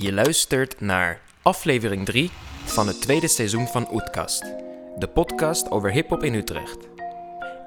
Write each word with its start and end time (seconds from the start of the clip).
Je 0.00 0.12
luistert 0.12 0.80
naar 0.80 1.20
aflevering 1.42 2.04
3 2.04 2.30
van 2.64 2.86
het 2.86 3.00
tweede 3.00 3.28
seizoen 3.28 3.66
van 3.66 3.88
Oetkast, 3.92 4.42
de 4.98 5.06
podcast 5.06 5.70
over 5.70 5.90
hip-hop 5.90 6.22
in 6.22 6.34
Utrecht. 6.34 6.88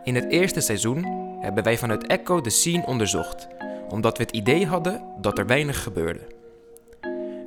In 0.04 0.16
het 0.16 0.32
eerste 0.32 0.62
seizoen 0.62 1.06
hebben 1.42 1.64
wij 1.64 1.78
vanuit 1.78 2.08
Echo 2.08 2.42
de 2.42 2.50
scene 2.50 2.86
onderzocht, 2.86 3.48
omdat 3.90 4.18
we 4.18 4.24
het 4.24 4.36
idee 4.36 4.68
hadden 4.68 5.04
dat 5.22 5.38
er 5.38 5.46
weinig 5.46 5.84
gebeurde. 5.84 6.28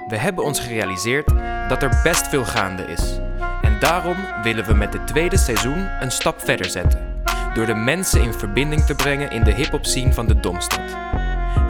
We 0.08 0.16
hebben 0.16 0.44
ons 0.44 0.60
gerealiseerd 0.60 1.26
dat 1.68 1.82
er 1.82 2.00
best 2.02 2.28
veel 2.28 2.44
gaande 2.44 2.82
is. 2.82 3.18
En 3.62 3.78
daarom 3.80 4.16
willen 4.42 4.64
we 4.64 4.74
met 4.74 4.92
het 4.92 5.06
tweede 5.06 5.38
seizoen 5.38 6.02
een 6.02 6.12
stap 6.12 6.40
verder 6.40 6.70
zetten. 6.70 7.22
Door 7.54 7.66
de 7.66 7.74
mensen 7.74 8.22
in 8.22 8.34
verbinding 8.34 8.84
te 8.84 8.94
brengen 8.94 9.30
in 9.30 9.44
de 9.44 9.52
hip-hop 9.52 9.84
scene 9.84 10.12
van 10.12 10.26
de 10.26 10.40
Domstad. 10.40 10.96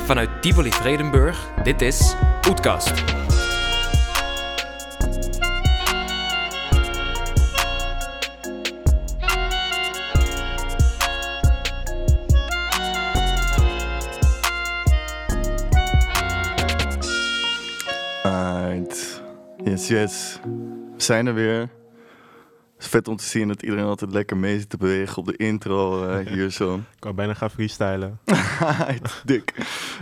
Vanuit 0.05 0.43
Tivoli 0.43 0.71
Vredenburg, 0.71 1.50
dit 1.62 1.80
is 1.80 2.14
Oetkast. 2.48 2.93
Alright. 18.23 19.23
Yes, 19.64 19.89
yes. 19.89 20.39
We 20.96 21.03
zijn 21.03 21.26
er 21.26 21.34
weer. 21.34 21.68
Is 22.85 22.91
vet 22.91 23.09
om 23.09 23.17
te 23.17 23.25
zien 23.25 23.49
dat 23.49 23.63
iedereen 23.63 23.85
altijd 23.85 24.13
lekker 24.13 24.37
mee 24.37 24.59
zit 24.59 24.71
te 24.71 24.77
bewegen 24.77 25.17
op 25.17 25.27
de 25.27 25.37
intro 25.37 26.09
eh, 26.09 26.27
hier 26.33 26.51
zo. 26.51 26.75
Ik 26.75 27.03
wou 27.03 27.15
bijna 27.15 27.35
gaan 27.35 27.51
freestylen. 27.51 28.19
Dik. 29.25 29.55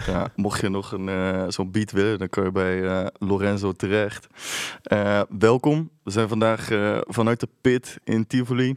Ja, 0.07 0.29
mocht 0.37 0.61
je 0.61 0.69
nog 0.69 0.93
een, 0.93 1.09
eh, 1.09 1.45
zo'n 1.49 1.71
beat 1.71 1.91
willen, 1.91 2.19
dan 2.19 2.29
kan 2.29 2.45
je 2.45 2.53
bij 2.53 2.85
eh, 2.85 3.07
Lorenzo 3.19 3.73
terecht. 3.73 4.27
Welkom. 5.39 5.91
We 6.03 6.11
zijn 6.11 6.29
vandaag 6.29 6.69
vanuit 7.07 7.41
de 7.41 7.49
pit 7.61 7.99
in 8.05 8.27
Tivoli. 8.27 8.77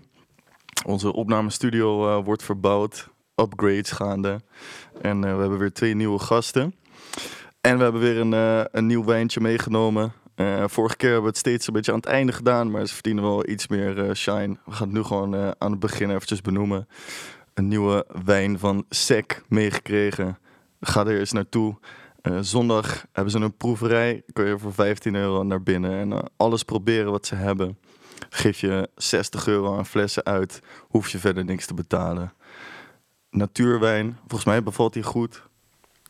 Onze 0.85 1.13
opnamestudio 1.13 2.23
wordt 2.23 2.43
verbouwd. 2.43 3.09
Upgrades 3.35 3.91
gaande. 3.91 4.41
En 5.01 5.21
we 5.21 5.27
hebben 5.27 5.57
weer 5.57 5.73
twee 5.73 5.95
nieuwe 5.95 6.19
gasten. 6.19 6.75
En 7.61 7.77
we 7.77 7.83
hebben 7.83 8.01
weer 8.01 8.17
een, 8.17 8.67
een 8.71 8.85
nieuw 8.85 9.05
wijntje 9.05 9.41
meegenomen. 9.41 10.13
Eh, 10.35 10.63
vorige 10.67 10.95
keer 10.95 11.11
hebben 11.11 11.25
we 11.25 11.37
het 11.37 11.47
steeds 11.47 11.67
een 11.67 11.73
beetje 11.73 11.91
aan 11.91 11.97
het 11.97 12.07
einde 12.07 12.31
gedaan, 12.31 12.71
maar 12.71 12.87
ze 12.87 12.93
verdienen 12.93 13.23
wel 13.23 13.49
iets 13.49 13.67
meer 13.67 14.05
eh, 14.05 14.13
shine. 14.13 14.57
We 14.65 14.71
gaan 14.71 14.87
het 14.87 14.97
nu 14.97 15.03
gewoon 15.03 15.35
eh, 15.35 15.51
aan 15.57 15.71
het 15.71 15.79
begin 15.79 16.09
eventjes 16.09 16.41
benoemen. 16.41 16.87
Een 17.53 17.67
nieuwe 17.67 18.05
wijn 18.25 18.59
van 18.59 18.85
Sec 18.89 19.43
meegekregen. 19.47 20.37
Ga 20.81 21.05
er 21.05 21.19
eens 21.19 21.31
naartoe. 21.31 21.77
Zondag 22.41 23.05
hebben 23.11 23.31
ze 23.31 23.39
een 23.39 23.57
proeverij. 23.57 24.23
Kun 24.33 24.45
je 24.45 24.59
voor 24.59 24.73
15 24.73 25.15
euro 25.15 25.43
naar 25.43 25.63
binnen 25.63 25.91
en 25.91 26.31
alles 26.37 26.63
proberen 26.63 27.11
wat 27.11 27.25
ze 27.25 27.35
hebben. 27.35 27.77
Geef 28.29 28.59
je 28.59 28.89
60 28.95 29.47
euro 29.47 29.77
aan 29.77 29.85
flessen 29.85 30.23
uit, 30.23 30.59
hoef 30.79 31.09
je 31.09 31.17
verder 31.17 31.45
niks 31.45 31.65
te 31.65 31.73
betalen. 31.73 32.33
Natuurwijn, 33.29 34.17
volgens 34.19 34.45
mij 34.45 34.63
bevalt 34.63 34.93
die 34.93 35.03
goed. 35.03 35.43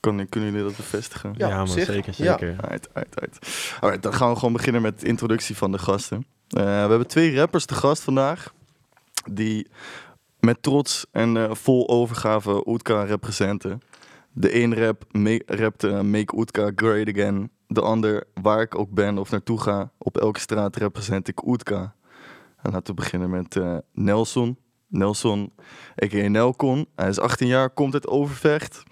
Kan, 0.06 0.30
kunnen 0.30 0.52
jullie 0.52 0.66
dat 0.66 0.78
bevestigen? 0.78 1.34
Ja, 1.38 1.48
Ja, 1.48 1.58
man, 1.58 1.67
zich. 1.67 1.86
zeker, 1.86 2.14
Ja. 2.17 2.38
zeker. 2.38 2.56
Uit, 2.70 2.89
uit, 2.94 3.20
uit. 3.22 3.39
Alright, 3.80 4.03
dan 4.03 4.14
gaan 4.14 4.30
we 4.30 4.36
gewoon 4.36 4.53
beginnen 4.53 4.81
met 4.81 5.00
de 5.00 5.08
introductie 5.08 5.58
van 5.58 5.72
de 5.72 5.78
gasten. 5.78 6.25
Eh, 6.50 6.64
we 6.64 6.70
hebben 6.70 7.08
twee 7.08 7.36
rappers 7.36 7.66
te 7.66 7.73
gast 7.73 8.03
vandaag. 8.03 8.53
Die 9.31 9.67
met 10.39 10.64
trots 10.64 11.06
en 11.12 11.38
eh, 11.38 11.53
vol 11.53 11.89
overgave 11.89 12.67
Oetka 12.67 13.03
representen. 13.03 13.81
De 14.31 14.56
een 14.62 14.75
rap, 14.75 15.03
me, 15.12 15.44
rapt 15.45 15.84
eh, 15.84 16.02
Make 16.02 16.36
Oetka 16.38 16.72
Great 16.75 17.08
Again. 17.09 17.50
De 17.67 17.81
ander, 17.81 18.23
waar 18.42 18.62
ik 18.62 18.78
ook 18.78 18.90
ben 18.92 19.17
of 19.17 19.31
naartoe 19.31 19.62
ga, 19.62 19.92
op 19.97 20.17
elke 20.17 20.40
straat 20.40 20.75
represent 20.75 21.28
ik 21.28 21.45
Oetka. 21.47 21.95
En 22.62 22.72
laten 22.72 22.95
we 22.95 23.02
beginnen 23.02 23.30
met 23.30 23.56
eh, 23.56 23.78
Nelson. 23.94 24.57
Nelson, 24.88 25.53
a.k.a. 26.03 26.28
Nelcon. 26.28 26.88
Hij 26.96 27.09
is 27.09 27.19
18 27.19 27.47
jaar, 27.47 27.69
komt 27.69 27.94
uit 27.94 28.07
Overvecht. 28.07 28.84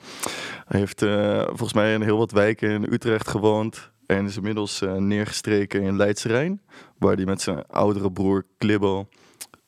Hij 0.74 0.82
heeft 0.82 1.02
eh, 1.02 1.44
volgens 1.46 1.74
mij 1.74 1.94
in 1.94 2.02
heel 2.02 2.18
wat 2.18 2.32
wijken 2.32 2.70
in 2.70 2.94
Utrecht 2.94 3.28
gewoond. 3.28 3.92
En 4.06 4.26
is 4.26 4.36
inmiddels 4.36 4.82
eh, 4.82 4.96
neergestreken 4.96 5.82
in 5.82 5.96
Leidse 5.96 6.28
Rijn. 6.28 6.62
Waar 6.98 7.16
hij 7.16 7.26
met 7.26 7.42
zijn 7.42 7.66
oudere 7.68 8.12
broer 8.12 8.46
Klibbo 8.58 9.08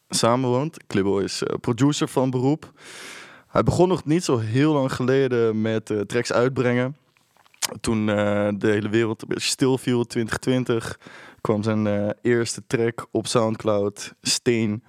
samenwoont. 0.09 0.77
Klibbo 0.87 1.17
is 1.17 1.43
eh, 1.43 1.55
producer 1.61 2.07
van 2.07 2.29
beroep. 2.29 2.71
Hij 3.47 3.63
begon 3.63 3.87
nog 3.87 4.05
niet 4.05 4.23
zo 4.23 4.37
heel 4.37 4.73
lang 4.73 4.93
geleden 4.93 5.61
met 5.61 5.93
tracks 6.07 6.33
uitbrengen. 6.33 6.97
Toen 7.81 8.05
de 8.05 8.55
hele 8.59 8.89
wereld 8.89 9.21
een 9.21 9.27
beetje 9.27 9.49
stil 9.49 9.77
viel, 9.77 10.05
2020, 10.05 10.99
kwam 11.41 11.63
zijn 11.63 12.13
eerste 12.21 12.63
track 12.67 13.07
op 13.11 13.27
Soundcloud, 13.27 14.13
Steen. 14.21 14.83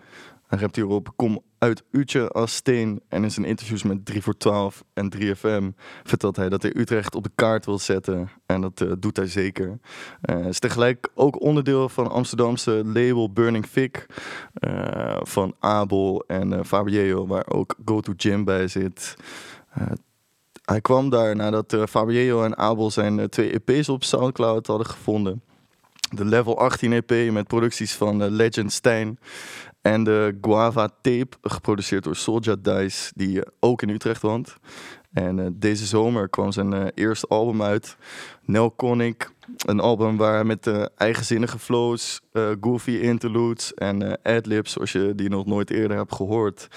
Hij 0.47 0.59
rapt 0.59 0.77
hierop, 0.77 1.13
kom 1.17 1.41
uit 1.59 1.83
Utje 1.91 2.29
als 2.29 2.55
Steen. 2.55 3.01
En 3.09 3.23
in 3.25 3.31
zijn 3.31 3.47
interviews 3.47 3.83
met 3.83 4.05
3 4.05 4.23
voor 4.23 4.37
12 4.37 4.85
en 4.95 5.13
3FM 5.17 5.75
vertelt 6.05 6.37
hij 6.37 6.49
dat 6.49 6.63
hij 6.63 6.77
Utrecht 6.77 7.15
op 7.15 7.23
de 7.23 7.31
kaart 7.35 7.65
wil 7.67 7.79
zetten. 7.79 8.31
En 8.47 8.61
dat 8.61 8.81
eh, 8.81 8.93
doet 8.99 9.17
hij 9.17 9.27
zeker. 9.27 9.79
Eh, 10.21 10.37
Hij 10.37 10.49
is 10.49 10.59
tegelijk 10.59 11.09
ook 11.15 11.41
onderdeel 11.41 11.89
van 11.89 12.11
Amsterdamse 12.11 12.83
label 12.85 13.33
Burning 13.33 13.67
Fig. 13.67 14.07
eh, 14.55 15.17
van 15.23 15.55
Abel 15.59 16.25
en 16.27 16.53
eh 16.53 16.65
Fabio, 16.65 17.27
waar 17.27 17.47
ook 17.49 17.75
Go 17.85 18.01
To 18.01 18.13
Gym 18.17 18.45
bij 18.45 18.69
zit. 18.69 19.17
Eh, 19.71 19.87
hij 20.65 20.81
kwam 20.81 21.11
daar 21.11 21.37
nadat 21.37 21.77
Fabio 21.89 22.43
en 22.43 22.57
Abel 22.59 22.91
zijn 22.91 23.19
eh, 23.19 23.25
twee 23.25 23.61
EP's 23.65 23.89
op 23.89 24.05
Soundcloud 24.05 24.67
hadden 24.67 24.87
gevonden. 24.87 25.43
De 26.11 26.25
Level 26.25 26.59
18 26.59 26.93
EP 26.93 27.33
met 27.33 27.47
producties 27.47 27.95
van 27.95 28.23
eh, 28.23 28.31
Legend 28.31 28.73
Stijn. 28.73 29.19
En 29.87 30.05
de 30.05 30.39
Guava 30.41 30.89
Tape, 31.01 31.37
geproduceerd 31.43 32.05
door 32.05 32.17
Soulja 32.17 32.57
Dice, 32.61 33.13
die 33.15 33.43
eh, 33.43 33.51
ook 33.61 33.83
in 33.83 33.89
Utrecht 33.89 34.23
woont. 34.23 34.57
En 35.13 35.39
eh, 35.39 35.47
deze 35.53 35.87
zomer 35.87 36.29
kwam 36.29 36.53
zijn 36.53 36.73
eh, 36.73 36.87
eerste 36.95 37.27
album 37.27 37.63
uit, 37.63 37.97
Nel 38.43 38.75
Conic. 38.77 39.31
Een 39.67 39.81
album 39.81 40.17
waar 40.17 40.47
met 40.47 40.91
eigenzinnige 40.97 41.59
flows, 41.59 42.21
goofy 42.61 42.91
interludes 42.91 43.75
en 43.75 44.23
adlibs, 44.23 44.73
zoals 44.73 44.93
je 44.93 45.13
die 45.15 45.29
nog 45.29 45.47
nooit 45.47 45.71
eerder 45.71 45.97
hebt 45.97 46.15
gehoord, 46.15 46.69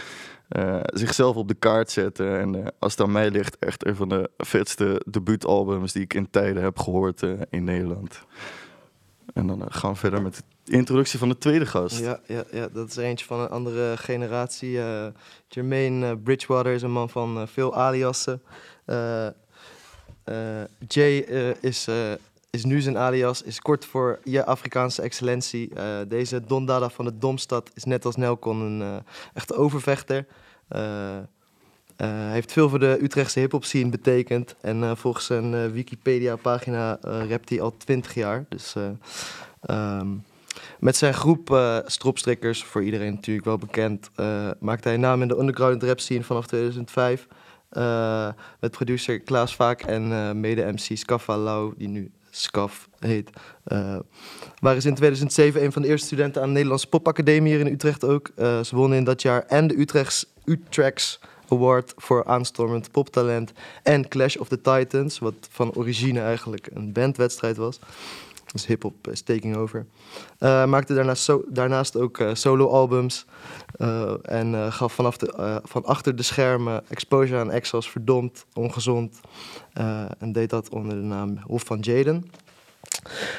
eh, 0.50 0.80
zichzelf 0.84 1.36
op 1.36 1.48
de 1.48 1.54
kaart 1.54 1.92
zetten. 1.92 2.40
En 2.40 2.74
als 2.80 2.92
het 2.92 3.02
aan 3.02 3.12
mij 3.12 3.30
ligt, 3.30 3.58
echt 3.60 3.86
een 3.86 3.96
van 3.96 4.10
de 4.10 4.30
vetste 4.38 5.02
debuutalbums 5.06 5.94
die 5.94 6.04
ik 6.04 6.14
in 6.14 6.30
tijden 6.30 6.64
heb 6.64 6.80
gehoord 6.80 7.24
eh, 7.24 7.32
in 7.50 7.64
Nederland. 7.64 8.26
En 9.40 9.48
dan 9.48 9.62
eh, 9.62 9.68
gaan 9.70 9.92
we 9.92 9.98
verder 9.98 10.22
met 10.22 10.44
de 10.64 10.72
introductie 10.72 11.20
van 11.20 11.30
de 11.30 11.38
tweede 11.38 11.66
gast. 11.66 12.00
Ja, 12.00 12.20
ja, 12.26 12.44
ja, 12.52 12.68
dat 12.68 12.90
is 12.90 12.96
eentje 12.96 13.26
van 13.26 13.40
een 13.40 13.50
andere 13.50 13.98
generatie. 13.98 14.82
eh 14.82 15.08
Jermaine 15.48 16.10
eh, 16.10 16.16
Bridgewater 16.24 16.74
is 16.74 16.82
een 16.82 16.92
man 16.92 17.10
van 17.10 17.48
veel 17.48 17.76
aliasen. 17.76 18.42
Eh, 18.86 19.28
Jay 20.88 21.18
is, 21.62 21.88
is 22.50 22.64
nu 22.64 22.82
zijn 22.82 22.98
alias, 22.98 23.42
is 23.42 23.60
kort 23.60 23.86
voor 23.86 24.20
je 24.24 24.46
Afrikaanse 24.46 25.02
excellentie. 25.02 25.72
Deze 26.08 26.42
Don 26.46 26.66
Dada 26.66 26.90
van 26.90 27.06
de 27.06 27.18
Domstad 27.18 27.72
is 27.74 27.84
net 27.84 28.06
als 28.06 28.16
Nelcon 28.16 28.60
een 28.62 29.04
echte 29.34 29.56
overvechter. 29.56 30.26
Eh, 32.00 32.08
eh, 32.10 32.26
Hij 32.26 32.34
heeft 32.34 32.52
veel 32.52 32.70
voor 32.70 32.80
de 32.80 32.98
Utrechtse 33.02 33.40
hip-hop 33.40 33.64
scene 33.64 33.90
betekend. 33.90 34.56
En 34.62 34.84
eh, 34.84 34.92
volgens 34.96 35.26
zijn 35.26 35.54
eh, 35.54 35.66
Wikipedia-pagina 35.66 36.98
rapt 37.02 37.50
hij 37.50 37.62
al 37.62 37.78
20 37.78 38.14
jaar. 38.14 38.46
Dus 38.50 38.76
eh, 38.76 38.90
ehm, 39.62 40.08
met 40.80 40.96
zijn 40.96 41.14
groep 41.14 41.82
Stropstrikkers, 41.86 42.64
voor 42.64 42.84
iedereen 42.84 43.14
natuurlijk 43.14 43.46
wel 43.46 43.58
bekend, 43.58 44.10
maakte 44.60 44.88
hij 44.88 44.98
naam 44.98 45.22
in 45.22 45.28
de 45.28 45.38
underground 45.38 45.84
rap 45.84 46.00
scene 46.00 46.24
vanaf 46.24 46.48
2005. 46.48 47.28
Eh, 47.70 48.30
met 48.60 48.72
producer 48.72 49.20
Klaas 49.20 49.56
Vaak 49.56 49.82
en 49.82 50.40
mede-MC 50.40 50.98
Scaffa 50.98 51.38
Lau, 51.38 51.74
die 51.78 51.88
nu 51.88 52.12
Scaf 52.30 52.90
heet. 53.00 53.30
Waren 54.60 54.82
ze 54.82 54.88
in 54.88 54.96
2007 54.96 55.64
een 55.64 55.72
van 55.72 55.82
de 55.82 55.88
eerste 55.88 56.06
studenten 56.06 56.42
aan 56.42 56.48
de 56.48 56.54
Nederlandse 56.54 56.88
Popacademie 56.88 57.56
hier 57.56 57.66
in 57.66 57.74
Utrecht 57.74 58.04
ook. 58.04 58.32
Ze 58.38 58.70
wonnen 58.72 58.98
in 58.98 59.04
dat 59.04 59.22
jaar 59.22 59.46
en 59.46 59.68
de 59.68 59.80
Utrechts 59.80 60.26
Utrechts 60.46 61.20
Award 61.52 61.94
voor 61.98 62.26
aanstormend 62.26 62.92
poptalent 62.92 63.52
en 63.84 64.08
Clash 64.08 64.36
of 64.36 64.48
the 64.48 64.62
Titans, 64.62 65.20
wat 65.20 65.34
van 65.50 65.74
origine 65.74 66.22
eigenlijk 66.22 66.70
een 66.74 66.92
bandwedstrijd 66.92 67.58
was. 67.58 67.80
Dus 68.52 68.66
hip-hop 68.66 69.08
is 69.08 69.22
taking 69.22 69.56
over. 69.56 69.86
Eh, 70.38 70.66
maakte 70.66 70.94
daarnaast, 70.94 71.32
daarnaast 71.48 71.96
ook 71.96 72.18
eh, 72.20 72.30
solo-albums. 72.34 73.26
eh, 73.72 74.14
en 74.22 74.56
eh, 74.56 74.72
gaf 74.72 74.94
vanaf 74.94 75.18
de, 75.18 75.32
eh, 75.34 75.56
van 75.64 75.86
achter 75.86 76.16
de 76.16 76.24
schermen 76.24 76.84
exposure 76.88 77.40
aan 77.40 77.62
als 77.72 77.90
Verdomd, 77.90 78.46
Ongezond. 78.54 79.20
eh, 79.74 80.06
en 80.20 80.32
deed 80.32 80.50
dat 80.50 80.70
onder 80.70 80.96
de 80.96 81.02
naam 81.02 81.38
Hof 81.48 81.64
van 81.66 81.80
Jaden. 81.80 82.32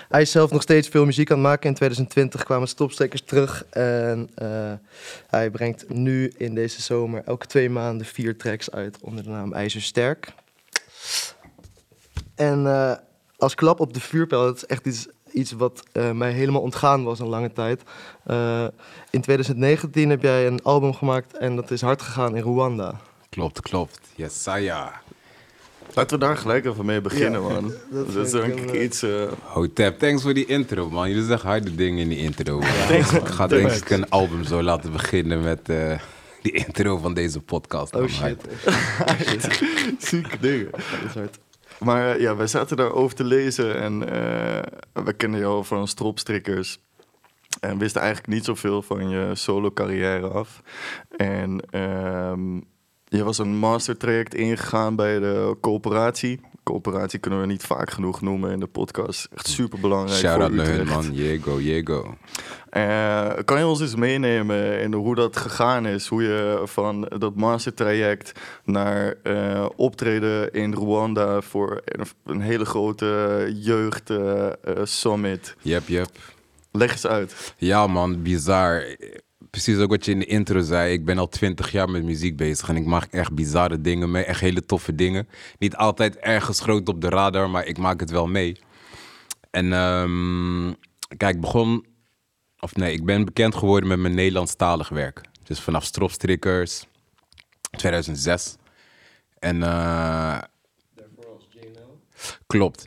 Hij 0.08 0.22
is 0.22 0.30
zelf 0.30 0.50
nog 0.50 0.62
steeds 0.62 0.88
veel 0.88 1.04
muziek 1.04 1.30
aan 1.30 1.36
het 1.36 1.46
maken. 1.46 1.68
In 1.68 1.74
2020 1.74 2.44
kwamen 2.44 2.68
Stopstekers 2.68 3.22
terug. 3.22 3.64
En 3.70 4.30
eh, 4.34 4.72
hij 5.26 5.50
brengt 5.50 5.88
nu 5.88 6.32
in 6.36 6.54
deze 6.54 6.82
zomer 6.82 7.22
elke 7.24 7.46
twee 7.46 7.70
maanden 7.70 8.06
vier 8.06 8.36
tracks 8.36 8.70
uit 8.70 8.98
onder 9.00 9.24
de 9.24 9.30
naam 9.30 9.52
IJzersterk. 9.52 10.32
En 12.34 12.66
eh, 12.66 12.92
als 13.36 13.54
klap 13.54 13.80
op 13.80 13.94
de 13.94 14.00
vuurpijl, 14.00 14.42
dat 14.42 14.56
is 14.56 14.66
echt 14.66 14.86
iets, 14.86 15.06
iets 15.32 15.52
wat 15.52 15.82
eh, 15.92 16.10
mij 16.10 16.32
helemaal 16.32 16.62
ontgaan 16.62 17.04
was 17.04 17.18
een 17.18 17.26
lange 17.26 17.52
tijd. 17.52 17.82
In 19.10 19.20
2019 19.20 20.10
heb 20.10 20.22
jij 20.22 20.46
een 20.46 20.62
album 20.62 20.94
gemaakt 20.94 21.36
en 21.36 21.56
dat 21.56 21.70
is 21.70 21.80
hard 21.80 22.02
gegaan 22.02 22.36
in 22.36 22.42
Rwanda. 22.42 23.00
Klopt, 23.28 23.60
klopt. 23.60 24.00
Yesaya. 24.14 25.02
Laten 25.94 26.18
we 26.18 26.24
daar 26.24 26.36
gelijk 26.36 26.64
even 26.64 26.84
mee 26.84 27.00
beginnen, 27.00 27.42
Ja, 27.42 27.48
man. 27.48 27.72
dat 27.90 28.12
Dat, 28.12 28.26
is 28.26 28.32
denk 28.32 28.58
ik 28.60 28.70
een, 28.70 28.82
iets... 28.82 29.02
eh, 29.02 29.32
Hotep, 29.44 29.98
thanks 29.98 30.22
voor 30.22 30.34
die 30.34 30.46
intro, 30.46 30.90
man. 30.90 31.08
Jullie 31.08 31.24
zeggen 31.24 31.48
harde 31.48 31.74
dingen 31.74 31.98
in 31.98 32.08
die 32.08 32.18
intro. 32.18 32.60
ik 32.90 33.04
ga 33.24 33.46
denk 33.46 33.70
ik 33.70 33.90
een 33.90 34.08
album 34.10 34.44
zo 34.44 34.62
laten 34.62 34.92
beginnen 34.92 35.42
met 35.42 35.68
eh, 35.68 35.98
die 36.42 36.52
intro 36.52 36.96
van 36.98 37.14
deze 37.14 37.40
podcast. 37.40 37.94
Oh 37.94 38.00
man. 38.00 38.08
shit. 38.08 38.42
zieke 40.08 40.38
dingen. 40.40 40.68
Dat 40.70 40.80
is 41.06 41.14
hard. 41.14 41.38
Maar 41.78 42.14
eh, 42.14 42.20
ja, 42.20 42.36
wij 42.36 42.46
zaten 42.46 42.76
daarover 42.76 43.16
te 43.16 43.24
lezen 43.24 43.80
en 43.80 44.08
eh, 44.12 44.62
we 45.04 45.12
kennen 45.12 45.40
jou 45.40 45.64
van 45.64 45.88
stropstrikkers. 45.88 46.78
En 47.60 47.78
wisten 47.78 48.00
eigenlijk 48.00 48.32
niet 48.32 48.44
zoveel 48.44 48.82
van 48.82 49.08
je 49.08 49.30
solo 49.34 49.70
carrière 49.72 50.28
af. 50.28 50.62
En 51.16 51.60
ehm, 51.70 52.60
je 53.10 53.24
was 53.24 53.38
een 53.38 53.56
mastertraject 53.56 54.34
ingegaan 54.34 54.96
bij 54.96 55.18
de 55.18 55.56
coöperatie. 55.60 56.40
Coöperatie 56.62 57.18
kunnen 57.18 57.40
we 57.40 57.46
niet 57.46 57.62
vaak 57.62 57.90
genoeg 57.90 58.20
noemen 58.20 58.50
in 58.50 58.60
de 58.60 58.66
podcast. 58.66 59.28
Echt 59.34 59.48
super 59.48 59.80
belangrijk. 59.80 60.18
Shout 60.18 60.40
out 60.40 60.52
naar 60.52 60.66
hun, 60.66 60.86
man. 60.86 61.14
Jego, 61.14 61.60
jego. 61.60 62.16
Eh, 62.70 63.30
kan 63.44 63.58
je 63.58 63.66
ons 63.66 63.80
eens 63.80 63.94
meenemen 63.94 64.80
in 64.80 64.92
hoe 64.92 65.14
dat 65.14 65.36
gegaan 65.36 65.86
is? 65.86 66.06
Hoe 66.06 66.22
je 66.22 66.62
van 66.64 67.12
dat 67.18 67.34
mastertraject 67.34 68.32
naar 68.64 69.14
eh, 69.22 69.66
optreden 69.76 70.52
in 70.52 70.72
Rwanda 70.72 71.40
voor 71.40 71.82
een, 72.24 72.40
hele 72.40 72.64
grote 72.64 73.52
jeugd 73.60 74.10
eh, 74.10 74.48
summit. 74.82 75.56
Yep, 75.60 75.88
yep. 75.88 76.10
Leg 76.72 76.90
eens 76.92 77.06
uit. 77.06 77.54
Ja, 77.56 77.86
man, 77.86 78.22
bizar. 78.22 78.82
Precies 79.50 79.78
ook 79.78 79.90
wat 79.90 80.04
je 80.04 80.10
in 80.10 80.18
de 80.18 80.24
intro 80.24 80.60
zei. 80.60 80.92
Ik 80.92 81.04
ben 81.04 81.18
al 81.18 81.28
twintig 81.28 81.72
jaar 81.72 81.90
met 81.90 82.02
muziek 82.02 82.36
bezig 82.36 82.68
en 82.68 82.76
ik 82.76 82.84
maak 82.84 83.12
echt 83.12 83.32
bizarre 83.32 83.80
dingen 83.80 84.10
mee. 84.10 84.24
Echt 84.24 84.40
hele 84.40 84.66
toffe 84.66 84.94
dingen. 84.94 85.28
Niet 85.58 85.76
altijd 85.76 86.16
ergens 86.16 86.60
groot 86.60 86.88
op 86.88 87.00
de 87.00 87.08
radar, 87.08 87.50
maar 87.50 87.66
ik 87.66 87.78
maak 87.78 88.00
het 88.00 88.10
wel 88.10 88.26
mee. 88.26 88.60
En 89.50 89.72
ehm, 89.72 90.72
kijk, 91.16 91.34
ik 91.34 91.40
begon... 91.40 91.86
Of 92.58 92.76
nee, 92.76 92.92
ik 92.92 93.04
ben 93.04 93.24
bekend 93.24 93.54
geworden 93.54 93.88
met 93.88 93.98
mijn 93.98 94.14
Nederlandstalig 94.14 94.88
werk. 94.88 95.20
Dus 95.42 95.60
vanaf 95.60 95.84
Stropstrikkers, 95.84 96.86
2006. 97.70 98.56
En 99.38 99.62
eh, 99.62 100.38
klopt. 102.46 102.84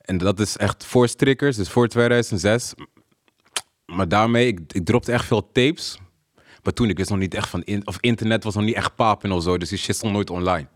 En 0.00 0.18
dat 0.18 0.40
is 0.40 0.56
echt 0.56 0.84
voor 0.84 1.08
Strikkers, 1.08 1.56
dus 1.56 1.68
voor 1.68 1.88
2006 1.88 2.74
maar 3.92 4.08
daarmee, 4.08 4.46
ik, 4.46 4.60
ik 4.72 4.84
dropte 4.84 5.12
echt 5.12 5.24
veel 5.24 5.52
tapes. 5.52 5.98
Maar 6.62 6.72
toen, 6.72 6.88
ik 6.88 6.96
wist 6.96 7.10
nog 7.10 7.18
niet 7.18 7.34
echt 7.34 7.48
van... 7.48 7.62
In, 7.62 7.86
of 7.86 7.96
internet 8.00 8.44
was 8.44 8.54
nog 8.54 8.64
niet 8.64 8.74
echt 8.74 8.94
papen 8.94 9.32
of 9.32 9.42
zo. 9.42 9.58
Dus 9.58 9.68
die 9.68 9.78
shit 9.78 9.96
stond 9.96 10.12
nooit 10.12 10.30
online. 10.30 10.66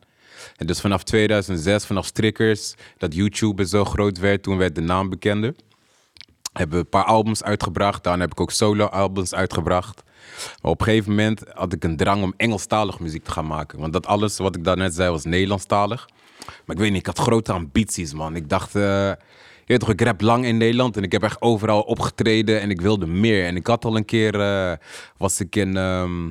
En 0.56 0.66
dus 0.66 0.80
vanaf 0.80 1.02
2006, 1.02 1.86
vanaf 1.86 2.06
Strikkers... 2.06 2.74
dat 2.98 3.14
YouTube 3.14 3.66
zo 3.66 3.84
groot 3.84 4.18
werd, 4.18 4.42
toen 4.42 4.56
werd 4.56 4.74
de 4.74 4.80
naam 4.80 5.08
bekender. 5.08 5.54
Hebben 6.52 6.78
we 6.78 6.84
een 6.84 6.90
paar 6.90 7.04
albums 7.04 7.42
uitgebracht. 7.42 8.04
Daarna 8.04 8.22
heb 8.22 8.32
ik 8.32 8.40
ook 8.40 8.50
solo-albums 8.50 9.34
uitgebracht. 9.34 10.02
Maar 10.62 10.70
op 10.70 10.80
een 10.80 10.86
gegeven 10.86 11.10
moment 11.10 11.42
had 11.54 11.72
ik 11.72 11.84
een 11.84 11.96
drang 11.96 12.22
om 12.22 12.34
Engelstalig 12.36 13.00
muziek 13.00 13.24
te 13.24 13.30
gaan 13.30 13.46
maken. 13.46 13.78
Want 13.78 13.92
dat 13.92 14.06
alles 14.06 14.36
wat 14.36 14.56
ik 14.56 14.64
daarnet 14.64 14.94
zei 14.94 15.10
was 15.10 15.24
Nederlandstalig. 15.24 16.08
Maar 16.46 16.76
ik 16.76 16.82
weet 16.82 16.90
niet, 16.90 17.00
ik 17.00 17.06
had 17.06 17.18
grote 17.18 17.52
ambities, 17.52 18.12
man. 18.12 18.36
Ik 18.36 18.48
dacht... 18.48 18.74
eh, 18.74 19.12
weet 19.66 19.80
toch, 19.80 19.90
ik 19.90 20.00
rap 20.00 20.20
lang 20.20 20.44
in 20.44 20.56
Nederland 20.56 20.96
en 20.96 21.02
ik 21.02 21.12
heb 21.12 21.22
echt 21.22 21.40
overal 21.40 21.80
opgetreden 21.80 22.60
en 22.60 22.70
ik 22.70 22.80
wilde 22.80 23.06
meer. 23.06 23.46
En 23.46 23.56
ik 23.56 23.66
had 23.66 23.84
al 23.84 23.96
een 23.96 24.04
keer, 24.04 24.40
eh, 24.40 24.72
was 25.16 25.40
ik 25.40 25.56
in, 25.56 25.76
ehm, 25.76 26.30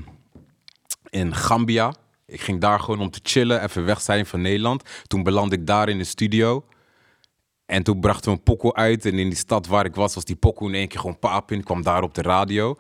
in 1.10 1.36
Gambia. 1.36 1.94
Ik 2.26 2.42
ging 2.42 2.62
daar 2.62 2.80
gewoon 2.80 3.00
om 3.00 3.10
te 3.10 3.20
chillen, 3.24 3.64
even 3.64 3.86
weg 3.86 4.02
zijn 4.02 4.26
van 4.26 4.42
Nederland. 4.42 4.84
Toen 5.08 5.24
belandde 5.24 5.56
ik 5.56 5.68
daar 5.68 5.90
in 5.90 5.98
de 5.98 6.04
studio. 6.04 6.66
En 7.66 7.84
toen 7.84 8.00
brachten 8.00 8.32
we 8.32 8.38
een 8.38 8.44
pokoe 8.44 8.74
uit. 8.74 9.06
En 9.06 9.20
in 9.20 9.30
die 9.30 9.38
stad 9.38 9.68
waar 9.68 9.86
ik 9.86 9.96
was, 9.96 10.16
was 10.16 10.26
die 10.26 10.36
pokoe 10.36 10.70
in 10.70 10.76
één 10.76 10.88
keer 10.88 11.00
gewoon 11.00 11.20
pap 11.20 11.52
in. 11.52 11.60
Ik 11.60 11.66
kwam 11.66 11.84
daar 11.84 12.04
op 12.04 12.14
de 12.14 12.22
radio. 12.22 12.78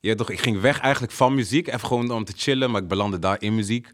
Je 0.00 0.14
toch, 0.14 0.30
ik 0.30 0.40
ging 0.40 0.60
weg 0.60 0.80
eigenlijk 0.80 1.12
van 1.12 1.34
muziek, 1.34 1.66
even 1.66 1.86
gewoon 1.86 2.10
om 2.10 2.24
te 2.24 2.32
chillen. 2.36 2.70
Maar 2.70 2.82
ik 2.82 2.88
belandde 2.88 3.18
daar 3.18 3.42
in 3.42 3.54
muziek. 3.54 3.92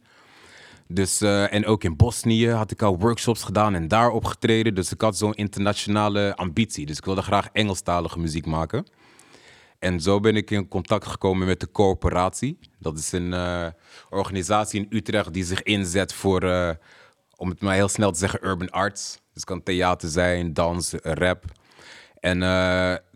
Dus, 0.93 1.21
eh, 1.21 1.53
en 1.53 1.67
ook 1.67 1.85
in 1.85 1.97
Bosnië 1.97 2.51
had 2.51 2.71
ik 2.71 2.83
al 2.83 2.99
workshops 2.99 3.43
gedaan 3.43 3.75
en 3.75 3.89
daar 3.89 4.11
opgetreden. 4.11 4.75
Dus 4.75 4.93
ik 4.93 5.01
had 5.01 5.17
zo'n 5.17 5.35
internationale 5.35 6.37
ambitie. 6.37 6.87
Dus 6.87 6.97
ik 6.97 7.05
wilde 7.05 7.23
graag 7.23 7.49
Engelstalige 7.53 8.19
muziek 8.19 8.47
maken. 8.47 8.87
En 9.79 10.01
zo 10.01 10.21
ben 10.21 10.37
ik 10.37 10.51
in 10.51 10.69
contact 10.69 11.07
gekomen 11.07 11.47
met 11.47 11.61
de 11.61 11.71
Corporatie. 11.71 12.59
Dat 12.79 12.99
is 12.99 13.13
een 13.13 13.33
eh, 13.33 13.67
organisatie 14.11 14.81
in 14.81 14.97
Utrecht 14.97 15.33
die 15.33 15.45
zich 15.45 15.63
inzet 15.63 16.15
voor, 16.15 16.43
eh, 16.43 16.71
om 17.37 17.49
het 17.49 17.61
maar 17.61 17.75
heel 17.75 17.89
snel 17.89 18.13
te 18.13 18.19
zeggen, 18.19 18.47
urban 18.47 18.71
arts. 18.71 19.13
Dus 19.13 19.21
het 19.33 19.45
kan 19.45 19.63
theater 19.63 20.09
zijn, 20.09 20.53
dans, 20.53 20.93
rap. 21.03 21.45
En 22.21 22.39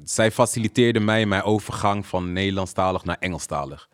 zij 0.04 0.30
faciliteerde 0.30 1.00
mij 1.00 1.26
mijn 1.26 1.42
overgang 1.42 2.06
van 2.06 2.32
Nederlandstalig 2.32 3.04
naar 3.04 3.16
Engelstalig. 3.20 3.88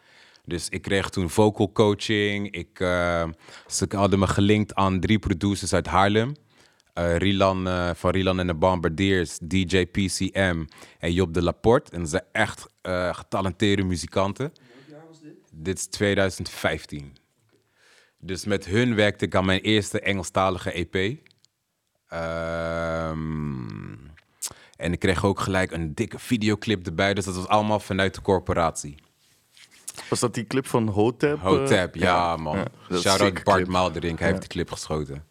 Dus 0.44 0.68
ik 0.68 0.82
kreeg 0.82 1.10
toen 1.10 1.30
vocal 1.30 1.72
coaching. 1.72 2.50
Ik, 2.50 2.80
eh, 2.80 3.28
ze 3.66 3.86
hadden 3.88 4.18
me 4.18 4.26
gelinkt 4.26 4.74
aan 4.74 5.00
drie 5.00 5.18
producers 5.18 5.74
uit 5.74 5.86
Haarlem. 5.86 6.34
Eh, 6.92 7.16
Rilan, 7.16 7.66
eh, 7.66 7.90
van 7.94 8.10
Rilan 8.10 8.40
en 8.40 8.46
de 8.46 8.54
Bombardiers, 8.54 9.38
DJ 9.42 9.86
PCM 9.86 10.64
en 10.98 11.12
Job 11.12 11.34
de 11.34 11.42
Laporte. 11.42 11.92
En 11.92 12.00
dat 12.00 12.10
zijn 12.10 12.24
echt 12.32 12.66
getalenteerde 13.12 13.82
muzikanten. 13.82 14.52
dit? 15.52 15.78
is 15.78 15.86
2015. 15.86 17.16
Dus 18.18 18.44
met 18.44 18.64
hun 18.64 18.94
werkte 18.94 19.24
ik 19.24 19.34
aan 19.34 19.44
mijn 19.44 19.60
eerste 19.60 20.00
Engelstalige 20.00 20.72
EP. 20.72 21.18
Ehm, 22.06 23.92
en 24.76 24.92
ik 24.92 24.98
kreeg 24.98 25.24
ook 25.24 25.40
gelijk 25.40 25.70
een 25.70 25.94
dikke 25.94 26.18
videoclip 26.18 26.86
erbij. 26.86 27.14
Dus 27.14 27.24
dat 27.24 27.34
was 27.34 27.48
allemaal 27.48 27.80
vanuit 27.80 28.14
de 28.14 28.22
corporatie. 28.22 28.96
Was 30.08 30.20
dat 30.20 30.34
die 30.34 30.46
clip 30.46 30.66
van 30.66 30.88
Hotep? 30.88 31.36
eh? 31.36 31.42
Hotep, 31.42 31.94
ja, 31.94 32.36
man. 32.36 32.56
ja, 32.88 32.96
Shout-out 32.98 33.42
Bart. 33.44 33.66
Maalderink, 33.66 34.18
hij 34.18 34.26
Ja. 34.28 34.34
heeft 34.34 34.46
die 34.48 34.52
clip 34.62 34.70
geschoten. 34.70 35.24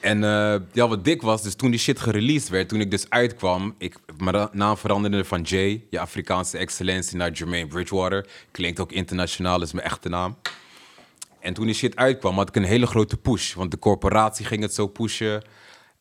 En 0.00 0.24
eh, 0.24 0.54
ja, 0.72 0.88
wat 0.88 1.04
dik 1.04 1.22
was, 1.22 1.42
dus 1.42 1.54
toen 1.54 1.70
die 1.70 1.80
shit 1.80 2.00
gereleased 2.00 2.48
werd, 2.48 2.68
toen 2.68 2.80
ik 2.80 2.90
dus 2.90 3.10
uitkwam, 3.10 3.74
ik, 3.78 3.96
mijn 4.16 4.48
naam 4.52 4.76
veranderde 4.76 5.24
van 5.24 5.42
Jay, 5.42 5.84
je 5.90 6.00
Afrikaanse 6.00 6.58
excellentie, 6.58 7.16
naar 7.16 7.30
Jermaine 7.30 7.68
Bridgewater. 7.68 8.26
Klinkt 8.50 8.80
ook 8.80 8.92
internationaal, 8.92 9.62
is 9.62 9.72
mijn 9.72 9.86
echte 9.86 10.08
naam. 10.08 10.36
En 11.40 11.54
toen 11.54 11.66
die 11.66 11.74
shit 11.74 11.96
uitkwam, 11.96 12.34
had 12.36 12.48
ik 12.48 12.56
een 12.56 12.62
hele 12.64 12.86
grote 12.86 13.16
push. 13.16 13.54
Want 13.54 13.70
de 13.70 13.78
corporatie 13.78 14.44
ging 14.46 14.62
het 14.62 14.74
zo 14.74 14.86
pushen. 14.86 15.42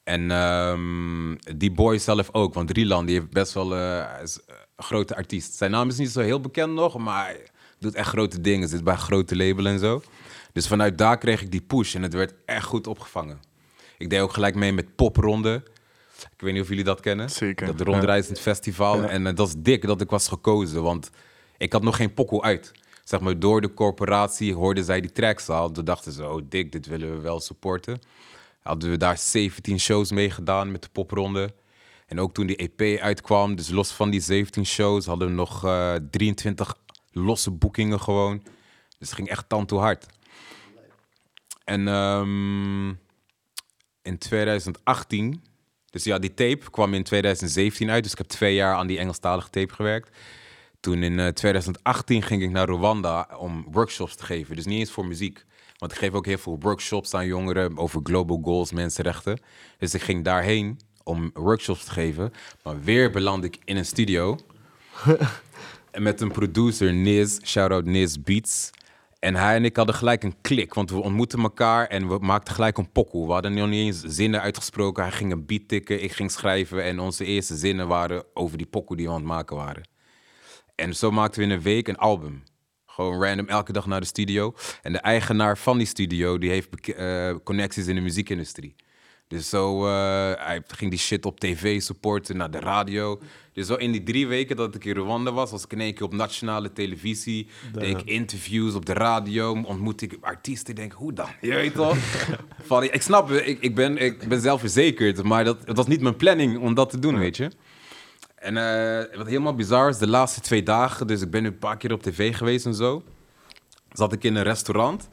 En 0.03 0.31
ehm, 0.31 1.35
die 1.57 1.71
boy 1.71 1.97
zelf 1.97 2.29
ook. 2.31 2.53
Want 2.53 2.71
Rilan, 2.71 3.05
die 3.05 3.15
heeft 3.19 3.29
best 3.31 3.53
wel 3.53 3.75
eh, 3.75 4.05
is, 4.23 4.39
een 4.75 4.83
grote 4.83 5.15
artiest. 5.15 5.53
Zijn 5.53 5.71
naam 5.71 5.87
is 5.89 5.97
niet 5.97 6.09
zo 6.11 6.21
heel 6.21 6.39
bekend 6.41 6.73
nog, 6.73 6.97
maar 6.97 7.35
doet 7.79 7.95
echt 7.95 8.07
grote 8.09 8.41
dingen. 8.41 8.67
Zit 8.67 8.83
bij 8.83 8.95
grote 8.95 9.35
label 9.35 9.65
en 9.65 9.79
zo. 9.79 10.01
Dus 10.53 10.67
vanuit 10.67 10.97
daar 10.97 11.17
kreeg 11.17 11.41
ik 11.41 11.51
die 11.51 11.61
push. 11.61 11.95
En 11.95 12.01
het 12.01 12.13
werd 12.13 12.33
echt 12.45 12.65
goed 12.65 12.87
opgevangen. 12.87 13.39
Ik 13.97 14.09
deed 14.09 14.19
ook 14.19 14.33
gelijk 14.33 14.55
mee 14.55 14.73
met 14.73 14.95
popronde. 14.95 15.63
Ik 16.21 16.41
weet 16.41 16.53
niet 16.53 16.61
of 16.61 16.69
jullie 16.69 16.83
dat 16.83 16.99
kennen. 16.99 17.29
Zeker, 17.29 17.65
Dat 17.65 17.79
ja. 17.79 17.85
Rondreizend 17.85 18.39
Festival. 18.39 19.01
Ja. 19.01 19.07
En 19.07 19.27
eh, 19.27 19.35
dat 19.35 19.47
is 19.47 19.53
dik 19.57 19.87
dat 19.87 20.01
ik 20.01 20.09
was 20.09 20.27
gekozen. 20.27 20.83
Want 20.83 21.09
ik 21.57 21.73
had 21.73 21.83
nog 21.83 21.95
geen 21.95 22.13
pokoe 22.13 22.41
uit. 22.41 22.71
Zeg 23.03 23.19
maar, 23.19 23.39
door 23.39 23.61
de 23.61 23.73
corporatie 23.73 24.53
hoorden 24.53 24.83
zij 24.83 25.01
die 25.01 25.11
tracks 25.11 25.49
al. 25.49 25.71
Toen 25.71 25.85
dachten 25.85 26.11
ze, 26.11 26.29
oh 26.29 26.41
dik, 26.49 26.71
dit 26.71 26.85
willen 26.85 27.15
we 27.15 27.21
wel 27.21 27.39
supporten. 27.39 27.99
Hadden 28.61 28.89
we 28.89 28.97
daar 28.97 29.17
17 29.17 29.79
shows 29.79 30.11
mee 30.11 30.29
gedaan 30.29 30.71
met 30.71 30.81
de 30.81 30.89
popronde. 30.91 31.53
En 32.07 32.19
ook 32.19 32.33
toen 32.33 32.47
die 32.47 32.55
EP 32.55 32.99
uitkwam, 33.01 33.55
dus 33.55 33.69
los 33.69 33.91
van 33.91 34.09
die 34.09 34.19
17 34.19 34.65
shows, 34.65 35.05
hadden 35.05 35.27
we 35.27 35.33
nog 35.33 35.65
eh, 35.65 35.93
23 36.11 36.75
losse 37.11 37.51
boekingen 37.51 37.99
gewoon. 37.99 38.41
Dus 38.97 39.07
het 39.07 39.13
ging 39.13 39.29
echt 39.29 39.49
tand 39.49 39.67
toe 39.67 39.79
hard. 39.79 40.05
En 41.63 41.87
ehm, 41.87 42.89
in 44.01 44.17
2018, 44.17 45.43
dus 45.89 46.03
ja, 46.03 46.19
die 46.19 46.33
tape 46.33 46.69
kwam 46.71 46.93
in 46.93 47.03
2017 47.03 47.89
uit. 47.89 48.03
Dus 48.03 48.11
ik 48.11 48.17
heb 48.17 48.27
twee 48.27 48.55
jaar 48.55 48.75
aan 48.75 48.87
die 48.87 48.97
Engelstalige 48.97 49.49
tape 49.49 49.73
gewerkt. 49.73 50.17
Toen 50.79 51.03
in 51.03 51.19
eh, 51.19 51.27
2018 51.27 52.21
ging 52.21 52.41
ik 52.41 52.49
naar 52.49 52.67
Rwanda 52.67 53.29
om 53.37 53.65
workshops 53.71 54.15
te 54.15 54.25
geven. 54.25 54.55
Dus 54.55 54.65
niet 54.65 54.79
eens 54.79 54.91
voor 54.91 55.05
muziek. 55.05 55.45
Want 55.77 55.91
ik 55.91 55.97
geef 55.97 56.13
ook 56.13 56.25
heel 56.25 56.37
veel 56.37 56.59
workshops 56.59 57.13
aan 57.13 57.25
jongeren 57.25 57.77
over 57.77 57.99
global 58.03 58.39
goals, 58.43 58.71
mensenrechten. 58.71 59.39
Dus 59.77 59.93
ik 59.93 60.01
ging 60.01 60.23
daarheen 60.23 60.79
om 61.03 61.29
workshops 61.33 61.83
te 61.83 61.91
geven. 61.91 62.33
Maar 62.63 62.81
weer 62.81 63.11
beland 63.11 63.43
ik 63.43 63.57
in 63.63 63.77
een 63.77 63.85
studio. 63.85 64.39
met 65.99 66.21
een 66.21 66.31
producer, 66.31 66.93
Niz, 66.93 67.37
shout-out 67.43 67.85
Niz 67.85 68.15
Beats. 68.15 68.69
En 69.19 69.35
hij 69.35 69.55
en 69.55 69.65
ik 69.65 69.75
hadden 69.75 69.95
gelijk 69.95 70.23
een 70.23 70.35
klik, 70.41 70.73
want 70.73 70.89
we 70.89 71.01
ontmoetten 71.01 71.39
elkaar 71.39 71.87
en 71.87 72.07
we 72.07 72.17
maakten 72.21 72.53
gelijk 72.53 72.77
een 72.77 72.91
pokoe. 72.91 73.27
We 73.27 73.33
hadden 73.33 73.53
nog 73.53 73.69
niet 73.69 73.85
eens 73.85 74.15
zinnen 74.15 74.41
uitgesproken. 74.41 75.03
Hij 75.03 75.11
ging 75.11 75.31
een 75.31 75.45
beat 75.45 75.67
tikken, 75.67 76.03
ik 76.03 76.11
ging 76.11 76.31
schrijven 76.31 76.83
en 76.83 76.99
onze 76.99 77.25
eerste 77.25 77.55
zinnen 77.55 77.87
waren 77.87 78.23
over 78.33 78.57
die 78.57 78.67
pokoe 78.67 78.97
die 78.97 79.05
we 79.05 79.11
aan 79.11 79.17
het 79.17 79.27
maken 79.27 79.55
waren. 79.55 79.89
En 80.75 80.95
zo 80.95 81.11
maakten 81.11 81.39
we 81.39 81.47
in 81.47 81.51
een 81.51 81.61
week 81.61 81.87
een 81.87 81.97
album. 81.97 82.43
Gewoon 82.85 83.23
random, 83.23 83.47
elke 83.47 83.71
dag 83.71 83.85
naar 83.85 83.99
de 83.99 84.05
studio. 84.05 84.53
En 84.81 84.91
de 84.91 84.99
eigenaar 84.99 85.57
van 85.57 85.77
die 85.77 85.87
studio, 85.87 86.37
die 86.37 86.49
heeft 86.49 86.91
eh, 86.91 87.35
connecties 87.43 87.87
in 87.87 87.95
de 87.95 88.01
muziekindustrie. 88.01 88.75
Dus 89.27 89.49
zo, 89.49 89.85
eh, 89.85 89.91
hij 90.37 90.61
ging 90.67 90.89
die 90.89 90.99
shit 90.99 91.25
op 91.25 91.39
tv 91.39 91.81
supporten, 91.81 92.37
naar 92.37 92.51
de 92.51 92.59
radio. 92.59 93.21
Dus 93.53 93.67
zo 93.67 93.75
in 93.75 93.91
die 93.91 94.03
drie 94.03 94.27
weken 94.27 94.55
dat 94.55 94.75
ik 94.75 94.85
in 94.85 94.95
Rwanda 94.95 95.31
was, 95.31 95.51
was 95.51 95.63
ik 95.63 95.71
in 95.71 95.81
één 95.81 95.93
keer 95.93 96.05
op 96.05 96.13
nationale 96.13 96.73
televisie. 96.73 97.47
Deed 97.73 97.99
ik 97.99 98.01
interviews 98.01 98.73
op 98.73 98.85
de 98.85 98.93
radio, 98.93 99.61
ontmoette 99.63 100.05
ik 100.05 100.17
artiesten. 100.21 100.69
Ik 100.69 100.75
denk, 100.75 100.91
hoe 100.91 101.13
dan? 101.13 101.27
Je 101.41 101.53
weet 101.53 101.73
toch? 101.73 101.97
Van, 102.67 102.83
ik 102.83 103.01
snap, 103.01 103.31
ik, 103.31 103.59
ik, 103.61 103.75
ben, 103.75 103.97
ik 103.97 104.27
ben 104.27 104.41
zelfverzekerd, 104.41 105.23
maar 105.23 105.43
dat, 105.43 105.57
het 105.65 105.77
was 105.77 105.87
niet 105.87 106.01
mijn 106.01 106.15
planning 106.15 106.59
om 106.59 106.73
dat 106.73 106.89
te 106.89 106.99
doen, 106.99 107.17
weet 107.17 107.37
je. 107.37 107.51
En 108.35 108.57
eh, 108.57 109.17
wat 109.17 109.27
helemaal 109.27 109.55
bizar 109.55 109.89
is, 109.89 109.97
de 109.97 110.07
laatste 110.07 110.41
twee 110.41 110.63
dagen, 110.63 111.07
dus 111.07 111.21
ik 111.21 111.31
ben 111.31 111.41
nu 111.41 111.47
een 111.47 111.57
paar 111.57 111.77
keer 111.77 111.93
op 111.93 112.03
tv 112.03 112.35
geweest 112.35 112.65
en 112.65 112.73
zo, 112.73 113.03
zat 113.91 114.13
ik 114.13 114.23
in 114.23 114.35
een 114.35 114.43
restaurant 114.43 115.09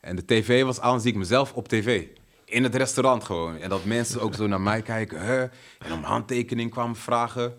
en 0.00 0.16
de 0.16 0.24
tv 0.24 0.64
was 0.64 0.80
aan, 0.80 1.00
zie 1.00 1.10
ik 1.10 1.16
mezelf 1.16 1.52
op 1.52 1.68
tv. 1.68 2.06
In 2.52 2.62
het 2.62 2.74
restaurant 2.74 3.24
gewoon. 3.24 3.58
En 3.58 3.68
dat 3.68 3.84
mensen 3.84 4.20
ook 4.20 4.34
zo 4.34 4.46
naar 4.46 4.60
mij 4.60 4.82
kijken, 4.82 5.20
hè? 5.20 5.40
en 5.78 5.92
om 5.92 6.02
handtekening 6.02 6.70
kwamen 6.70 6.96
vragen. 6.96 7.54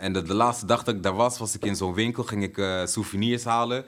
En 0.00 0.12
de, 0.12 0.22
de 0.22 0.34
laatste 0.34 0.66
dag 0.66 0.82
dat 0.84 0.94
ik 0.94 1.02
daar 1.02 1.14
was, 1.14 1.38
was 1.38 1.54
ik 1.54 1.64
in 1.64 1.76
zo'n 1.76 1.94
winkel, 1.94 2.22
ging 2.22 2.42
ik 2.42 2.58
eh, 2.58 2.86
souvenirs 2.86 3.44
halen. 3.44 3.84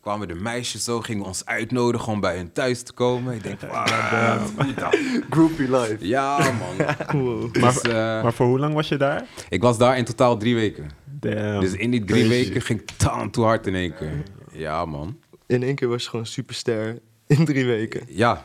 Kwamen 0.00 0.28
de 0.28 0.34
meisjes 0.34 0.84
zo, 0.84 1.00
gingen 1.00 1.24
ons 1.24 1.44
uitnodigen 1.46 2.12
om 2.12 2.20
bij 2.20 2.36
hun 2.36 2.52
thuis 2.52 2.82
te 2.82 2.92
komen. 2.92 3.34
Ik 3.34 3.42
denk, 3.42 3.60
dan. 3.60 3.70
Groupie 5.30 5.70
life. 5.70 5.96
Ja, 6.00 6.38
man. 6.38 6.76
Maar, 6.76 7.72
Dus, 7.72 7.80
eh, 7.80 7.92
maar 8.22 8.32
voor 8.32 8.46
hoe 8.46 8.58
lang 8.58 8.74
was 8.74 8.88
je 8.88 8.96
daar? 8.96 9.26
ik 9.48 9.62
was 9.62 9.78
daar 9.78 9.98
in 9.98 10.04
totaal 10.04 10.36
drie 10.36 10.54
weken. 10.54 10.90
Damn. 11.04 11.60
Dus 11.60 11.72
in 11.72 11.90
die 11.90 12.04
drie 12.04 12.24
Crazy. 12.26 12.44
weken 12.44 12.62
ging 12.62 12.80
ik 12.80 12.90
taan 12.96 13.30
toe 13.30 13.44
hard 13.44 13.66
in 13.66 13.74
één 13.74 13.94
keer. 13.94 14.22
Ja, 14.52 14.84
man. 14.84 15.18
In 15.46 15.62
één 15.62 15.74
keer 15.74 15.88
was 15.88 16.02
je 16.02 16.08
gewoon 16.08 16.26
superster 16.26 16.98
in 17.26 17.44
drie 17.44 17.64
weken. 17.66 18.02
Ja, 18.08 18.40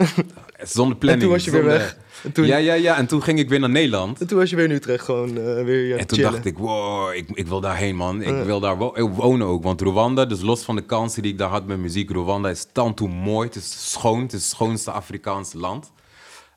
zonder 0.63 0.97
planning. 0.97 1.01
En 1.01 1.19
toen 1.19 1.29
was 1.29 1.43
je 1.45 1.51
weer 1.51 1.59
zonder- 1.61 1.77
weg. 1.79 1.97
En 2.23 2.31
toen, 2.31 2.45
Ja, 2.45 2.57
ja, 2.57 2.73
ja. 2.73 2.97
En 2.97 3.07
toen 3.07 3.23
ging 3.23 3.39
ik 3.39 3.49
weer 3.49 3.59
naar 3.59 3.69
Nederland. 3.69 4.21
en 4.21 4.27
toen 4.27 4.37
was 4.37 4.49
je 4.49 4.55
weer 4.55 4.65
in 4.65 4.71
Utrecht 4.71 5.03
gewoon 5.05 5.29
eh, 5.37 5.63
weer 5.63 5.87
ja, 5.87 5.97
En 5.97 6.07
toen 6.07 6.17
chillen. 6.17 6.31
dacht 6.33 6.45
ik, 6.45 6.57
wow, 6.57 7.13
ik, 7.13 7.29
ik 7.33 7.47
wil 7.47 7.59
daarheen, 7.61 7.95
man. 7.95 8.21
Ik 8.21 8.27
Ja. 8.27 8.43
wil 8.43 8.59
daar 8.59 8.77
wo- 8.77 9.09
wonen 9.09 9.47
ook. 9.47 9.63
Want 9.63 9.81
Rwanda, 9.81 10.25
dus 10.25 10.41
los 10.41 10.63
van 10.63 10.75
de 10.75 10.81
kansen 10.85 11.21
die 11.21 11.31
ik 11.31 11.37
daar 11.37 11.49
had 11.49 11.65
met 11.65 11.77
muziek, 11.77 12.09
Rwanda 12.11 12.49
is 12.49 12.67
tantoe 12.71 13.09
mooi. 13.09 13.47
Het 13.47 13.55
is 13.55 13.91
schoon. 13.91 14.21
Het 14.21 14.33
is 14.33 14.41
het 14.41 14.49
schoonste 14.49 14.91
Afrikaanse 14.91 15.57
land. 15.57 15.91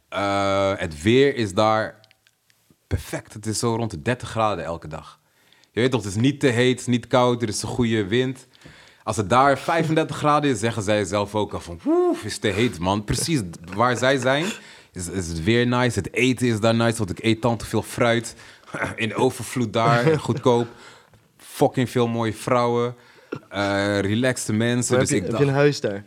Eh, 0.08 0.72
het 0.76 1.02
weer 1.02 1.34
is 1.36 1.54
daar 1.54 2.00
perfect. 2.86 3.32
Het 3.32 3.46
is 3.46 3.58
zo 3.58 3.74
rond 3.74 3.90
de 3.90 4.02
30 4.02 4.28
graden 4.28 4.64
elke 4.64 4.88
dag. 4.88 5.20
Je 5.70 5.80
weet 5.80 5.90
toch, 5.90 6.02
het 6.02 6.10
is 6.14 6.20
niet 6.20 6.40
te 6.40 6.46
heet, 6.46 6.70
het 6.70 6.80
is 6.80 6.86
niet 6.86 7.06
koud, 7.06 7.42
er 7.42 7.48
is 7.48 7.62
een 7.62 7.68
goede 7.68 8.06
wind. 8.06 8.46
Als 9.04 9.16
het 9.16 9.30
daar 9.30 9.58
35 9.58 10.16
graden 10.16 10.50
is, 10.50 10.58
zeggen 10.58 10.82
zij 10.82 11.04
zelf 11.04 11.34
ook 11.34 11.52
al 11.52 11.60
van... 11.60 11.80
Oeh, 11.86 12.24
is 12.24 12.38
te 12.38 12.48
heet, 12.48 12.78
man. 12.78 13.04
Precies 13.04 13.40
waar 13.74 13.96
zij 13.96 14.18
zijn, 14.18 14.44
is, 14.92 15.08
is 15.08 15.28
het 15.28 15.44
weer 15.44 15.66
nice. 15.66 15.98
Het 15.98 16.12
eten 16.14 16.46
is 16.46 16.60
daar 16.60 16.74
nice, 16.74 16.98
want 16.98 17.10
ik 17.10 17.24
eet 17.24 17.40
tant 17.40 17.58
te 17.58 17.66
veel 17.66 17.82
fruit. 17.82 18.34
In 18.96 19.14
overvloed 19.14 19.72
daar, 19.72 20.18
goedkoop. 20.18 20.66
Fucking 21.36 21.90
veel 21.90 22.06
mooie 22.08 22.32
vrouwen. 22.32 22.94
eh 23.48 23.98
relaxte 24.00 24.52
mensen. 24.52 24.96
Maar 24.96 25.00
Dus 25.06 25.10
heb, 25.10 25.18
je, 25.18 25.24
ik 25.24 25.30
heb 25.30 25.30
dacht, 25.30 25.42
je 25.44 25.48
een 25.48 25.54
huis 25.54 25.80
daar? 25.80 26.04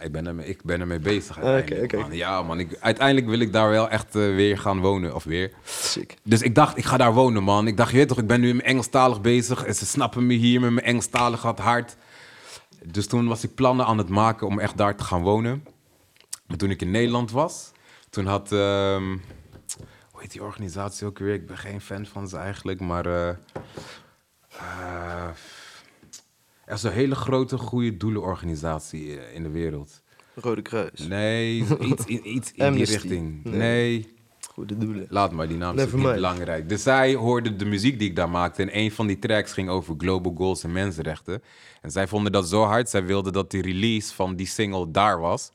ik 0.00 0.12
ben, 0.12 0.26
ermee, 0.26 0.46
ik 0.46 0.64
ben 0.64 0.80
ermee 0.80 0.98
bezig 0.98 1.38
uiteindelijk, 1.40 1.92
man. 1.92 2.16
Ja, 2.16 2.42
man. 2.42 2.58
Ik, 2.58 2.76
uiteindelijk 2.80 3.26
wil 3.26 3.38
ik 3.40 3.52
daar 3.52 3.70
wel 3.70 3.88
echt 3.88 4.16
eh, 4.16 4.22
weer 4.34 4.58
gaan 4.58 4.80
wonen. 4.80 5.14
Of 5.14 5.24
weer. 5.24 5.50
Sick. 5.64 6.14
Dus 6.24 6.42
ik 6.42 6.54
dacht, 6.54 6.76
ik 6.76 6.84
ga 6.84 6.96
daar 6.96 7.12
wonen, 7.14 7.42
man. 7.42 7.66
Ik 7.66 7.76
dacht, 7.76 7.90
je 7.90 7.96
weet 7.96 8.08
toch, 8.08 8.18
ik 8.18 8.26
ben 8.26 8.40
nu 8.40 8.48
in 8.48 8.56
mijn 8.56 8.68
Engelstalig 8.68 9.20
bezig. 9.20 9.64
En 9.64 9.74
ze 9.74 9.86
snappen 9.86 10.26
me 10.26 10.34
hier 10.34 10.60
met 10.60 10.70
mijn 10.70 10.86
Engelstalig 10.86 11.42
hart. 11.42 11.96
Dus 12.86 13.06
toen 13.06 13.28
was 13.28 13.44
ik 13.44 13.54
plannen 13.54 13.86
aan 13.86 13.98
het 13.98 14.08
maken 14.08 14.46
om 14.46 14.58
echt 14.58 14.76
daar 14.76 14.96
te 14.96 15.04
gaan 15.04 15.22
wonen. 15.22 15.64
Maar 16.46 16.56
toen 16.56 16.70
ik 16.70 16.82
in 16.82 16.90
Nederland 16.90 17.30
was, 17.30 17.72
toen 18.10 18.26
had... 18.26 18.52
ehm, 18.52 19.16
hoe 20.10 20.20
heet 20.20 20.32
die 20.32 20.42
organisatie 20.42 21.06
ook 21.06 21.18
weer? 21.18 21.34
Ik 21.34 21.46
ben 21.46 21.58
geen 21.58 21.80
fan 21.80 22.06
van 22.06 22.28
ze 22.28 22.36
eigenlijk, 22.36 22.80
maar... 22.80 23.06
eh, 23.06 23.28
eh, 24.48 25.28
er 26.64 26.74
is 26.74 26.82
een 26.82 26.92
hele 26.92 27.14
grote, 27.14 27.58
goede 27.58 27.96
doelenorganisatie 27.96 29.18
eh, 29.18 29.34
in 29.34 29.42
de 29.42 29.50
wereld. 29.50 30.02
Rode 30.34 30.62
Kruis. 30.62 31.06
Nee, 31.08 31.64
iets, 31.80 32.04
iets, 32.04 32.52
in 32.52 32.72
die 32.72 32.84
richting. 32.84 33.44
Nee. 33.44 33.56
nee. 33.58 34.20
Goede 34.52 34.78
doelen. 34.78 35.06
Laat 35.08 35.32
maar, 35.32 35.48
die 35.48 35.56
naam 35.56 35.78
is 35.78 35.92
niet 35.92 36.02
belangrijk. 36.02 36.68
Dus 36.68 36.82
zij 36.82 37.14
hoorde 37.14 37.56
de 37.56 37.64
muziek 37.64 37.98
die 37.98 38.08
ik 38.08 38.16
daar 38.16 38.30
maakte. 38.30 38.62
En 38.62 38.78
een 38.78 38.92
van 38.92 39.06
die 39.06 39.18
tracks 39.18 39.52
ging 39.52 39.68
over 39.68 39.94
global 39.98 40.34
goals 40.36 40.64
en 40.64 40.72
mensenrechten. 40.72 41.42
En 41.80 41.90
zij 41.90 42.06
vonden 42.06 42.32
dat 42.32 42.48
zo 42.48 42.62
hard. 42.62 42.88
Zij 42.88 43.04
wilden 43.04 43.32
dat 43.32 43.50
die 43.50 43.62
release 43.62 44.14
van 44.14 44.36
die 44.36 44.46
single 44.46 44.90
daar 44.90 45.20
was. 45.20 45.50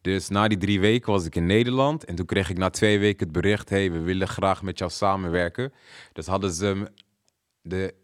Dus 0.00 0.28
na 0.28 0.48
die 0.48 0.58
drie 0.58 0.80
weken 0.80 1.12
was 1.12 1.24
ik 1.24 1.34
in 1.34 1.46
Nederland. 1.46 2.04
En 2.04 2.14
toen 2.14 2.26
kreeg 2.26 2.50
ik 2.50 2.58
na 2.58 2.70
twee 2.70 2.98
weken 2.98 3.24
het 3.24 3.32
bericht... 3.32 3.68
hey, 3.68 3.92
we 3.92 4.00
willen 4.00 4.28
graag 4.28 4.62
met 4.62 4.78
jou 4.78 4.90
samenwerken. 4.90 5.72
Dus 6.12 6.26
hadden 6.26 6.52
ze 6.52 6.90
de... 7.62 7.94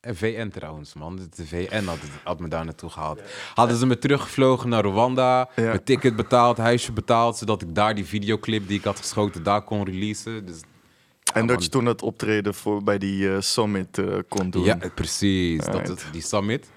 eh, 0.00 0.14
VN 0.14 0.48
trouwens, 0.48 0.94
man. 0.94 1.16
De 1.16 1.46
VN 1.46 1.84
had, 2.24 2.40
me 2.40 2.48
daar 2.48 2.64
naartoe 2.64 2.90
gehaald. 2.90 3.20
Hadden 3.54 3.76
ze 3.76 3.86
me 3.86 3.98
teruggevlogen 3.98 4.68
naar 4.68 4.84
Rwanda. 4.84 5.50
Ja. 5.56 5.62
Mijn 5.62 5.84
ticket 5.84 6.16
betaald, 6.16 6.56
huisje 6.56 6.92
betaald. 6.92 7.36
Zodat 7.36 7.62
ik 7.62 7.74
daar 7.74 7.94
die 7.94 8.04
videoclip 8.04 8.68
die 8.68 8.78
ik 8.78 8.84
had 8.84 8.98
geschoten, 8.98 9.42
daar 9.42 9.62
kon 9.62 9.84
releasen. 9.84 10.46
Dus, 10.46 10.60
En 11.34 11.46
dat 11.46 11.56
man. 11.56 11.64
je 11.64 11.68
toen 11.68 11.86
het 11.86 12.02
optreden 12.02 12.54
voor, 12.54 12.82
bij 12.82 12.98
die 12.98 13.32
eh, 13.32 13.40
summit 13.40 13.98
eh, 13.98 14.18
kon 14.28 14.50
doen. 14.50 14.64
Ja, 14.64 14.78
precies. 14.94 15.64
Dat 15.64 15.88
is 15.88 16.04
die 16.12 16.22
summit. 16.22 16.70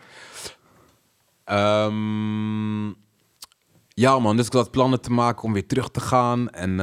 Ehm, 1.44 2.88
ja, 3.88 4.20
man. 4.20 4.38
Dus 4.38 4.46
ik 4.46 4.54
had 4.54 4.72
plannen 4.72 5.01
te 5.01 5.12
maken 5.12 5.44
om 5.44 5.54
weer 5.54 5.68
terug 5.68 5.90
te 5.90 6.00
gaan. 6.00 6.50
En 6.50 6.80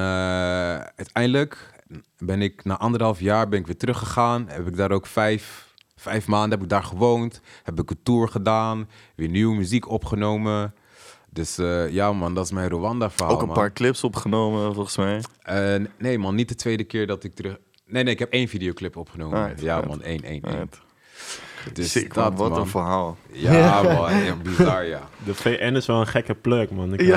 uiteindelijk 0.97 1.77
ben 2.19 2.43
ik 2.43 2.65
na 2.65 2.79
anderhalf 2.79 3.21
jaar 3.21 3.49
ben 3.49 3.59
ik 3.59 3.67
weer 3.67 3.77
teruggegaan. 3.77 4.49
Heb 4.49 4.67
ik 4.67 4.77
daar 4.77 4.91
ook 4.91 5.07
vijf, 5.07 5.68
vijf 5.99 6.27
maanden 6.27 6.51
heb 6.51 6.63
ik 6.63 6.69
daar 6.69 6.83
gewoond. 6.83 7.41
Heb 7.63 7.81
ik 7.81 7.91
een 7.91 8.01
tour 8.03 8.29
gedaan. 8.29 8.89
Weer 9.15 9.29
nieuwe 9.29 9.57
muziek 9.57 9.89
opgenomen. 9.89 10.75
Dus 11.31 11.59
eh, 11.59 11.91
ja, 11.91 12.13
man, 12.13 12.35
dat 12.35 12.45
is 12.45 12.51
mijn 12.51 12.69
Rwanda-verhaal. 12.69 13.35
Ook 13.35 13.41
een 13.41 13.47
man. 13.47 13.57
paar 13.57 13.73
clips 13.73 14.05
opgenomen, 14.05 14.75
volgens 14.75 14.97
mij. 14.97 15.23
Eh, 15.43 15.87
nee, 15.99 16.19
man, 16.19 16.35
niet 16.35 16.49
de 16.49 16.55
tweede 16.55 16.85
keer 16.85 17.07
dat 17.07 17.25
ik 17.25 17.35
terug. 17.35 17.57
Nee, 17.87 18.03
nee, 18.03 18.13
ik 18.13 18.19
heb 18.19 18.33
één 18.33 18.49
videoclip 18.49 18.97
opgenomen. 18.97 19.47
Right, 19.47 19.61
ja, 19.61 19.75
right. 19.75 19.89
man, 19.89 20.03
één, 20.03 20.23
één, 20.23 20.43
één. 20.43 20.57
Right. 20.59 20.81
Dus 21.73 21.91
Sick, 21.91 22.15
dat, 22.15 22.29
man. 22.29 22.37
Wat 22.37 22.51
man. 22.51 22.61
een 22.61 22.67
verhaal. 22.67 23.17
Ja, 23.33 23.83
man, 23.83 24.25
ja, 24.25 24.35
bizar, 24.35 24.85
ja. 24.85 25.01
De 25.25 25.35
VN 25.35 25.75
is 25.75 25.87
wel 25.87 26.01
een 26.01 26.07
gekke 26.07 26.35
plug, 26.35 26.71
man. 26.71 26.93
Ik, 26.93 27.01
Ja. 27.01 27.17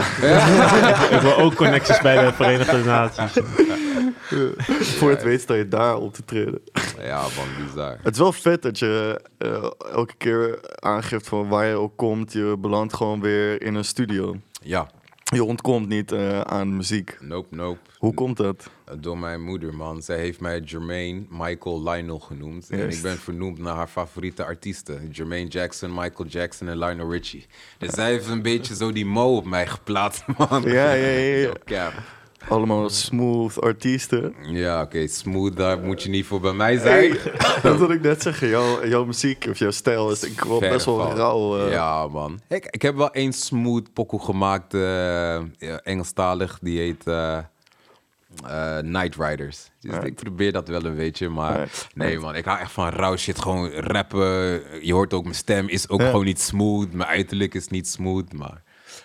ik 1.16 1.22
wil 1.22 1.36
ook 1.38 1.56
connecties 1.56 2.02
bij 2.02 2.26
de 2.26 2.34
Verenigde 2.34 2.84
Naties. 2.84 3.34
Voor 5.00 5.10
het 5.10 5.24
weet 5.24 5.42
sta 5.42 5.54
je 5.54 5.68
daar 5.68 5.98
op 5.98 6.14
te 6.14 6.26
treden. 6.26 6.60
Ja, 7.02 7.22
man, 7.22 7.66
bizar. 7.66 7.98
Het 8.04 8.14
is 8.14 8.20
wel 8.20 8.32
vet 8.34 8.62
dat 8.62 8.80
je 8.80 9.22
eh, 9.38 9.70
elke 9.92 10.14
keer 10.18 10.60
aangeeft 10.80 11.28
van 11.28 11.48
waar 11.48 11.66
je 11.66 11.76
ook 11.76 11.98
komt. 11.98 12.34
Je 12.34 12.56
belandt 12.60 12.94
gewoon 12.94 13.22
weer 13.22 13.62
in 13.62 13.76
een 13.76 13.86
studio. 13.86 14.36
Ja, 14.64 14.90
Je 15.24 15.44
ontkomt 15.44 15.88
niet 15.88 16.12
eh, 16.12 16.42
aan 16.42 16.76
muziek. 16.76 17.18
nope, 17.20 17.56
nope. 17.56 17.80
Hoe 17.98 18.14
komt 18.14 18.38
dat? 18.38 18.70
Door 19.00 19.18
mijn 19.18 19.42
moeder, 19.44 19.74
man. 19.76 20.02
Zij 20.02 20.18
heeft 20.18 20.40
mij 20.40 20.60
Jermaine 20.60 21.24
Michael 21.30 21.84
Lionel 21.84 22.20
genoemd. 22.20 22.70
En 22.70 22.90
ik 22.90 23.02
ben 23.02 23.18
vernoemd 23.18 23.60
naar 23.60 23.76
haar 23.76 23.88
favoriete 23.88 24.44
artiesten. 24.46 25.10
Jermaine 25.12 25.50
Jackson, 25.50 25.94
Michael 25.94 26.30
Jackson 26.30 26.68
en 26.68 26.78
Lionel 26.78 27.12
Richie. 27.12 27.46
Dus 27.78 27.90
zij 27.92 28.10
heeft 28.12 28.28
een 28.28 28.42
beetje 28.42 28.76
zo 28.76 28.92
die 28.92 29.06
mo 29.06 29.36
op 29.36 29.46
mij 29.46 29.68
geplaatst, 29.68 30.24
man. 30.38 30.62
Ja, 30.62 30.92
ja, 30.94 31.08
ja, 31.08 31.52
ja. 31.66 31.92
Allemaal 32.50 32.90
smooth 32.90 33.62
artiesten. 33.62 34.34
Ja, 34.42 34.82
oké, 34.82 35.08
smooth, 35.08 35.56
daar 35.56 35.80
moet 35.80 36.04
je 36.04 36.10
niet 36.10 36.26
voor 36.26 36.40
bij 36.40 36.54
mij 36.54 36.78
zijn. 36.78 37.12
Hey, 37.12 37.32
dat 37.64 37.78
wil 37.78 37.92
ik 37.92 38.02
net 38.02 38.22
zeggen. 38.22 38.48
Jouw, 38.48 38.88
jouw 38.88 39.06
muziek 39.06 39.46
of 39.50 39.58
jouw 39.60 39.72
stijl 39.72 40.12
is 40.12 40.24
ik 40.24 40.44
best 40.60 40.86
wel 40.86 40.98
van. 40.98 41.16
rauw. 41.16 41.58
eh. 41.66 41.72
Ja, 41.72 42.08
man. 42.08 42.40
Ik, 42.48 42.66
ik 42.66 42.82
heb 42.82 42.96
wel 42.96 43.12
één 43.12 43.34
smooth 43.34 43.94
pokoe 43.94 44.22
gemaakt, 44.22 44.72
ja, 44.74 45.80
Engelstalig. 45.84 46.60
Die 46.62 46.80
heet 46.80 47.08
eh, 47.08 47.38
Night 48.82 49.16
Riders. 49.16 49.70
Dus 49.80 49.92
Right. 49.92 50.06
ik 50.08 50.16
probeer 50.16 50.52
dat 50.52 50.68
wel 50.68 50.86
een 50.86 50.96
beetje, 50.96 51.30
maar 51.30 51.58
Right. 51.60 51.88
nee, 51.94 52.20
man. 52.20 52.36
Ik 52.36 52.46
hou 52.46 52.60
echt 52.60 52.72
van 52.72 52.90
rauw 52.90 53.16
shit. 53.18 53.40
Gewoon 53.40 53.70
rappen. 53.72 54.62
Je 54.86 54.94
hoort 54.94 55.14
ook 55.14 55.24
mijn 55.24 55.36
stem 55.36 55.68
is 55.68 55.90
ook 55.90 56.02
Ja. 56.02 56.10
gewoon 56.10 56.26
niet 56.26 56.42
smooth. 56.42 56.94
Mijn 56.94 57.10
uiterlijk 57.10 57.54
is 57.54 57.68
niet 57.68 57.88
smooth, 57.88 58.34
maar 58.34 58.62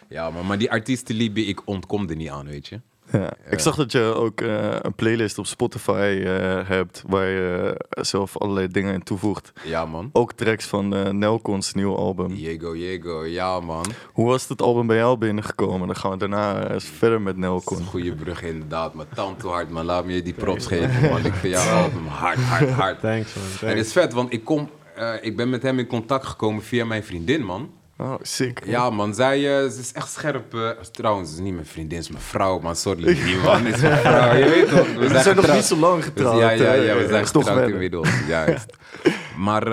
ja, 0.09 0.31
man. 0.31 0.47
Maar 0.47 0.59
die 0.59 0.71
artiestenliefde, 0.71 1.45
ik 1.45 1.61
ontkom 1.65 2.09
er 2.09 2.17
niet 2.17 2.29
aan, 2.31 2.47
weet 2.47 2.67
je. 2.67 2.81
Ja. 3.13 3.33
Ik 3.51 3.59
zag 3.59 3.77
dat 3.77 3.93
je 3.93 4.01
ook 4.01 4.41
eh, 4.41 4.77
een 4.81 4.95
playlist 4.95 5.39
op 5.39 5.47
Spotify 5.47 6.23
eh, 6.25 6.69
hebt 6.69 7.03
waar 7.07 7.27
je 7.27 7.81
zelf 7.89 8.39
allerlei 8.39 8.69
dingen 8.69 8.95
in 8.95 9.03
toevoegt. 9.03 9.53
Ja, 9.65 9.87
man. 9.87 10.11
Ook 10.13 10.33
tracks 10.33 10.67
van 10.67 10.95
eh 10.95 11.11
Nelcons 11.11 11.75
nieuwe 11.75 11.97
album. 11.97 12.35
Diego, 12.35 12.73
Diego, 12.73 13.25
ja, 13.25 13.61
man. 13.61 13.85
Hoe 14.13 14.27
was 14.27 14.49
het 14.49 14.63
album 14.63 14.87
bij 14.87 14.97
jou 14.97 15.19
binnengekomen? 15.19 15.87
Dan 15.87 15.97
gaan 15.97 16.11
we 16.11 16.17
daarna 16.17 16.71
eens 16.71 16.85
verder 16.85 17.21
met 17.21 17.37
Nelcon. 17.37 17.79
een 17.79 17.85
goede 17.85 18.15
brug 18.15 18.43
inderdaad, 18.43 18.95
maar 18.95 19.07
tante 19.15 19.49
hard, 19.49 19.71
man. 19.71 19.85
Laat 19.85 20.05
me 20.05 20.13
je 20.13 20.23
die 20.23 20.35
props 20.35 20.67
geven, 20.67 21.11
man. 21.11 21.25
Ik 21.25 21.35
vind 21.35 21.55
jouw 21.55 21.83
album 21.83 22.07
hard, 22.07 22.39
hard, 22.39 22.71
hard. 22.71 23.01
Thanks, 23.01 23.35
man. 23.35 23.71
En 23.71 23.77
het 23.77 23.87
is 23.87 23.93
vet, 23.93 24.13
want 24.13 24.33
ik, 24.33 24.45
kom, 24.45 24.71
eh, 24.95 25.13
ik 25.21 25.37
ben 25.37 25.51
met 25.51 25.63
hem 25.63 25.79
in 25.79 25.87
contact 25.87 26.27
gekomen 26.27 26.63
via 26.63 26.85
mijn 26.85 27.05
vriendin, 27.05 27.45
man. 27.45 27.71
Oh, 27.99 28.15
sick. 28.23 28.65
Ja, 28.67 28.91
man, 28.91 29.15
zij 29.15 29.37
eh, 29.65 29.71
ze 29.71 29.81
is 29.81 29.93
echt 29.93 30.13
scherp. 30.13 30.55
eh, 30.55 30.71
trouwens, 30.71 31.29
ze 31.31 31.35
is 31.37 31.43
niet 31.43 31.55
mijn 31.55 31.67
vriendin, 31.67 31.97
ze 32.03 32.09
is 32.09 32.11
mijn 32.11 32.23
vrouw, 32.25 32.59
man. 32.59 32.77
Sorry, 32.77 33.05
liefie, 33.05 33.37
man. 33.37 33.67
Is 33.67 33.81
mijn 33.81 33.99
vrouw, 33.99 34.35
je 34.35 34.45
weet 34.49 34.69
toch? 34.69 34.93
We 34.93 35.09
We 35.09 35.21
zijn 35.23 35.37
nog 35.37 35.53
niet 35.55 35.65
zo 35.65 35.77
lang 35.77 35.97
Dus 35.97 36.05
getrouwd. 36.05 36.41
ja, 36.41 36.51
ja, 36.51 36.75
eh, 36.75 36.87
ja, 36.87 36.97
we 36.97 37.07
zijn 37.09 37.27
getrouwd 37.27 37.69
inmiddels, 37.71 38.09
juist. 38.29 38.67
maar 39.47 39.67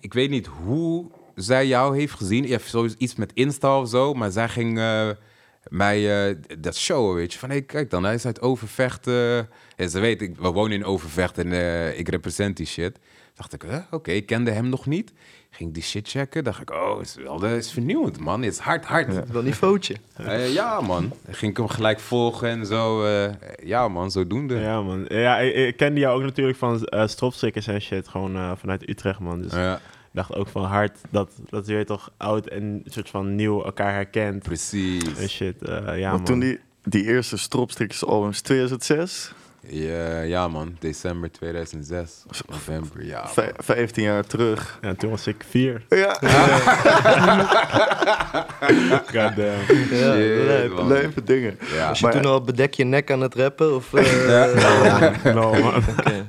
ik 0.00 0.12
weet 0.14 0.30
niet 0.30 0.46
hoe 0.46 1.10
zij 1.34 1.66
jou 1.66 1.96
heeft 1.98 2.14
gezien. 2.14 2.42
Je 2.46 2.50
hebt 2.52 2.68
sowieso 2.68 2.94
iets 2.98 3.14
met 3.14 3.32
Insta 3.34 3.80
of 3.80 3.88
zo, 3.88 4.14
maar 4.14 4.30
zij 4.30 4.48
ging 4.48 4.80
mij 5.68 6.36
dat 6.58 6.76
showen, 6.76 7.14
weet 7.14 7.32
je. 7.32 7.38
Van, 7.38 7.50
hé, 7.50 7.60
kijk 7.60 7.90
dan, 7.90 8.04
hij 8.04 8.14
is 8.14 8.26
uit 8.26 8.40
Overvecht. 8.40 9.06
en 9.76 9.90
ze 9.90 10.00
weet, 10.00 10.22
ik, 10.22 10.36
we 10.36 10.48
wonen 10.48 10.76
in 10.76 10.84
Overvecht 10.84 11.38
en 11.38 11.52
ik 11.98 12.08
represent 12.08 12.56
die 12.56 12.66
shit. 12.66 12.98
Dacht 13.34 13.52
ik, 13.52 13.64
oké, 13.90 14.10
ik 14.10 14.26
kende 14.26 14.50
hem 14.50 14.68
nog 14.68 14.86
niet. 14.86 15.12
Ging 15.56 15.74
die 15.74 15.82
shit 15.82 16.08
checken, 16.08 16.44
dacht 16.44 16.60
ik, 16.60 16.70
oh, 16.70 17.00
is 17.00 17.14
wel 17.14 17.42
eh, 17.44 17.56
is 17.56 17.72
vernieuwend, 17.72 18.18
man. 18.20 18.42
Het 18.42 18.52
is 18.52 18.58
hard, 18.58 18.84
hard. 18.84 19.30
Wel 19.30 19.42
niveautje. 19.42 19.96
Eh, 20.16 20.52
ja, 20.52 20.80
man. 20.80 21.12
Ging 21.30 21.50
ik 21.50 21.56
hem 21.56 21.68
gelijk 21.68 22.00
volgen 22.00 22.48
en 22.48 22.66
zo. 22.66 23.04
eh, 23.04 23.32
ja, 23.64 23.88
man, 23.88 24.10
zodoende. 24.10 24.54
Ja, 24.54 24.82
man. 24.82 25.04
Ja, 25.08 25.38
ik, 25.38 25.54
ik 25.54 25.76
kende 25.76 26.00
jou 26.00 26.16
ook 26.18 26.22
natuurlijk 26.22 26.58
van 26.58 26.84
eh 26.84 27.06
stropstrikkers 27.06 27.66
en 27.66 27.80
shit. 27.80 28.08
Gewoon 28.08 28.36
eh, 28.36 28.52
vanuit 28.56 28.88
Utrecht, 28.88 29.18
man. 29.18 29.42
Dus 29.42 29.52
Ja, 29.52 29.74
ik 29.76 29.80
dacht 30.12 30.34
ook 30.34 30.48
van 30.48 30.64
hard 30.64 30.98
dat, 31.10 31.30
dat 31.48 31.66
je 31.66 31.84
toch 31.84 32.10
oud 32.16 32.46
en 32.46 32.62
een 32.62 32.82
soort 32.84 33.08
van 33.10 33.34
nieuw 33.34 33.64
elkaar 33.64 33.92
herkent. 33.92 34.42
precies. 34.42 35.18
En 35.18 35.28
shit, 35.28 35.62
eh, 35.62 35.98
ja, 35.98 36.10
Want 36.10 36.16
man. 36.16 36.24
toen 36.24 36.38
die, 36.40 36.58
die 36.82 37.04
eerste 37.04 37.36
Stropstrikkers 37.36 38.04
albums 38.04 38.40
2006, 38.40 39.32
Ja, 39.68 40.20
ja, 40.20 40.48
man. 40.48 40.76
December 40.78 41.30
2006. 41.32 42.22
November, 42.48 43.04
ja. 43.04 43.28
vij- 43.28 43.52
15 43.56 44.02
jaar 44.04 44.24
terug. 44.26 44.78
Ja, 44.82 44.94
toen 44.94 45.10
was 45.10 45.26
ik 45.26 45.44
vier. 45.48 45.84
Ja, 45.88 46.18
Goddamn. 49.06 49.60
Ja, 49.90 50.14
Shit, 50.14 50.72
man. 50.74 50.86
leuke 50.88 51.22
dingen. 51.24 51.58
Ja. 51.74 51.88
Was 51.88 51.98
je 51.98 52.04
Maar- 52.04 52.14
toen 52.14 52.24
al 52.24 52.40
bedek 52.40 52.74
je 52.74 52.84
nek 52.84 53.10
aan 53.10 53.20
het 53.20 53.34
rappen? 53.34 53.74
Of, 53.74 53.92
eh, 53.94 55.24
no, 55.34 55.52
man. 55.60 55.74
Oké. 55.98 56.28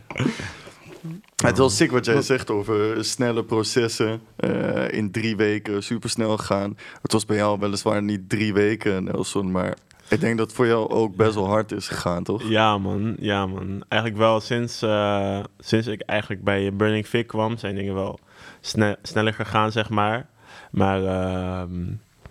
Het 1.35 1.51
is 1.51 1.57
wel 1.57 1.69
sick 1.69 1.91
wat 1.91 2.05
jij 2.05 2.21
zegt 2.21 2.49
over 2.51 3.05
snelle 3.05 3.43
processen. 3.43 4.21
eh, 4.35 4.91
in 4.91 5.11
drie 5.11 5.35
weken 5.35 5.83
supersnel 5.83 6.37
gaan. 6.37 6.77
Het 7.01 7.11
was 7.11 7.25
bij 7.25 7.37
jou 7.37 7.59
weliswaar 7.59 8.03
niet 8.03 8.29
drie 8.29 8.53
weken, 8.53 9.03
Nelson. 9.03 9.51
Maar 9.51 9.73
ik 10.09 10.19
denk 10.19 10.37
dat 10.37 10.53
voor 10.53 10.67
jou 10.67 10.89
ook 10.89 11.15
best 11.15 11.35
wel 11.35 11.47
hard 11.47 11.71
is 11.71 11.87
gegaan, 11.87 12.23
toch? 12.23 12.43
Ja, 12.49 12.77
man. 12.77 13.15
Ja, 13.19 13.45
man. 13.45 13.83
Eigenlijk 13.87 14.21
wel 14.21 14.39
sinds, 14.39 14.81
eh, 14.81 15.39
sinds 15.59 15.87
ik 15.87 16.01
eigenlijk 16.01 16.43
bij 16.43 16.73
Burning 16.73 17.05
Fig 17.05 17.25
kwam, 17.25 17.57
zijn 17.57 17.75
dingen 17.75 17.93
wel 17.93 18.19
sne- 18.61 18.97
sneller 19.01 19.33
gegaan, 19.33 19.71
zeg 19.71 19.89
maar. 19.89 20.27
Maar 20.71 21.03
ehm, 21.05 21.71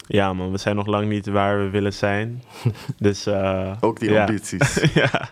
ja, 0.07 0.33
man, 0.33 0.51
we 0.51 0.59
zijn 0.59 0.77
nog 0.77 0.87
lang 0.87 1.09
niet 1.09 1.27
waar 1.27 1.59
we 1.59 1.71
willen 1.71 1.93
zijn. 1.93 2.43
dus 2.99 3.27
eh, 3.27 3.77
Ook 3.81 4.01
die 4.01 4.11
ja. 4.11 4.21
ambities. 4.21 4.75
ja, 4.95 5.31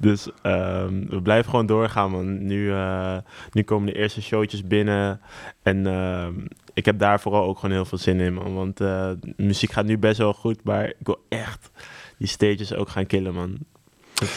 dus 0.00 0.28
ehm, 0.42 1.06
we 1.08 1.22
blijven 1.22 1.50
gewoon 1.50 1.66
doorgaan, 1.66 2.10
man. 2.10 2.46
Nu, 2.46 2.72
eh, 2.72 3.16
nu 3.52 3.62
komen 3.62 3.86
de 3.86 3.98
eerste 3.98 4.22
showtjes 4.22 4.66
binnen. 4.66 5.20
En 5.62 5.86
ehm, 5.86 6.34
ik 6.74 6.84
heb 6.84 6.98
daar 6.98 7.20
vooral 7.20 7.44
ook 7.44 7.58
gewoon 7.58 7.74
heel 7.74 7.84
veel 7.84 7.98
zin 7.98 8.20
in, 8.20 8.34
man. 8.34 8.54
Want 8.54 8.80
eh, 8.80 9.10
muziek 9.36 9.72
gaat 9.72 9.86
nu 9.86 9.98
best 9.98 10.18
wel 10.18 10.32
goed, 10.32 10.64
maar 10.64 10.88
ik 10.88 11.06
wil 11.06 11.24
echt 11.28 11.70
die 12.18 12.28
stages 12.28 12.74
ook 12.74 12.88
gaan 12.88 13.06
killen, 13.06 13.34
man. 13.34 13.58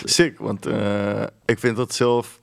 Sick, 0.03 0.37
want 0.39 0.67
ik 1.45 1.59
vind 1.59 1.75
dat 1.75 1.93
zelf 1.93 2.41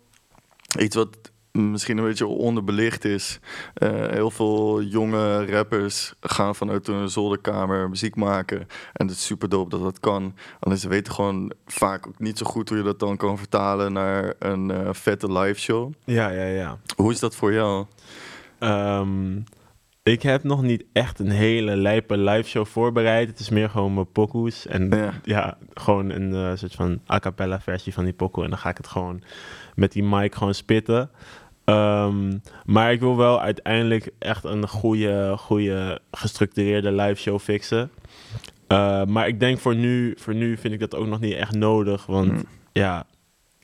iets 0.79 0.97
wat 0.97 1.32
misschien 1.53 1.99
een 1.99 2.05
beetje 2.05 2.27
onderbelicht 2.27 3.05
is. 3.05 3.41
Eh, 3.75 3.91
heel 3.91 4.31
veel 4.31 4.83
jonge 4.83 5.47
rappers 5.47 6.15
gaan 6.21 6.55
vanuit 6.55 6.87
hun 6.87 7.09
zolderkamer 7.09 7.89
muziek 7.89 8.17
maken. 8.17 8.59
En 8.93 9.07
het 9.07 9.17
is 9.17 9.25
super 9.27 9.49
dope 9.49 9.71
dat 9.71 9.83
dat 9.83 10.01
kan. 10.01 10.35
Alleen 10.61 10.79
ze 10.79 10.89
weten 10.89 11.13
gewoon 11.13 11.53
vaak 11.67 12.07
ook 12.07 12.19
niet 12.19 12.39
zo 12.39 12.47
goed 12.47 12.69
hoe 12.69 12.79
je 12.79 12.85
dat 12.85 12.99
dan 12.99 13.17
kan 13.17 13.39
vertalen 13.39 13.93
naar 13.93 14.35
een 14.39 14.71
eh, 14.71 14.89
vette 14.93 15.33
live 15.33 15.61
show. 15.61 15.93
Ja, 16.05 16.29
ja, 16.29 16.45
ja. 16.45 16.79
Hoe 16.97 17.13
is 17.13 17.21
dat 17.21 17.35
voor 17.37 17.53
jou? 17.53 17.87
Ehm, 18.59 19.37
ik 20.03 20.23
heb 20.23 20.43
nog 20.43 20.63
niet 20.63 20.85
echt 20.93 21.19
een 21.19 21.31
hele 21.31 21.77
lijpe 21.77 22.17
live 22.17 22.49
show 22.49 22.67
voorbereid. 22.67 23.29
Het 23.29 23.39
is 23.39 23.49
meer 23.49 23.71
gewoon 23.71 23.95
mijn 23.95 24.13
pokoes. 24.13 24.67
En 24.67 24.89
Ja. 24.91 25.13
ja, 25.25 25.59
gewoon 25.75 26.11
een 26.11 26.35
eh, 26.35 26.57
soort 26.57 26.75
van 26.75 27.01
a 27.11 27.19
cappella 27.19 27.61
versie 27.61 27.93
van 27.93 28.05
die 28.05 28.13
pokoe. 28.13 28.45
En 28.45 28.51
dan 28.51 28.59
ga 28.59 28.69
ik 28.71 28.77
het 28.77 28.87
gewoon 28.89 29.23
met 29.75 29.93
die 29.93 30.05
mic 30.05 30.35
gewoon 30.35 30.55
spitten. 30.55 31.11
Ehm, 31.65 32.39
maar 32.65 32.93
ik 32.93 33.01
wil 33.01 33.17
wel 33.17 33.41
uiteindelijk 33.41 34.11
echt 34.19 34.45
een 34.45 34.69
goede, 34.69 35.35
goede 35.39 36.01
gestructureerde 36.11 36.93
live 36.93 37.21
show 37.21 37.39
fixen. 37.39 37.91
Eh, 38.67 39.05
maar 39.05 39.27
ik 39.29 39.41
denk 39.41 39.59
voor 39.59 39.75
nu, 39.75 40.15
voor 40.19 40.35
nu 40.35 40.57
vind 40.57 40.75
ik 40.75 40.81
dat 40.81 40.95
ook 40.95 41.07
nog 41.07 41.21
niet 41.21 41.35
echt 41.35 41.55
nodig. 41.55 42.07
Want 42.07 42.31
Hmm. 42.31 42.45
ja, 42.73 43.07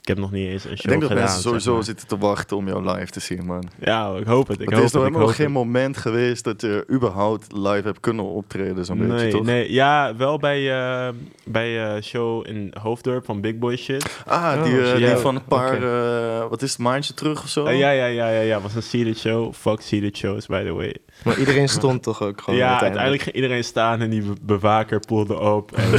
ik 0.09 0.15
heb 0.15 0.23
nog 0.23 0.33
niet 0.33 0.49
eens 0.49 0.65
een 0.65 0.71
show 0.71 0.81
Ik 0.81 0.89
denk 0.89 1.01
dat 1.01 1.11
gedaan. 1.11 1.25
mensen 1.25 1.43
zeg 1.43 1.51
sowieso 1.51 1.75
maar. 1.75 1.85
zitten 1.85 2.07
te 2.07 2.19
wachten 2.19 2.57
om 2.57 2.67
jou 2.69 2.85
live 2.93 3.11
te 3.11 3.21
zien, 3.21 3.45
man. 3.47 3.69
Ja, 3.81 4.15
ik 4.17 4.27
hoop 4.27 4.49
het. 4.49 4.61
Ik 4.61 4.65
het 4.69 4.75
hoop 4.75 4.85
is 4.87 4.93
ik 4.95 4.99
helemaal 5.01 5.27
geen 5.27 5.45
het. 5.45 5.55
moment 5.55 5.97
geweest 5.97 6.45
dat 6.45 6.61
je 6.61 6.85
überhaupt 6.91 7.53
live 7.53 7.83
hebt 7.85 8.01
kunnen 8.01 8.25
optreden, 8.25 8.85
zo'n 8.85 8.99
beetje, 8.99 9.13
Nee, 9.15 9.31
toch? 9.31 9.43
nee, 9.45 9.73
ja, 9.73 10.17
wel 10.17 10.39
bij, 10.39 10.71
eh 10.81 11.09
bij 11.45 11.95
eh 11.95 12.03
show 12.03 12.47
in 12.47 12.73
Hoofddorp 12.83 13.25
van 13.25 13.41
Big 13.41 13.57
Boy 13.59 13.77
Shit. 13.77 14.23
Ah, 14.27 14.63
die, 14.65 14.73
Oh, 14.79 14.87
eh, 14.89 14.97
die 14.97 15.07
Ja, 15.07 15.17
van 15.17 15.35
een 15.35 15.45
paar, 15.45 15.83
eh, 15.83 16.49
wat 16.49 16.63
is 16.63 16.71
het, 16.71 16.79
maandje 16.79 17.15
terug 17.15 17.43
of 17.43 17.49
zo? 17.49 17.65
Eh, 17.65 17.79
ja, 17.79 17.91
ja, 17.91 18.07
ja, 18.07 18.29
ja, 18.29 18.41
ja, 18.41 18.61
was 18.61 18.75
een 18.75 18.83
seated 18.83 19.19
show. 19.19 19.53
Fuck 19.55 19.81
seated 19.81 20.17
shows, 20.17 20.47
by 20.47 20.65
the 20.65 20.73
way. 20.73 20.95
Maar 21.25 21.39
iedereen 21.39 21.69
stond 21.69 22.03
toch 22.03 22.23
ook 22.23 22.41
gewoon 22.41 22.59
ja, 22.59 22.69
uiteindelijk. 22.71 22.83
uiteindelijk 22.83 23.23
ging 23.23 23.35
iedereen 23.37 23.65
staan 23.65 24.01
en 24.01 24.11
die 24.11 24.23
be- 24.23 24.33
bewaker 24.43 25.01
poelde 25.01 25.39
op. 25.41 25.73
En 25.73 25.93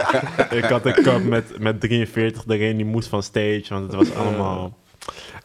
ik 0.58 0.64
had 0.64 0.86
een 0.86 0.92
cup 1.02 1.24
met, 1.24 1.58
met 1.58 1.80
43 1.80 2.44
erin, 2.46 2.76
die 2.76 2.86
moest 2.86 3.08
van 3.08 3.22
stage, 3.30 3.64
want 3.68 3.92
het 3.92 3.94
was 3.94 4.14
allemaal... 4.14 4.78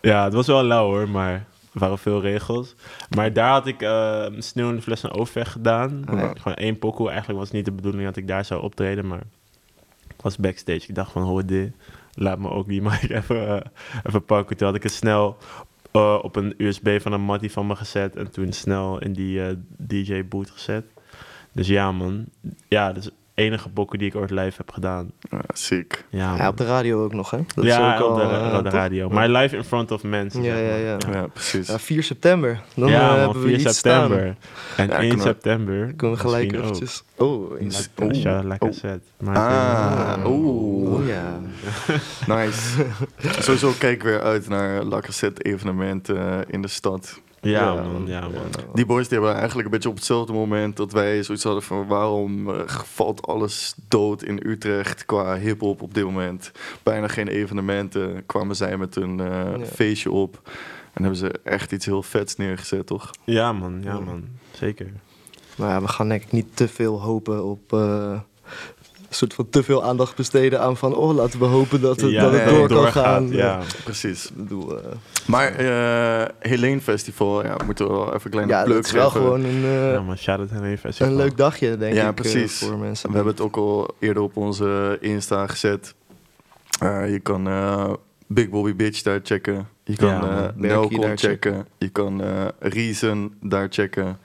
Ja, 0.01 0.23
het 0.23 0.33
was 0.33 0.47
wel 0.47 0.63
lauw 0.63 0.85
hoor, 0.85 1.09
maar 1.09 1.33
er 1.73 1.79
waren 1.79 1.97
veel 1.97 2.21
regels. 2.21 2.75
Maar 3.15 3.33
daar 3.33 3.51
had 3.51 3.67
ik 3.67 3.81
eh 3.81 4.25
sneeuw 4.37 4.69
in 4.69 4.75
de 4.75 4.81
fles 4.81 5.03
en 5.03 5.11
overweg 5.11 5.51
gedaan. 5.51 6.03
Ja. 6.11 6.33
Gewoon 6.37 6.57
één 6.57 6.79
pokoe. 6.79 7.09
Eigenlijk 7.09 7.39
was 7.39 7.47
het 7.47 7.57
niet 7.57 7.65
de 7.65 7.71
bedoeling 7.71 8.03
dat 8.03 8.17
ik 8.17 8.27
daar 8.27 8.45
zou 8.45 8.61
optreden, 8.61 9.07
maar 9.07 9.23
ik 10.07 10.21
was 10.21 10.37
backstage. 10.37 10.87
Ik 10.87 10.95
dacht 10.95 11.11
van, 11.11 11.21
hoor 11.21 11.45
dit, 11.45 11.75
laat 12.13 12.39
me 12.39 12.49
ook 12.49 12.67
die 12.67 12.81
mic 12.89 13.09
even, 13.09 13.47
eh, 13.47 13.61
even 14.03 14.25
pakken. 14.25 14.57
Toen 14.57 14.67
had 14.67 14.75
ik 14.75 14.83
het 14.83 14.91
snel 14.91 15.37
eh, 15.91 16.19
op 16.21 16.35
een 16.35 16.53
USB 16.57 17.01
van 17.01 17.13
een 17.13 17.21
mattie 17.21 17.51
van 17.51 17.67
me 17.67 17.75
gezet 17.75 18.15
en 18.15 18.31
toen 18.31 18.53
snel 18.53 18.99
in 18.99 19.13
die 19.13 19.45
eh, 19.45 19.55
DJ-boot 19.77 20.49
gezet. 20.49 20.85
Dus 21.51 21.67
ja, 21.67 21.91
man. 21.91 22.25
Ja, 22.67 22.91
de 22.93 23.11
enige 23.35 23.69
pokoe 23.69 23.97
die 23.97 24.07
ik 24.07 24.15
ooit 24.15 24.29
live 24.29 24.53
heb 24.57 24.71
gedaan. 24.71 25.11
Ah, 25.29 25.39
sick. 25.53 26.05
Ja, 26.09 26.35
Ja, 26.35 26.47
op 26.47 26.57
de 26.57 26.65
radio 26.65 27.03
ook 27.03 27.13
nog, 27.13 27.31
hè? 27.31 27.37
Dat 27.55 27.65
ja, 27.65 27.95
is 27.95 28.01
ook 28.01 28.09
op 28.09 28.15
de, 28.15 28.21
eh, 28.21 28.45
op 28.57 28.57
de 28.57 28.63
toch? 28.63 28.71
radio. 28.73 29.09
Maar 29.09 29.29
live 29.29 29.55
in 29.55 29.63
front 29.63 29.91
of 29.91 30.03
mensen. 30.03 30.43
Ja, 30.43 30.55
zeg 30.55 30.79
ja, 30.79 30.95
maar. 31.07 31.13
ja. 31.15 31.21
Ja, 31.21 31.27
precies. 31.27 31.67
Ja, 31.67 31.79
4 31.79 32.03
september. 32.03 32.61
Dan 32.75 32.89
ja, 32.89 33.01
eh, 33.01 33.07
man, 33.09 33.19
hebben 33.19 33.41
we 33.41 33.47
4 33.47 33.57
iets 33.59 33.79
september. 33.79 34.19
En 34.77 34.87
Ja, 34.87 34.93
1 34.93 34.99
kunnen 34.99 35.17
we- 35.17 35.21
september. 35.21 35.93
Kunnen 35.95 36.15
we 36.17 36.21
gelijk 36.23 36.51
eventjes... 36.53 37.03
Oh, 37.17 37.59
in- 37.59 37.71
Lekker, 37.71 38.05
Oeh. 38.05 38.15
shout 38.15 38.35
out 38.35 38.45
lekker 38.45 38.69
Oh. 38.69 38.73
set. 38.75 39.01
Maar 39.19 39.35
Ah, 39.37 40.13
eh, 40.17 40.29
oeh. 40.29 40.93
Oh 40.93 41.07
ja. 41.07 41.39
Nice. 42.35 42.85
Sowieso 43.43 43.71
kijk 43.79 43.93
ik 43.95 44.03
weer 44.03 44.21
uit 44.21 44.47
naar 44.49 44.83
La 44.83 44.99
Cassette 44.99 45.41
evenementen 45.41 46.17
eh, 46.17 46.37
in 46.47 46.61
de 46.61 46.67
stad. 46.67 47.21
Ja, 47.49 47.73
Ja, 47.73 47.83
man, 47.83 48.07
ja, 48.07 48.19
man. 48.21 48.31
Die 48.73 48.85
boys 48.85 49.07
die 49.07 49.17
hebben 49.17 49.35
eigenlijk 49.35 49.65
een 49.65 49.73
beetje 49.73 49.89
op 49.89 49.95
hetzelfde 49.95 50.33
moment 50.33 50.77
dat 50.77 50.91
wij 50.91 51.23
zoiets 51.23 51.43
hadden 51.43 51.63
van 51.63 51.87
waarom 51.87 52.49
eh, 52.49 52.59
valt 52.67 53.27
alles 53.27 53.75
dood 53.87 54.23
in 54.23 54.39
Utrecht 54.45 55.05
qua 55.05 55.37
hip-hop 55.37 55.81
op 55.81 55.93
dit 55.93 56.03
moment. 56.03 56.51
Bijna 56.83 57.07
geen 57.07 57.27
evenementen. 57.27 58.25
Kwamen 58.25 58.55
zij 58.55 58.77
met 58.77 58.95
een 58.95 59.19
eh, 59.19 59.27
Ja. 59.59 59.65
feestje 59.65 60.11
op. 60.11 60.41
En 60.93 61.01
hebben 61.01 61.19
ze 61.19 61.39
echt 61.43 61.71
iets 61.71 61.85
heel 61.85 62.03
vets 62.03 62.35
neergezet, 62.35 62.87
toch? 62.87 63.11
Ja, 63.23 63.51
man, 63.53 63.79
ja, 63.83 63.93
Ja. 63.93 63.99
man. 63.99 64.23
Zeker. 64.51 64.87
Maar 65.57 65.69
ja, 65.69 65.81
we 65.81 65.87
gaan 65.87 66.09
denk 66.09 66.21
ik 66.23 66.31
niet 66.31 66.55
te 66.55 66.67
veel 66.67 67.01
hopen 67.01 67.43
op 67.43 67.73
eh, 67.73 68.19
soort 69.15 69.33
van 69.33 69.49
te 69.49 69.63
veel 69.63 69.83
aandacht 69.83 70.15
besteden 70.15 70.61
aan 70.61 70.77
van... 70.77 70.95
oh, 70.95 71.15
laten 71.15 71.39
we 71.39 71.45
hopen 71.45 71.81
dat 71.81 72.01
het, 72.01 72.11
Ja, 72.11 72.21
dat 72.21 72.31
het 72.31 72.45
nee, 72.45 72.67
door 72.67 72.83
kan 72.83 72.91
gaan. 72.91 73.27
ja. 73.31 73.59
Precies. 73.83 74.25
Ik 74.29 74.35
bedoel, 74.35 74.77
eh, 74.81 74.85
Maar 75.25 75.51
eh 75.55 76.25
Helene 76.39 76.81
Festival, 76.81 77.43
ja, 77.45 77.55
moeten 77.65 77.87
we 77.87 77.93
wel 77.93 78.05
even 78.07 78.21
een 78.23 78.29
kleine 78.31 78.51
ja, 78.51 78.63
pluk 78.63 78.75
dat 78.75 78.85
is 78.85 78.91
wel 78.91 79.09
geven. 79.09 79.21
gewoon 79.25 79.43
een, 79.43 79.63
eh, 79.63 79.91
Ja, 79.91 80.01
maar 80.01 80.17
festival. 80.17 81.07
een 81.07 81.15
leuk 81.15 81.37
dagje, 81.37 81.77
denk 81.77 81.95
Ja, 81.95 82.09
ik, 82.09 82.15
precies. 82.15 82.57
voor 82.57 82.77
mensen. 82.77 83.09
We 83.09 83.15
hebben 83.15 83.33
het 83.33 83.43
ook 83.43 83.55
al 83.57 83.95
eerder 83.99 84.23
op 84.23 84.37
onze 84.37 84.97
Insta 85.01 85.47
gezet. 85.47 85.95
Eh, 86.79 87.11
je 87.11 87.19
kan 87.19 87.47
eh, 87.47 87.93
Big 88.27 88.49
Bobby 88.49 88.75
Bitch 88.75 89.01
daar 89.01 89.19
checken. 89.23 89.67
Je 89.83 89.95
kan 89.95 90.09
Ja, 90.09 90.43
eh 90.43 90.49
Nelcon 90.55 91.01
daar 91.01 91.17
checken. 91.17 91.67
Je 91.77 91.89
kan 91.89 92.21
eh 92.23 92.29
Reason 92.59 93.33
daar 93.41 93.67
checken. 93.69 94.17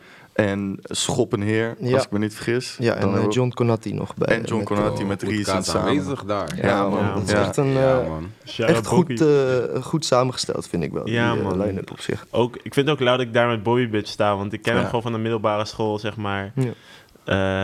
En 0.46 0.78
Schoppenheer, 0.82 1.76
Ja. 1.80 1.94
als 1.94 2.04
ik 2.04 2.10
me 2.10 2.18
niet 2.18 2.34
vergis. 2.34 2.76
Ja, 2.78 2.94
Dan 2.94 3.14
en 3.16 3.22
eh, 3.22 3.26
John 3.30 3.50
Conati 3.50 3.92
nog 3.94 4.14
bij. 4.14 4.36
En 4.36 4.42
John 4.44 4.56
met, 4.58 4.64
Conati 4.66 5.02
eh, 5.02 5.08
met 5.08 5.22
Reason 5.22 5.62
samen. 5.62 5.90
aanwezig 5.90 6.24
daar. 6.24 6.56
Ja, 6.56 6.66
Ja, 6.66 6.88
man. 6.88 7.14
Dat 7.14 7.22
is 7.22 7.32
echt 7.32 7.56
een... 7.56 7.68
Ja, 7.68 8.00
eh, 8.00 8.08
man. 8.08 8.30
Shout-out 8.46 8.78
Echt 8.78 8.86
goed, 8.86 9.20
eh, 9.20 9.82
goed 9.82 10.04
samengesteld, 10.04 10.68
vind 10.68 10.82
ik 10.82 10.92
wel. 10.92 11.08
Ja, 11.08 11.32
die, 11.32 11.42
man. 11.42 11.60
line-up 11.60 11.90
op 11.90 12.00
zich. 12.00 12.26
Ook, 12.30 12.56
ik 12.56 12.74
vind 12.74 12.86
het 12.88 12.94
ook 12.94 13.00
leuk 13.00 13.08
dat 13.16 13.20
ik 13.26 13.32
daar 13.32 13.48
met 13.48 13.62
Bobby 13.62 13.88
Bitch 13.88 14.10
sta, 14.10 14.36
want 14.36 14.52
ik 14.52 14.62
ken 14.62 14.74
hem 14.76 14.84
gewoon 14.84 15.02
van 15.02 15.12
de 15.12 15.18
middelbare 15.18 15.64
school, 15.64 15.98
zeg 15.98 16.16
maar. 16.16 16.52
Ja. 16.54 16.72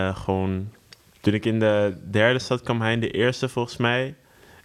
Eh, 0.09 0.17
gewoon, 0.17 0.69
toen 1.21 1.35
ik 1.35 1.45
in 1.45 1.59
de 1.59 1.97
derde 2.11 2.39
zat, 2.39 2.63
kwam 2.63 2.81
hij 2.81 2.93
in 2.93 3.01
de 3.01 3.11
eerste 3.11 3.49
volgens 3.49 3.77
mij. 3.77 4.15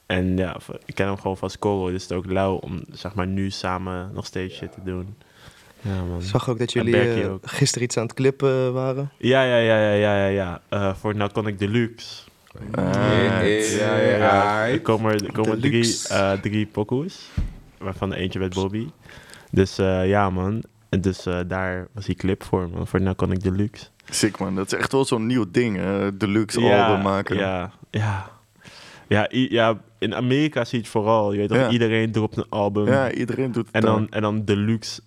En 0.05 0.37
ja, 0.37 0.57
ik 0.85 0.95
ken 0.95 1.05
hem 1.07 1.17
gewoon 1.17 1.37
van 1.37 1.49
school, 1.49 1.83
dus 1.85 2.01
het 2.01 2.11
is 2.11 2.17
ook 2.17 2.25
lauw 2.25 2.55
om 2.55 2.83
zeg 2.91 3.13
maar 3.13 3.27
nu 3.27 3.49
samen 3.49 4.09
nog 4.13 4.25
steeds 4.25 4.55
shit 4.55 4.71
te 4.71 4.79
doen. 4.83 5.15
Ja, 5.81 6.03
man. 6.03 6.19
Ik 6.19 6.25
zag 6.25 6.49
ook 6.49 6.59
dat 6.59 6.71
jullie 6.73 6.97
eh, 6.97 7.31
ook. 7.31 7.47
gisteren 7.47 7.83
iets 7.83 7.97
aan 7.97 8.03
het 8.03 8.13
clippen 8.13 8.65
eh, 8.65 8.71
waren. 8.71 9.11
Ja, 9.17 9.43
ja, 9.43 9.57
ja, 9.57 9.77
ja, 9.77 9.93
ja, 9.93 10.15
ja, 10.17 10.27
ja. 10.27 10.61
Eh, 10.69 10.95
voor 10.95 11.15
Nou 11.15 11.31
Kon 11.31 11.47
Ik 11.47 11.59
Deluxe. 11.59 12.21
Ah, 12.71 12.93
Ja, 12.93 13.41
Ja, 13.41 13.97
ja. 13.97 14.67
Er 14.67 14.81
komen, 14.81 15.13
er 15.25 15.31
komen 15.31 15.59
drie, 15.61 15.97
drie 16.41 16.65
pokoes, 16.65 17.29
waarvan 17.77 18.13
eentje 18.13 18.39
met 18.39 18.53
Bobby. 18.53 18.87
Dus 19.51 19.77
eh, 19.77 20.07
ja, 20.07 20.29
man. 20.29 20.63
En 20.89 21.01
dus 21.01 21.25
eh, 21.25 21.39
daar 21.47 21.87
was 21.93 22.05
die 22.05 22.15
clip 22.15 22.43
voor, 22.43 22.69
man. 22.73 22.87
Voor 22.87 23.01
Nou 23.01 23.15
Kon 23.15 23.31
Ik 23.31 23.43
Deluxe. 23.43 23.85
Sick 24.09 24.39
man, 24.39 24.55
dat 24.55 24.65
is 24.73 24.79
echt 24.79 24.91
wel 24.91 25.05
zo'n 25.05 25.25
nieuw 25.25 25.45
ding, 25.51 25.77
hè? 25.77 26.17
deluxe 26.17 26.61
ja, 26.61 26.85
album 26.87 27.03
maken. 27.03 27.37
Ja, 27.37 27.71
ja. 27.89 28.29
Ja, 29.07 29.31
i- 29.31 29.47
ja, 29.51 29.77
in 29.99 30.15
Amerika 30.15 30.65
zie 30.65 30.77
je 30.77 30.83
het 30.83 30.91
vooral. 30.93 31.31
Je 31.31 31.37
weet 31.37 31.47
toch, 31.49 31.57
Ja. 31.57 31.69
iedereen 31.69 32.11
dropt 32.11 32.37
een 32.37 32.45
album. 32.49 32.87
Ja, 32.87 33.11
iedereen 33.11 33.51
doet 33.51 33.65
het 33.65 33.75
en, 33.75 33.81
dan, 33.81 34.07
en 34.09 34.21
dan 34.21 34.45
deluxe 34.45 35.01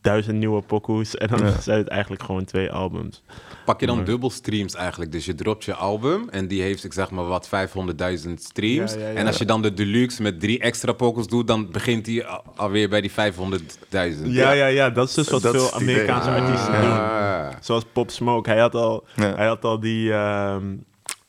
duizend 0.00 0.38
nieuwe 0.38 0.62
pokoes. 0.62 1.16
En 1.16 1.28
dan 1.28 1.38
Ja. 1.46 1.60
zijn 1.60 1.78
het 1.78 1.88
eigenlijk 1.88 2.22
gewoon 2.22 2.44
twee 2.44 2.72
albums. 2.72 3.22
Pak 3.64 3.80
je 3.80 3.86
dan 3.86 3.96
Maar- 3.96 4.04
dubbel 4.04 4.30
streams 4.30 4.74
eigenlijk. 4.74 5.12
Dus 5.12 5.24
je 5.24 5.34
dropt 5.34 5.64
je 5.64 5.74
album 5.74 6.28
en 6.28 6.48
die 6.48 6.62
heeft, 6.62 6.84
ik 6.84 6.92
zeg 6.92 7.10
maar 7.10 7.24
wat, 7.26 7.48
500.000 7.48 8.42
streams. 8.42 8.92
Ja, 8.92 8.98
ja, 9.00 9.08
ja. 9.08 9.14
En 9.14 9.26
als 9.26 9.38
je 9.38 9.44
dan 9.44 9.62
de 9.62 9.72
deluxe 9.74 10.22
met 10.22 10.40
drie 10.40 10.58
extra 10.60 10.92
pokers 10.92 11.26
doet, 11.26 11.46
dan 11.46 11.70
begint 11.70 12.06
hij 12.06 12.24
al- 12.26 12.42
alweer 12.56 12.88
bij 12.88 13.00
die 13.00 13.10
500.000. 13.10 14.32
Ja, 14.32 14.50
ja, 14.52 14.66
ja. 14.66 14.90
Dat 14.90 15.08
is 15.08 15.14
dus 15.14 15.28
wat 15.30 15.42
Dat 15.42 15.54
veel. 15.54 15.72
Amerikaanse 15.72 16.30
artiesten 16.30 16.72
doen. 16.80 16.90
Ah. 16.90 17.48
Zoals 17.60 17.84
Pop 17.92 18.10
Smoke. 18.10 18.50
Hij 18.50 18.60
had 18.60 18.74
al, 18.74 19.04
Ja. 19.16 19.34
hij 19.34 19.46
had 19.46 19.64
al 19.64 19.80
die, 19.80 20.12
ehm, 20.12 20.76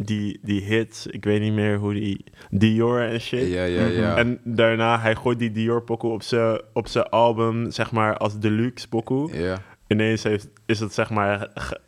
die, 0.05 0.39
die 0.41 0.61
hits. 0.61 1.07
Ik 1.07 1.23
weet 1.23 1.41
niet 1.41 1.53
meer 1.53 1.77
hoe 1.77 1.93
die... 1.93 2.23
Dior 2.49 3.01
en 3.01 3.21
shit. 3.21 3.47
Ja, 3.51 3.63
ja, 3.63 3.85
ja. 3.85 4.15
En 4.15 4.39
daarna, 4.43 4.99
hij 4.99 5.15
gooit 5.15 5.39
die 5.39 5.51
Dior 5.51 5.81
pokoe 5.83 6.11
op 6.11 6.21
zijn 6.23 6.61
op 6.73 6.87
zijn 6.87 7.05
album, 7.09 7.71
zeg 7.71 7.91
maar, 7.91 8.17
als 8.17 8.39
deluxe 8.39 8.87
pokoe. 8.87 9.37
ja. 9.39 9.57
Ineens 9.87 10.23
heeft, 10.23 10.47
is 10.65 10.79
het, 10.79 10.93
zeg 10.93 11.09
maar, 11.09 11.47
ge- 11.53 11.79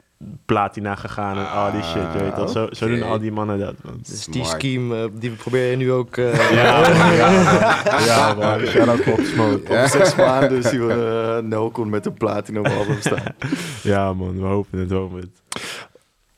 platina 0.45 0.95
gegaan 0.95 1.37
en 1.37 1.49
al 1.51 1.71
die 1.71 1.83
shit, 1.83 2.13
je 2.13 2.19
weet 2.19 2.35
wel. 2.35 2.47
Zo, 2.47 2.67
zo 2.71 2.85
oké. 2.85 2.93
doen 2.95 3.03
al 3.03 3.19
die 3.19 3.31
mannen 3.31 3.59
dat. 3.59 3.75
Dus 4.01 4.25
die 4.25 4.43
scheme, 4.45 5.03
eh, 5.03 5.09
die 5.13 5.29
probeer 5.31 5.69
je 5.71 5.77
nu 5.77 5.91
ook... 5.91 6.17
eh, 6.17 6.51
Ja, 6.53 6.79
man. 6.81 7.13
Ja, 7.15 7.99
ja 8.05 8.33
man. 8.33 8.65
Shout-out 8.65 9.03
Pop 9.03 9.19
Smoke. 9.19 9.71
Op 9.81 9.87
zes 9.87 10.15
maanden 10.15 10.63
zien 10.63 10.87
we 10.87 10.93
uh, 11.41 11.49
Nelcon 11.49 11.89
met 11.89 12.05
een 12.05 12.13
platinum 12.13 12.65
album 12.65 12.95
staan. 12.99 13.23
Ja, 13.83 14.13
man. 14.13 14.39
We 14.39 14.45
hopen 14.45 14.79
het, 14.79 14.89
we 14.89 14.95
hopen 14.95 15.19
het. 15.19 15.63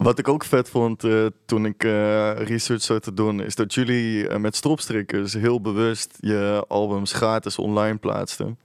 Wat 0.06 0.20
ik 0.20 0.28
ook 0.28 0.44
vet 0.44 0.70
vond 0.70 1.04
eh, 1.04 1.26
toen 1.46 1.66
ik 1.66 1.84
eh, 1.84 2.32
research 2.36 2.82
zat 2.82 3.04
te 3.04 3.14
doen, 3.14 3.42
is 3.42 3.56
dat 3.56 3.74
jullie 3.74 4.28
eh, 4.28 4.40
met 4.40 4.56
stropstrikkers 4.56 5.34
heel 5.34 5.62
bewust 5.62 6.18
je 6.20 6.66
albums 6.68 7.14
gratis 7.14 7.58
online 7.58 7.98
plaatsten. 7.98 8.60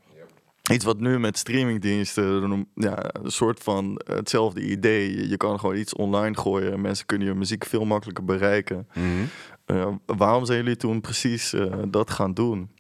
Iets 0.73 0.85
wat 0.85 1.01
nu 1.01 1.19
met 1.19 1.39
streamingdiensten, 1.39 2.67
ja, 2.75 3.15
een 3.23 3.31
soort 3.31 3.63
van 3.63 4.01
hetzelfde 4.05 4.61
idee. 4.61 5.29
Je- 5.29 5.37
kan 5.37 5.59
gewoon 5.61 5.77
iets 5.77 5.95
online 5.95 6.37
gooien 6.37 6.73
en 6.73 6.81
mensen 6.81 7.07
kunnen 7.07 7.29
je 7.29 7.35
muziek 7.35 7.65
veel 7.65 7.85
makkelijker 7.85 8.25
bereiken. 8.25 8.89
Mhm. 8.95 9.95
Waarom 10.07 10.45
zijn 10.45 10.59
jullie 10.59 10.77
toen 10.77 11.01
precies 11.01 11.55
dat 11.89 12.11
gaan 12.11 12.35
doen? 12.35 12.71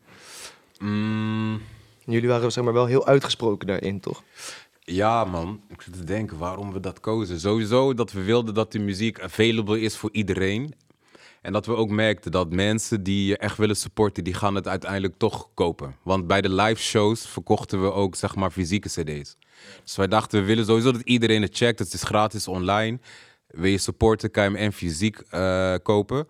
Mm, 0.78 1.60
Jullie 2.04 2.28
waren 2.28 2.52
zeg 2.52 2.64
maar 2.64 2.72
wel 2.72 2.86
heel 2.86 3.06
uitgesproken 3.06 3.66
daarin, 3.66 4.00
toch? 4.00 4.22
Ja, 4.90 5.24
man. 5.24 5.60
Ik 5.68 5.82
zit 5.82 5.92
te 5.92 6.04
denken 6.04 6.38
waarom 6.38 6.72
we 6.72 6.80
dat 6.80 7.00
kozen. 7.00 7.40
Sowieso 7.40 7.94
dat 7.94 8.12
we 8.12 8.22
wilden 8.22 8.54
dat 8.54 8.72
de 8.72 8.78
muziek 8.78 9.20
available 9.20 9.80
is 9.80 9.96
voor 9.96 10.10
iedereen. 10.12 10.74
En 11.42 11.52
dat 11.52 11.66
we 11.66 11.74
ook 11.74 11.90
merkten 11.90 12.30
dat 12.30 12.52
mensen 12.52 13.02
die 13.02 13.26
je 13.26 13.36
echt 13.36 13.56
willen 13.56 13.76
supporten, 13.76 14.24
die 14.24 14.34
gaan 14.34 14.54
het 14.54 14.68
uiteindelijk 14.68 15.14
toch 15.16 15.48
kopen. 15.54 15.96
Want 16.02 16.26
bij 16.26 16.40
de 16.40 16.54
live 16.54 16.82
shows 16.82 17.26
verkochten 17.26 17.82
we 17.82 17.92
ook, 17.92 18.14
zeg 18.14 18.34
maar, 18.34 18.50
fysieke 18.50 18.88
cd's. 18.88 19.36
Dus 19.84 19.96
wij 19.96 20.08
dachten, 20.08 20.40
we 20.40 20.46
willen 20.46 20.64
sowieso 20.64 20.92
dat 20.92 21.02
iedereen 21.04 21.42
het 21.42 21.56
checkt. 21.56 21.78
Het 21.78 21.92
is 21.92 22.02
gratis 22.02 22.48
online. 22.48 22.98
Wil 23.46 23.70
je 23.70 23.78
supporten, 23.78 24.30
kan 24.30 24.42
je 24.44 24.50
hem 24.50 24.58
en 24.58 24.72
fysiek 24.72 25.18
eh, 25.18 25.74
kopen. 25.82 26.26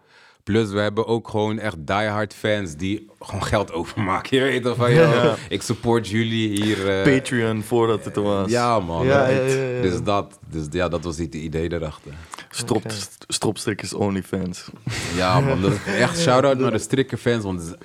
Plus, 0.50 0.70
we 0.70 0.80
hebben 0.80 1.06
ook 1.06 1.28
gewoon 1.28 1.58
echt 1.58 1.76
diehard 1.86 2.34
fans 2.34 2.76
die 2.76 3.06
gewoon 3.20 3.44
geld 3.44 3.72
overmaken. 3.80 4.36
Je 4.36 4.42
weet 4.42 4.62
toch 4.62 4.76
van, 4.76 4.94
yo, 4.94 5.34
ik 5.48 5.62
support 5.62 6.08
jullie 6.08 6.62
hier. 6.62 6.88
eh, 6.88 7.14
Patreon 7.16 7.62
voordat 7.62 8.04
het 8.04 8.16
er 8.16 8.22
was. 8.22 8.50
ja, 8.50 8.80
man. 8.80 9.06
Ja, 9.06 9.28
ja, 9.28 9.40
ja, 9.40 9.54
ja. 9.54 9.82
Dus, 9.82 10.02
dat, 10.02 10.38
dus 10.50 10.66
ja, 10.70 10.88
dat 10.88 11.04
was 11.04 11.18
het 11.18 11.34
idee 11.34 11.72
erachter. 11.72 12.12
Strop, 12.50 12.84
Oké. 12.84 12.94
Stropstrikkers 13.26 13.94
OnlyFans. 13.94 14.64
Ja, 15.16 15.40
man. 15.40 15.60
Dat 15.62 15.72
is 15.72 15.94
echt 15.94 16.18
shout-out 16.26 16.58
naar 16.58 16.70
de 16.70 16.78
strikkerfans. 16.78 17.44
Want 17.44 17.60
het 17.60 17.76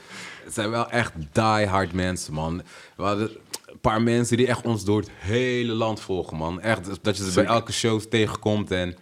het 0.46 0.54
zijn 0.54 0.70
wel 0.70 0.90
echt 0.90 1.12
die-hard 1.32 1.94
mensen, 1.94 2.34
man. 2.34 2.62
We 2.98 3.04
hadden 3.04 3.30
een 3.66 3.80
paar 3.82 4.02
mensen 4.02 4.38
die 4.38 4.48
echt 4.48 4.66
ons 4.66 4.84
door 4.84 5.00
het 5.00 5.10
hele 5.18 5.74
land 5.74 6.00
volgen, 6.00 6.38
man. 6.38 6.62
Echt, 6.62 6.90
dat 7.02 7.18
je 7.18 7.24
ze 7.24 7.34
bij 7.34 7.46
elke 7.46 7.72
show 7.72 8.00
tegenkomt. 8.02 8.72
En 8.72 8.96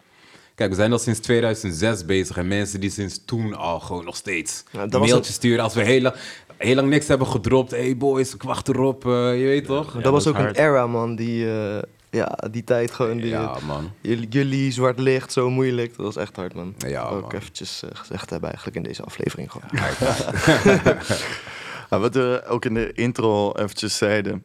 kijk, 0.55 0.69
we 0.69 0.75
zijn 0.75 0.91
al 0.91 0.99
sinds 0.99 1.19
2006 1.19 2.05
bezig. 2.05 2.37
En 2.37 2.47
mensen 2.47 2.79
die 2.79 2.89
sinds 2.89 3.25
toen 3.25 3.55
al 3.55 3.79
gewoon 3.79 4.05
nog 4.05 4.15
steeds 4.15 4.63
Ja, 4.71 4.85
dat 4.87 4.99
was 4.99 5.09
mailtjes 5.09 5.35
sturen. 5.35 5.63
Als 5.63 5.73
we 5.73 5.81
heel 5.83 6.01
lang, 6.01 6.15
heel 6.57 6.75
lang 6.75 6.89
niks 6.89 7.07
hebben 7.07 7.27
gedropt. 7.27 7.71
hey 7.71 7.97
boys, 7.97 8.33
ik 8.35 8.43
wacht 8.43 8.67
erop. 8.67 9.05
eh, 9.05 9.39
je 9.39 9.45
weet 9.45 9.65
toch? 9.65 9.91
dat 10.01 10.11
was 10.11 10.23
dat 10.23 10.33
ook 10.35 10.39
een 10.39 10.55
era, 10.55 10.87
man. 10.87 11.15
Die, 11.15 11.51
eh, 11.51 11.81
ja, 12.09 12.37
die 12.51 12.63
tijd 12.63 12.91
gewoon. 12.91 13.17
Die, 13.17 13.27
Ja, 13.29 13.57
man. 13.67 13.91
jullie, 14.01 14.27
jullie 14.29 14.71
zwart 14.71 14.99
licht, 14.99 15.31
zo 15.31 15.49
moeilijk. 15.49 15.95
Dat 15.97 16.05
was 16.05 16.15
echt 16.15 16.35
hard, 16.35 16.53
man. 16.53 16.73
Ja, 16.77 17.03
ook 17.03 17.21
man. 17.21 17.31
eventjes 17.31 17.83
eh, 17.83 17.89
gezegd 17.93 18.29
hebben 18.29 18.49
eigenlijk 18.49 18.77
in 18.77 18.83
deze 18.83 19.03
aflevering 19.03 19.51
gewoon. 19.51 19.69
Ja, 21.89 21.99
wat 21.99 22.13
we 22.15 22.43
ook 22.47 22.65
in 22.65 22.73
de 22.73 22.91
intro 22.93 23.51
eventjes 23.51 23.97
zeiden. 23.97 24.43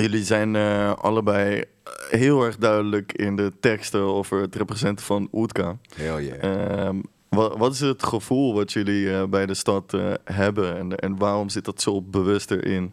Jullie 0.00 0.24
zijn 0.24 0.56
eh, 0.56 0.92
allebei 0.94 1.64
heel 2.10 2.44
erg 2.44 2.56
duidelijk 2.56 3.12
in 3.12 3.36
de 3.36 3.52
teksten 3.60 4.00
over 4.00 4.40
het 4.40 4.54
representen 4.54 5.04
van 5.04 5.28
Oetka. 5.32 5.76
Heel 5.94 6.20
yeah. 6.20 6.86
Ehm, 6.86 7.00
wat, 7.28 7.56
wat 7.56 7.72
is 7.72 7.80
het 7.80 8.02
gevoel 8.02 8.54
wat 8.54 8.72
jullie 8.72 9.14
eh, 9.14 9.24
bij 9.24 9.46
de 9.46 9.54
stad 9.54 9.94
eh, 9.94 10.12
hebben 10.24 10.76
en, 10.76 10.96
en 10.96 11.16
waarom 11.16 11.48
zit 11.48 11.64
dat 11.64 11.82
zo 11.82 12.02
bewust 12.02 12.50
erin? 12.50 12.92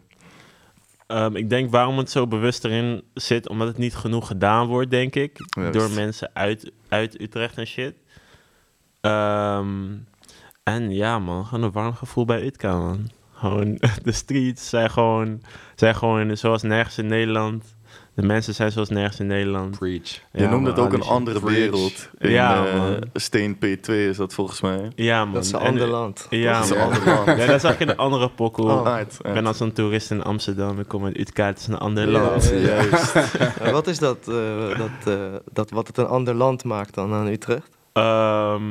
Ehm, 1.06 1.36
ik 1.36 1.50
denk 1.50 1.70
waarom 1.70 1.98
het 1.98 2.10
zo 2.10 2.26
bewust 2.26 2.64
erin 2.64 3.02
zit, 3.14 3.48
omdat 3.48 3.68
het 3.68 3.78
niet 3.78 3.94
genoeg 3.94 4.26
gedaan 4.26 4.66
wordt, 4.66 4.90
denk 4.90 5.14
ik. 5.14 5.38
Juist. 5.56 5.72
Door 5.72 5.90
mensen 5.90 6.30
uit, 6.32 6.72
uit 6.88 7.20
Utrecht 7.20 7.58
en 7.58 7.66
shit. 7.66 7.94
Ehm, 9.00 9.96
en 10.62 10.90
ja, 10.90 11.18
man, 11.18 11.46
gewoon 11.46 11.64
een 11.64 11.72
warm 11.72 11.94
gevoel 11.94 12.24
bij 12.24 12.44
Utka, 12.44 12.78
man. 12.78 13.10
Gewoon, 13.32 13.78
de 14.02 14.12
streets 14.12 14.68
zijn 14.68 14.90
gewoon, 14.90 15.42
zijn 15.74 15.94
gewoon 15.94 16.36
zoals 16.36 16.62
nergens 16.62 16.98
in 16.98 17.06
Nederland. 17.06 17.76
De 18.18 18.26
mensen 18.26 18.54
zijn 18.54 18.72
zoals 18.72 18.88
nergens 18.88 19.20
in 19.20 19.26
Nederland. 19.26 19.78
Preach. 19.78 20.02
Je 20.32 20.42
Ja, 20.42 20.50
man, 20.50 20.64
het 20.64 20.78
ook 20.78 20.92
een 20.92 21.02
andere 21.02 21.40
Preach. 21.40 21.54
wereld. 21.56 22.08
In, 22.18 22.30
Ja, 22.30 22.66
eh, 22.66 22.76
man. 22.76 22.98
Steen 23.12 23.56
P2 23.56 23.92
is 24.08 24.16
dat 24.16 24.34
volgens 24.34 24.60
mij. 24.60 24.90
Ja, 24.94 25.24
man. 25.24 25.34
Dat 25.34 25.44
is 25.44 25.52
een 25.52 25.60
En- 25.60 25.66
ander 25.66 25.86
land. 25.86 26.26
Ja, 26.30 26.52
dat 26.54 26.64
is 26.64 26.70
een 26.70 26.76
man. 26.76 26.86
ander 26.92 27.04
land. 27.14 27.26
Ja, 27.40 27.46
dat 27.46 27.60
zag 27.60 27.72
ik 27.72 27.78
in 27.80 27.88
een 27.88 27.96
andere 27.96 28.28
pokoe. 28.30 28.64
Oh, 28.70 28.98
Ik 29.24 29.32
ben 29.32 29.46
als 29.46 29.60
een 29.60 29.72
toerist 29.72 30.10
in 30.10 30.22
Amsterdam. 30.22 30.80
Ik 30.80 30.88
kom 30.88 31.04
uit 31.04 31.18
Utka, 31.18 31.46
het 31.46 31.58
is 31.58 31.66
een 31.66 31.78
ander 31.78 32.10
Ja, 32.10 32.10
land. 32.20 32.52
juist. 32.62 33.14
Maar 33.62 33.72
wat 33.72 33.86
is 33.86 33.98
dat, 33.98 34.18
eh, 34.28 34.78
dat, 34.78 35.14
eh, 35.14 35.14
dat 35.52 35.70
wat 35.70 35.86
het 35.86 35.96
een 35.98 36.06
ander 36.06 36.34
land 36.34 36.64
maakt 36.64 36.94
dan 36.94 37.12
aan 37.12 37.26
Utrecht? 37.26 37.68
Ehm, 37.92 38.62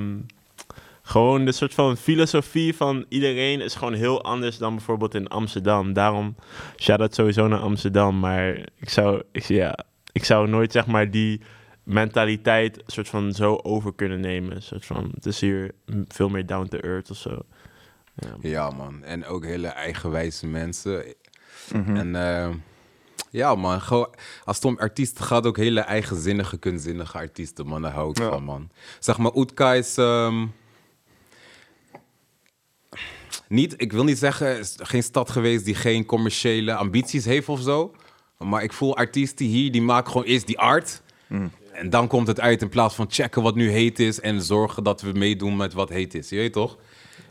gewoon 1.08 1.46
de 1.46 1.52
soort 1.52 1.74
van 1.74 1.98
filosofie 1.98 2.76
van 2.76 3.06
iedereen 3.10 3.62
is 3.62 3.76
gewoon 3.76 3.94
heel 3.94 4.24
anders 4.24 4.58
dan 4.58 4.76
bijvoorbeeld 4.76 5.16
in 5.16 5.28
Amsterdam. 5.28 5.94
Daarom 5.94 6.36
shout 6.78 7.00
out 7.00 7.14
sowieso 7.16 7.48
naar 7.48 7.60
Amsterdam. 7.60 8.20
Maar 8.20 8.58
ik 8.80 8.90
zou, 8.90 9.22
ik, 9.32 9.44
ja, 9.44 9.78
ik 10.12 10.24
zou 10.24 10.48
nooit 10.50 10.72
zeg 10.72 10.86
maar 10.88 11.12
die 11.12 11.42
mentaliteit 11.84 12.84
soort 12.86 13.10
van 13.10 13.32
zo 13.34 13.56
over 13.56 13.94
kunnen 13.96 14.20
nemen. 14.20 14.62
Soort 14.62 14.86
van, 14.86 15.12
het 15.14 15.26
is 15.26 15.42
hier 15.42 15.72
veel 16.08 16.30
meer 16.30 16.46
down 16.46 16.68
to 16.68 16.78
earth 16.78 17.10
of 17.12 17.18
zo. 17.18 17.40
Ja, 18.16 18.30
man. 18.30 18.40
Ja, 18.42 18.70
man. 18.70 19.04
En 19.04 19.26
ook 19.26 19.46
hele 19.46 19.68
eigenwijze 19.68 20.48
mensen. 20.48 21.04
Mhm. 21.74 21.96
En 21.96 22.16
eh, 22.16 22.50
ja, 23.30 23.56
man. 23.56 23.82
Gewoon, 23.82 24.16
als 24.44 24.56
het 24.56 24.66
om 24.66 24.78
artiesten 24.80 25.26
gaat, 25.26 25.46
ook 25.46 25.58
hele 25.58 25.80
eigenzinnige, 25.82 26.58
kunstzinnige 26.58 27.18
artiesten, 27.18 27.68
man. 27.68 27.82
Daar 27.82 27.92
hou 27.92 28.10
ik 28.10 28.18
Ja. 28.18 28.30
van, 28.30 28.44
man. 28.44 28.70
Zeg 29.00 29.18
maar, 29.18 29.34
Oetka 29.36 29.74
is... 29.74 29.98
ehm, 29.98 30.46
niet, 33.50 33.74
ik 33.78 33.92
wil 33.92 34.04
niet 34.04 34.18
zeggen, 34.18 34.60
is 34.60 34.76
geen 34.78 35.04
stad 35.04 35.30
geweest 35.30 35.66
die 35.66 35.76
geen 35.76 36.06
commerciële 36.06 36.76
ambities 36.76 37.26
heeft 37.26 37.50
of 37.50 37.62
zo. 37.62 37.96
Maar 38.38 38.64
ik 38.64 38.74
voel 38.74 38.98
artiesten 38.98 39.46
hier, 39.46 39.72
die 39.72 39.82
maken 39.82 40.12
gewoon 40.12 40.28
eerst 40.28 40.48
die 40.48 40.60
art. 40.60 41.02
En 41.72 41.90
dan 41.90 42.08
komt 42.08 42.28
het 42.28 42.40
uit 42.40 42.62
in 42.62 42.70
plaats 42.70 42.96
van 42.96 43.06
checken 43.10 43.42
wat 43.42 43.56
nu 43.56 43.70
heet 43.70 44.00
is 44.00 44.20
en 44.20 44.42
zorgen 44.42 44.84
dat 44.84 45.02
we 45.02 45.12
meedoen 45.12 45.56
met 45.56 45.74
wat 45.74 45.90
heet 45.90 46.14
is. 46.14 46.30
Je 46.30 46.36
weet 46.36 46.54
toch? 46.54 46.78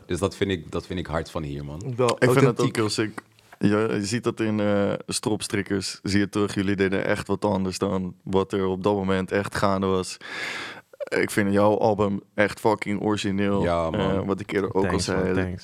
Dus 0.05 0.19
dat 0.19 0.35
vind 0.35 0.51
ik, 0.51 0.71
dat 0.71 0.85
vind 0.85 0.99
ik 0.99 1.05
hard 1.05 1.31
van 1.31 1.43
hier, 1.43 1.65
man. 1.65 1.93
Wel 1.95 2.09
Ik 2.09 2.17
vind 2.19 2.35
het 2.35 2.43
authentiek. 2.43 2.67
ook 2.67 2.75
heel 2.75 2.89
sick. 2.89 3.21
Je, 3.59 3.67
je 3.99 4.05
ziet 4.05 4.23
dat 4.23 4.39
in 4.39 4.59
eh 4.59 4.93
stropstrikkers, 5.07 5.99
zie 6.03 6.19
je 6.19 6.29
terug. 6.29 6.53
Jullie 6.53 6.75
deden 6.75 7.05
echt 7.05 7.27
wat 7.27 7.45
anders 7.45 7.77
dan 7.77 8.15
wat 8.23 8.53
er 8.53 8.65
op 8.65 8.83
dat 8.83 8.93
moment 8.93 9.31
echt 9.31 9.55
gaande 9.55 9.87
was. 9.87 10.17
Ik 10.97 11.31
vind 11.31 11.53
jouw 11.53 11.77
album 11.77 12.21
echt 12.33 12.59
fucking 12.59 13.01
origineel. 13.01 13.63
Ja, 13.63 13.89
man. 13.89 13.99
Eh, 13.99 14.25
wat 14.25 14.39
ik 14.39 14.51
eerder 14.51 14.73
ook 14.73 14.83
Thanks, 14.83 15.09
al 15.09 15.15
zei. 15.33 15.55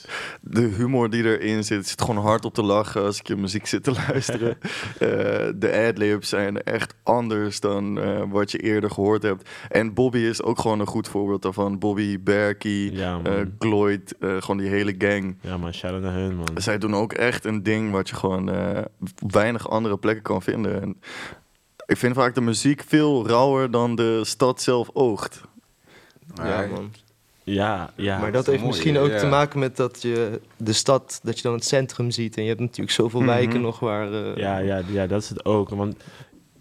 De 0.42 0.62
humor 0.62 1.10
die 1.10 1.24
erin 1.24 1.64
zit, 1.64 1.88
zit 1.88 2.02
gewoon 2.02 2.24
hard 2.24 2.46
op 2.46 2.54
te 2.54 2.64
lachen 2.64 3.04
als 3.04 3.20
ik 3.20 3.28
je 3.28 3.36
muziek 3.36 3.66
zit 3.68 3.84
te 3.84 3.92
luisteren. 4.08 4.58
Eh, 5.00 5.10
de 5.56 5.86
adlibs 5.88 6.30
zijn 6.30 6.64
echt 6.64 6.96
anders 7.04 7.60
dan 7.60 8.00
eh, 8.00 8.22
wat 8.30 8.52
je 8.52 8.58
eerder 8.58 8.92
gehoord 8.92 9.24
hebt. 9.24 9.50
En 9.70 9.94
Bobby 9.94 10.18
is 10.18 10.44
ook 10.44 10.60
gewoon 10.60 10.80
een 10.80 10.88
goed 10.88 11.08
voorbeeld 11.08 11.42
daarvan. 11.42 11.80
Bobby, 11.80 12.20
Berkey, 12.20 12.90
Ja, 12.92 13.20
eh, 13.24 13.40
eh, 13.40 14.42
gewoon 14.42 14.58
die 14.58 14.70
hele 14.70 14.96
gang. 14.98 15.38
Ja, 15.42 15.58
man, 15.58 15.72
naar 15.82 16.14
hun, 16.14 16.36
man. 16.36 16.48
Zij 16.56 16.78
doen 16.78 16.96
ook 16.96 17.14
echt 17.14 17.46
een 17.46 17.64
ding 17.64 17.92
wat 17.92 18.10
je 18.10 18.16
gewoon 18.16 18.52
eh, 18.52 18.82
weinig 19.28 19.70
andere 19.70 19.98
plekken 19.98 20.24
kan 20.24 20.42
vinden. 20.42 20.82
En 20.82 20.98
ik 21.94 22.00
vind 22.00 22.16
vaak 22.16 22.36
de 22.36 22.42
muziek 22.42 22.84
veel 22.88 23.28
rauwer 23.28 23.72
dan 23.72 23.96
de 23.96 24.22
stad 24.26 24.62
zelf 24.62 24.90
oogt. 24.94 25.42
Ja, 26.36 26.66
man. 26.72 26.92
Ja, 27.44 27.94
ja. 27.96 28.20
maar 28.20 28.32
dat 28.32 28.46
heeft 28.46 28.58
mooi, 28.58 28.72
misschien 28.72 28.98
ook 28.98 29.10
ja. 29.10 29.20
te 29.20 29.26
maken 29.26 29.60
met 29.60 29.78
dat 29.78 30.02
je 30.02 30.42
de 30.58 30.74
stad, 30.74 31.20
dat 31.24 31.36
je 31.38 31.44
dan 31.44 31.54
het 31.54 31.66
centrum 31.66 32.12
ziet. 32.12 32.36
En 32.38 32.42
je 32.44 32.48
hebt 32.50 32.62
natuurlijk 32.62 32.92
zoveel 32.92 33.20
Mhm. 33.20 33.30
wijken 33.30 33.62
nog 33.62 33.80
waar... 33.80 34.14
eh, 34.14 34.36
Ja, 34.36 34.58
ja, 34.58 34.82
ja, 34.88 35.08
dat 35.08 35.22
is 35.22 35.30
het 35.30 35.46
ook. 35.46 35.70
Want 35.70 35.96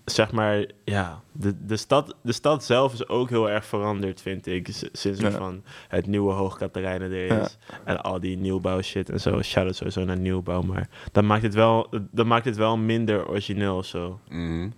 zeg 0.05 0.33
maar, 0.33 0.64
ja, 0.85 1.21
de, 1.33 1.55
de, 1.66 1.77
stad, 1.77 2.14
de 2.23 2.33
stad 2.33 2.64
zelf 2.64 2.92
is 2.92 3.09
ook 3.09 3.29
heel 3.29 3.51
erg 3.51 3.64
veranderd, 3.64 4.21
vind 4.21 4.47
ik. 4.47 4.68
Sinds 4.92 5.21
Ja. 5.21 5.31
van 5.31 5.62
het 5.88 6.07
nieuwe 6.07 6.33
Hoogkaterijnen 6.33 7.11
er 7.12 7.27
Ja. 7.27 7.40
is. 7.45 7.59
En 7.85 8.03
al 8.03 8.21
die 8.21 8.37
nieuwbouw 8.37 8.81
shit 8.83 9.11
en 9.11 9.21
zo. 9.21 9.42
Shout-out 9.42 9.77
sowieso 9.77 10.05
naar 10.05 10.18
nieuwbouw. 10.18 10.62
Maar 10.62 10.88
dat 11.12 11.25
maakt 11.25 11.42
het 11.42 11.55
wel, 11.55 11.87
dat 12.11 12.27
maakt 12.27 12.45
het 12.45 12.57
wel 12.57 12.77
minder 12.77 13.29
origineel 13.29 13.77
of 13.77 13.87
zo. 13.87 14.18
Mhm. 14.29 14.59
denk 14.59 14.73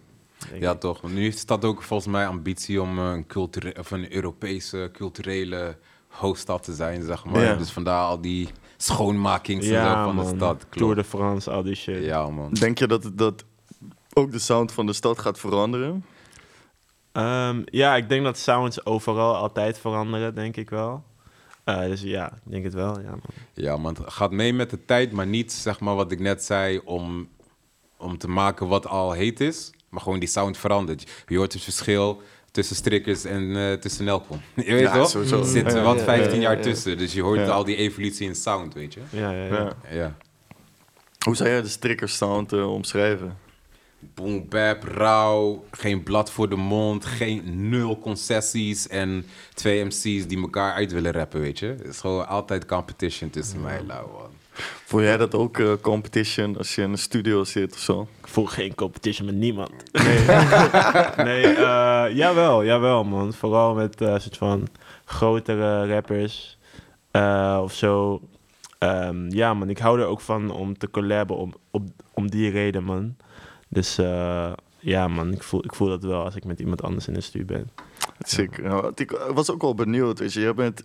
Ja, 0.60 0.72
ik. 0.72 0.80
toch. 0.80 1.02
Nu 1.02 1.20
heeft 1.22 1.34
de 1.34 1.40
stad 1.40 1.64
ook 1.64 1.82
volgens 1.82 2.08
mij 2.12 2.26
ambitie 2.26 2.82
om 2.82 2.98
eh, 2.98 3.04
een, 3.04 3.26
culture 3.26 3.74
of 3.78 3.90
een 3.90 4.12
Europese 4.14 4.90
culturele 4.92 5.78
hoofdstad 6.08 6.62
te 6.62 6.74
zijn, 6.74 7.02
zeg 7.02 7.24
maar. 7.24 7.42
Ja. 7.42 7.54
Dus 7.56 7.70
vandaar 7.70 8.04
al 8.04 8.20
die 8.20 8.48
schoonmakings 8.76 9.66
Ja, 9.66 10.04
van 10.04 10.14
man. 10.14 10.24
de 10.24 10.36
stad. 10.36 10.58
Tour 10.58 10.68
Klopt. 10.70 10.96
de 10.96 11.04
France, 11.04 11.50
al 11.50 11.62
die 11.62 11.74
shit. 11.74 12.04
Ja, 12.04 12.28
man. 12.30 12.52
Denk 12.52 12.78
je 12.78 12.86
dat, 12.86 13.10
dat 13.14 13.44
ook 14.12 14.32
de 14.32 14.38
sound 14.38 14.72
van 14.72 14.86
de 14.86 14.92
stad 14.92 15.18
gaat 15.18 15.38
veranderen? 15.38 16.04
Ehm, 17.12 17.62
ja, 17.64 17.96
ik 17.96 18.08
denk 18.08 18.24
dat 18.24 18.38
sounds 18.38 18.86
overal 18.86 19.36
altijd 19.36 19.78
veranderen, 19.78 20.34
denk 20.34 20.56
ik 20.56 20.70
wel. 20.70 21.02
Eh, 21.64 21.80
dus 21.80 22.02
ja, 22.02 22.32
ik 22.32 22.50
denk 22.50 22.64
het 22.64 22.74
wel, 22.74 23.00
ja 23.00 23.10
man. 23.10 23.20
Ja, 23.54 23.76
man. 23.76 23.94
Het 23.94 24.12
gaat 24.12 24.30
mee 24.30 24.52
met 24.52 24.70
de 24.70 24.84
tijd, 24.84 25.12
maar 25.12 25.26
niet, 25.26 25.52
zeg 25.52 25.80
maar, 25.80 25.94
wat 25.94 26.12
ik 26.12 26.20
net 26.20 26.44
zei, 26.44 26.80
om, 26.84 27.28
om 27.96 28.18
te 28.18 28.28
maken 28.28 28.68
wat 28.68 28.86
al 28.86 29.12
heet 29.12 29.40
is. 29.40 29.72
Maar 29.94 30.02
gewoon 30.02 30.18
die 30.18 30.28
sound 30.28 30.58
verandert. 30.58 31.10
Je 31.26 31.36
hoort 31.36 31.52
het 31.52 31.62
verschil 31.62 32.22
tussen 32.50 32.76
strikkers 32.76 33.24
en 33.24 33.56
eh, 33.56 33.72
tussen 33.72 34.04
Nelcom. 34.04 34.40
je 34.54 34.62
weet 34.72 34.80
Ja, 34.80 34.92
toch? 34.92 35.14
Er 35.14 35.44
zit 35.44 35.72
Ja, 35.72 35.82
wat 35.82 35.98
ja, 35.98 36.04
15 36.04 36.34
ja, 36.34 36.40
jaar 36.40 36.56
ja. 36.56 36.62
tussen. 36.62 36.98
Dus 36.98 37.12
je 37.12 37.22
hoort 37.22 37.38
Ja. 37.38 37.46
al 37.48 37.64
die 37.64 37.76
evolutie 37.76 38.26
in 38.28 38.34
sound, 38.34 38.74
weet 38.74 38.94
je? 38.94 39.00
Ja, 39.10 39.30
ja, 39.30 39.44
ja. 39.44 39.54
Ja. 39.54 39.76
Ja. 39.90 40.16
Hoe 41.24 41.36
zou 41.36 41.48
jij 41.48 41.62
de 41.62 41.68
strikkers 41.68 42.16
sound 42.16 42.52
eh, 42.52 42.72
omschrijven? 42.72 43.36
Boom, 44.14 44.48
bap, 44.48 44.82
rauw, 44.82 45.64
geen 45.70 46.02
blad 46.02 46.30
voor 46.30 46.48
de 46.48 46.56
mond, 46.56 47.04
geen 47.04 47.68
nul 47.68 47.98
concessies 47.98 48.88
en 48.88 49.26
twee 49.54 49.84
MC's 49.84 50.26
die 50.26 50.40
elkaar 50.40 50.72
uit 50.72 50.92
willen 50.92 51.12
rappen, 51.12 51.40
weet 51.40 51.58
je. 51.58 51.66
Het 51.66 51.84
is 51.86 51.98
gewoon 51.98 52.26
altijd 52.28 52.66
competition 52.66 53.30
tussen 53.30 53.60
mij 53.60 53.76
en 53.78 53.86
Lau, 53.86 54.10
man. 54.12 54.30
Voel 54.84 55.02
jij 55.02 55.16
dat 55.16 55.34
ook 55.34 55.58
eh, 55.58 55.72
competition 55.80 56.56
als 56.56 56.74
je 56.74 56.82
in 56.82 56.90
een 56.90 56.98
studio 56.98 57.44
zit 57.44 57.72
of 57.72 57.78
zo? 57.78 58.08
Ik 58.20 58.28
voel 58.28 58.46
geen 58.46 58.74
competition 58.74 59.26
met 59.26 59.34
niemand. 59.34 59.70
Nee, 59.92 60.18
nee 61.28 61.44
eh, 61.44 62.16
jawel, 62.16 62.64
jawel 62.64 63.04
man. 63.04 63.32
Vooral 63.32 63.74
met 63.74 64.00
eh 64.00 64.18
soort 64.18 64.36
van 64.36 64.68
grotere 65.04 65.86
rappers 65.86 66.58
of 67.62 67.72
zo. 67.72 68.20
Ehm, 68.78 69.30
ja 69.30 69.54
man, 69.54 69.68
ik 69.68 69.78
hou 69.78 70.00
er 70.00 70.06
ook 70.06 70.20
van 70.20 70.50
om 70.50 70.78
te 70.78 70.90
collaben 70.90 71.36
om, 71.36 71.54
op, 71.70 71.82
om 72.12 72.30
die 72.30 72.50
reden 72.50 72.84
man. 72.84 73.16
Dus 73.68 73.96
ja 74.78 75.08
man, 75.08 75.32
ik 75.32 75.42
voel, 75.42 75.64
ik 75.64 75.74
voel 75.74 75.88
dat 75.88 76.02
wel 76.02 76.24
als 76.24 76.36
ik 76.36 76.44
met 76.44 76.60
iemand 76.60 76.82
anders 76.82 77.08
in 77.08 77.14
de 77.14 77.20
stuur 77.20 77.44
ben. 77.44 77.70
Ja, 78.62 78.80
want 78.80 79.00
ik 79.00 79.10
was 79.34 79.50
ook 79.50 79.62
wel 79.62 79.74
benieuwd. 79.74 80.18
Weet 80.18 80.32
je, 80.32 80.40
je 80.40 80.52
met 80.56 80.84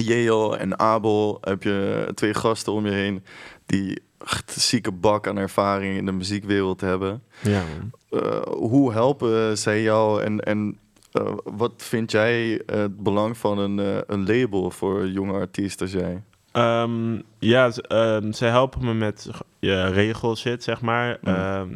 Yale 0.00 0.56
en 0.56 0.78
Abel 0.78 1.38
heb 1.40 1.62
je 1.62 2.08
twee 2.14 2.34
gasten 2.34 2.72
om 2.72 2.86
je 2.86 2.92
heen 2.92 3.24
die 3.66 4.02
echt 4.18 4.54
een 4.54 4.60
zieke 4.60 4.92
bak 4.92 5.28
aan 5.28 5.36
ervaring 5.36 5.96
in 5.96 6.06
de 6.06 6.12
muziekwereld 6.12 6.80
hebben. 6.80 7.22
Ja. 7.42 7.62
Eh, 8.10 8.42
hoe 8.42 8.92
helpen 8.92 9.58
zij 9.58 9.82
jou 9.82 10.22
en, 10.22 10.40
en 10.40 10.78
eh, 11.12 11.32
wat 11.44 11.72
vind 11.76 12.10
jij 12.10 12.62
het 12.66 13.02
belang 13.02 13.36
van 13.36 13.58
een, 13.58 13.78
eh, 13.78 13.98
een 14.06 14.26
label 14.26 14.70
voor 14.70 15.08
jonge 15.08 15.32
artiest 15.32 15.80
als 15.80 15.92
jij? 15.92 16.22
Ehm, 16.52 17.20
ja, 17.38 17.70
ehm, 17.70 18.32
zij 18.32 18.48
helpen 18.48 18.84
me 18.84 18.94
met 18.94 19.30
ja, 19.58 19.86
regels 19.86 20.40
shit, 20.40 20.62
zeg 20.62 20.80
maar. 20.80 21.18
Mm. 21.20 21.34
Ehm, 21.34 21.72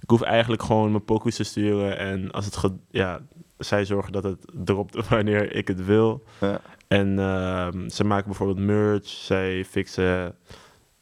ik 0.00 0.10
hoef 0.10 0.22
eigenlijk 0.22 0.62
gewoon 0.62 0.90
mijn 0.90 1.04
pokus 1.04 1.36
te 1.36 1.44
sturen. 1.44 1.98
En 1.98 2.30
als 2.30 2.44
het 2.44 2.72
ja, 2.90 3.20
zij 3.58 3.84
zorgen 3.84 4.12
dat 4.12 4.24
het 4.24 4.44
dropt 4.52 4.96
wanneer 5.08 5.54
ik 5.54 5.68
het 5.68 5.84
wil. 5.84 6.22
Ja. 6.40 6.60
En 6.92 7.18
ehm, 7.18 7.88
ze 7.88 8.04
maken 8.04 8.26
bijvoorbeeld 8.26 8.66
merch. 8.66 9.06
Zij 9.06 9.64
fixen 9.64 10.34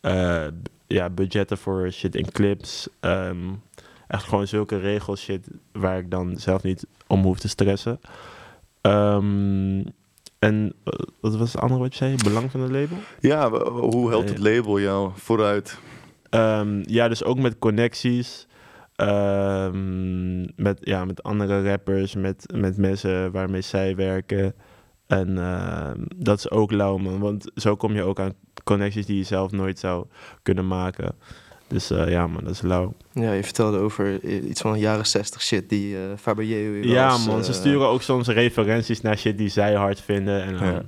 eh, 0.01 0.47
ja, 0.87 1.11
budgetten 1.11 1.59
voor 1.59 1.91
shit 1.93 2.15
in 2.15 2.31
clips. 2.33 2.89
Ehm, 3.01 3.37
echt 4.09 4.25
gewoon 4.25 4.47
zulke 4.47 4.79
regels 4.79 5.21
shit 5.21 5.49
waar 5.73 5.99
ik 5.99 6.11
dan 6.11 6.37
zelf 6.37 6.63
niet 6.63 6.87
om 7.07 7.23
hoef 7.23 7.39
te 7.39 7.49
stressen. 7.49 8.01
Ehm, 8.81 9.85
en 10.39 10.73
eh, 10.85 10.93
wat 11.21 11.37
was 11.37 11.53
het 11.53 11.63
andere 11.63 11.81
wat 11.81 11.93
je 11.93 12.05
zei? 12.05 12.17
Belang 12.25 12.51
van 12.51 12.61
het 12.61 12.71
label? 12.71 12.97
Ja, 13.21 13.51
hoe 13.71 14.11
helpt 14.11 14.29
het 14.29 14.39
label 14.39 14.81
jou 14.81 15.11
vooruit? 15.15 15.79
Ja, 16.83 17.09
dus 17.09 17.25
ook 17.25 17.39
met 17.39 17.59
connecties. 17.59 18.47
Met, 20.57 20.79
ja, 20.81 21.05
met 21.05 21.23
andere 21.23 21.63
rappers, 21.63 22.15
met, 22.15 22.53
met 22.55 22.77
mensen 22.77 23.33
waarmee 23.33 23.61
zij 23.61 23.97
werken. 23.97 24.55
En 25.11 25.39
ehm, 25.39 25.97
dat 26.17 26.39
is 26.39 26.51
ook 26.51 26.71
lauw, 26.73 26.97
man. 26.97 27.19
Want 27.19 27.51
zo 27.55 27.77
kom 27.77 27.95
je 27.95 28.03
ook 28.03 28.21
aan 28.21 28.35
connecties 28.65 29.07
die 29.07 29.17
je 29.17 29.23
zelf 29.23 29.51
nooit 29.53 29.79
zou 29.79 30.07
kunnen 30.43 30.67
maken. 30.67 31.15
Dus 31.69 31.91
eh, 31.91 32.09
ja, 32.11 32.27
man, 32.27 32.45
dat 32.45 32.53
is 32.53 32.63
lauw. 32.63 32.95
Ja, 33.13 33.33
je 33.33 33.45
vertelde 33.45 33.79
over 33.79 34.25
iets 34.25 34.61
van 34.61 34.79
jaren 34.79 35.07
60 35.07 35.43
shit 35.43 35.69
die 35.69 35.97
eh 35.97 36.03
Fabergé 36.17 36.55
Ja, 36.83 37.09
was, 37.09 37.27
man, 37.27 37.45
ze 37.45 37.51
eh, 37.51 37.57
sturen 37.59 37.87
ook 37.89 38.03
soms 38.03 38.29
referenties 38.29 39.01
naar 39.01 39.19
shit 39.19 39.39
die 39.39 39.49
zij 39.49 39.75
hard 39.75 40.01
vinden. 40.01 40.43
En 40.43 40.55
Ja. 40.67 40.83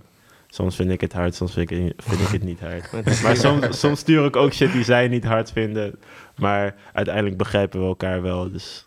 soms 0.48 0.76
vind 0.76 0.90
ik 0.90 1.00
het 1.00 1.12
hard, 1.12 1.34
soms 1.34 1.52
vind 1.52 1.70
ik, 1.70 1.92
vind 1.96 2.20
ik 2.20 2.28
het 2.28 2.42
niet 2.42 2.60
hard. 2.66 3.22
Maar 3.22 3.36
soms, 3.36 3.80
soms 3.80 3.98
stuur 3.98 4.24
ik 4.24 4.36
ook 4.36 4.52
shit 4.52 4.72
die 4.72 4.84
zij 4.84 5.08
niet 5.08 5.24
hard 5.24 5.52
vinden. 5.52 5.94
Maar 6.36 6.74
uiteindelijk 6.92 7.36
begrijpen 7.36 7.80
we 7.80 7.86
elkaar 7.86 8.22
wel. 8.22 8.50
Dus 8.50 8.86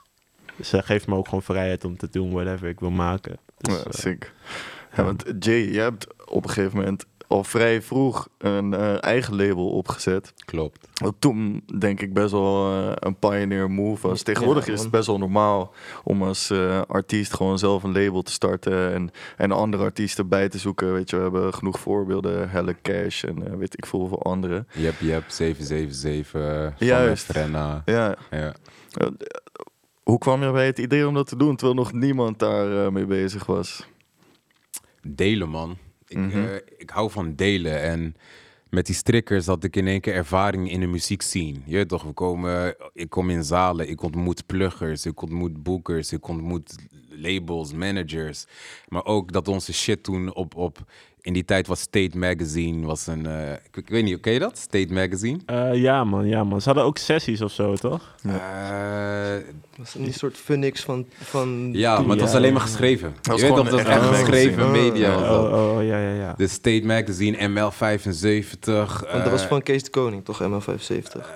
ze 0.61 0.81
geeft 0.83 1.07
me 1.07 1.15
ook 1.15 1.25
gewoon 1.27 1.43
vrijheid 1.43 1.83
om 1.85 1.97
te 1.97 2.07
doen 2.11 2.31
whatever 2.31 2.67
ik 2.67 2.79
wil 2.79 2.91
maken. 2.91 3.37
Dus, 3.57 3.75
Ja, 3.83 3.91
sick. 3.91 4.33
Ja, 4.95 5.03
want 5.03 5.23
Jay, 5.39 5.71
jij 5.71 5.83
hebt 5.83 6.07
op 6.25 6.43
een 6.43 6.49
gegeven 6.49 6.77
moment 6.77 7.05
al 7.27 7.43
vrij 7.43 7.81
vroeg 7.81 8.27
een 8.37 8.73
eh, 8.73 9.03
eigen 9.03 9.35
label 9.35 9.69
opgezet. 9.69 10.33
Klopt. 10.45 10.87
Wat 10.93 11.15
toen 11.19 11.63
denk 11.79 12.01
ik 12.01 12.13
best 12.13 12.31
wel 12.31 12.71
eh, 12.71 12.91
een 12.93 13.15
pioneer 13.19 13.71
move 13.71 14.07
was. 14.07 14.21
Tegenwoordig 14.21 14.65
Ja, 14.65 14.73
is 14.73 14.81
het 14.81 14.91
best 14.91 15.07
wel 15.07 15.17
normaal 15.17 15.73
om 16.03 16.23
als 16.23 16.49
eh, 16.49 16.81
artiest 16.87 17.33
gewoon 17.33 17.59
zelf 17.59 17.83
een 17.83 17.93
label 17.93 18.21
te 18.21 18.31
starten 18.31 18.93
en, 18.93 19.11
en 19.37 19.51
andere 19.51 19.83
artiesten 19.83 20.27
bij 20.27 20.49
te 20.49 20.57
zoeken. 20.57 20.93
Weet 20.93 21.09
je, 21.09 21.15
we 21.15 21.21
hebben 21.21 21.53
genoeg 21.53 21.79
voorbeelden, 21.79 22.49
Helle 22.49 22.75
Cash 22.81 23.23
en 23.23 23.57
weet 23.57 23.77
ik 23.77 23.85
veel 23.85 23.99
hoeveel 23.99 24.23
andere. 24.23 24.65
Yep, 24.73 24.99
yep, 24.99 25.23
777 25.27 26.31
van 26.77 26.87
Juist. 26.87 27.25
Frenna. 27.25 27.81
Ja, 27.85 28.15
Ja. 28.31 28.53
Hoe 30.03 30.17
kwam 30.17 30.43
je 30.43 30.51
bij 30.51 30.65
het 30.65 30.79
idee 30.79 31.07
om 31.07 31.13
dat 31.13 31.27
te 31.27 31.35
doen, 31.35 31.55
terwijl 31.55 31.77
nog 31.79 31.93
niemand 31.93 32.39
daar 32.39 32.91
mee 32.91 33.05
bezig 33.05 33.45
was? 33.45 33.87
Delen, 35.07 35.49
man. 35.49 35.77
Ik, 36.07 36.17
Mhm. 36.17 36.37
eh, 36.43 36.55
ik 36.77 36.89
hou 36.89 37.11
van 37.11 37.35
delen. 37.35 37.81
En 37.81 38.15
met 38.69 38.85
die 38.85 38.95
strikkers 38.95 39.45
had 39.45 39.63
ik 39.63 39.75
in 39.75 39.87
één 39.87 40.01
keer 40.01 40.13
ervaring 40.13 40.71
in 40.71 40.79
de 40.79 40.87
muziek 40.87 41.21
zien. 41.21 41.63
Je 41.65 41.85
toch, 41.85 42.03
we 42.03 42.11
komen, 42.11 42.75
ik 42.93 43.09
kom 43.09 43.29
in 43.29 43.43
zalen, 43.43 43.89
ik 43.89 44.01
ontmoet 44.01 44.45
pluggers, 44.45 45.05
ik 45.05 45.21
ontmoet 45.21 45.63
boekers, 45.63 46.11
ik 46.11 46.27
ontmoet 46.27 46.75
labels, 47.09 47.73
managers. 47.73 48.45
Maar 48.87 49.05
ook 49.05 49.31
dat 49.31 49.47
onze 49.47 49.73
shit 49.73 50.03
toen 50.03 50.33
op, 50.33 50.55
op 50.55 50.91
in 51.25 51.33
die 51.33 51.45
tijd 51.45 51.67
was 51.67 51.79
State 51.79 52.17
Magazine, 52.17 52.85
was 52.85 53.07
een, 53.07 53.25
eh, 53.25 53.51
ik, 53.51 53.77
ik 53.77 53.89
weet 53.89 54.03
niet, 54.03 54.19
ken 54.19 54.33
je 54.33 54.39
dat? 54.39 54.57
State 54.57 54.93
Magazine? 54.93 55.39
Eh, 55.45 55.73
ja, 55.75 56.03
man, 56.03 56.27
ja, 56.27 56.43
man. 56.43 56.61
Ze 56.61 56.65
hadden 56.67 56.83
ook 56.85 56.97
sessies 56.97 57.41
of 57.41 57.51
zo, 57.51 57.75
toch? 57.75 58.15
Eh, 58.23 58.31
Was 59.77 59.93
het 59.93 60.05
een 60.07 60.13
soort 60.13 60.37
Phoenix 60.37 60.81
van... 60.83 61.05
van 61.13 61.69
ja, 61.73 61.99
maar 62.01 62.09
het 62.09 62.19
was 62.21 62.31
Ja. 62.31 62.37
alleen 62.37 62.53
maar 62.53 62.61
geschreven. 62.61 63.15
Dat 63.21 63.39
je 63.39 63.45
weet 63.45 63.55
dat 63.55 63.69
was 63.69 63.83
echt 63.83 64.05
geschreven 64.05 64.71
media. 64.71 65.13
was 65.13 65.27
dat. 65.27 65.51
Oh, 65.51 65.75
oh, 65.77 65.83
ja, 65.83 65.99
ja, 65.99 66.13
ja. 66.13 66.33
De 66.37 66.47
State 66.47 66.81
Magazine, 66.85 67.37
ML75. 67.49 68.51
want 69.11 69.23
dat 69.23 69.29
was 69.29 69.43
van 69.43 69.61
Kees 69.61 69.83
de 69.83 69.89
Koning, 69.89 70.25
toch? 70.25 70.41
ML75. 70.43 71.29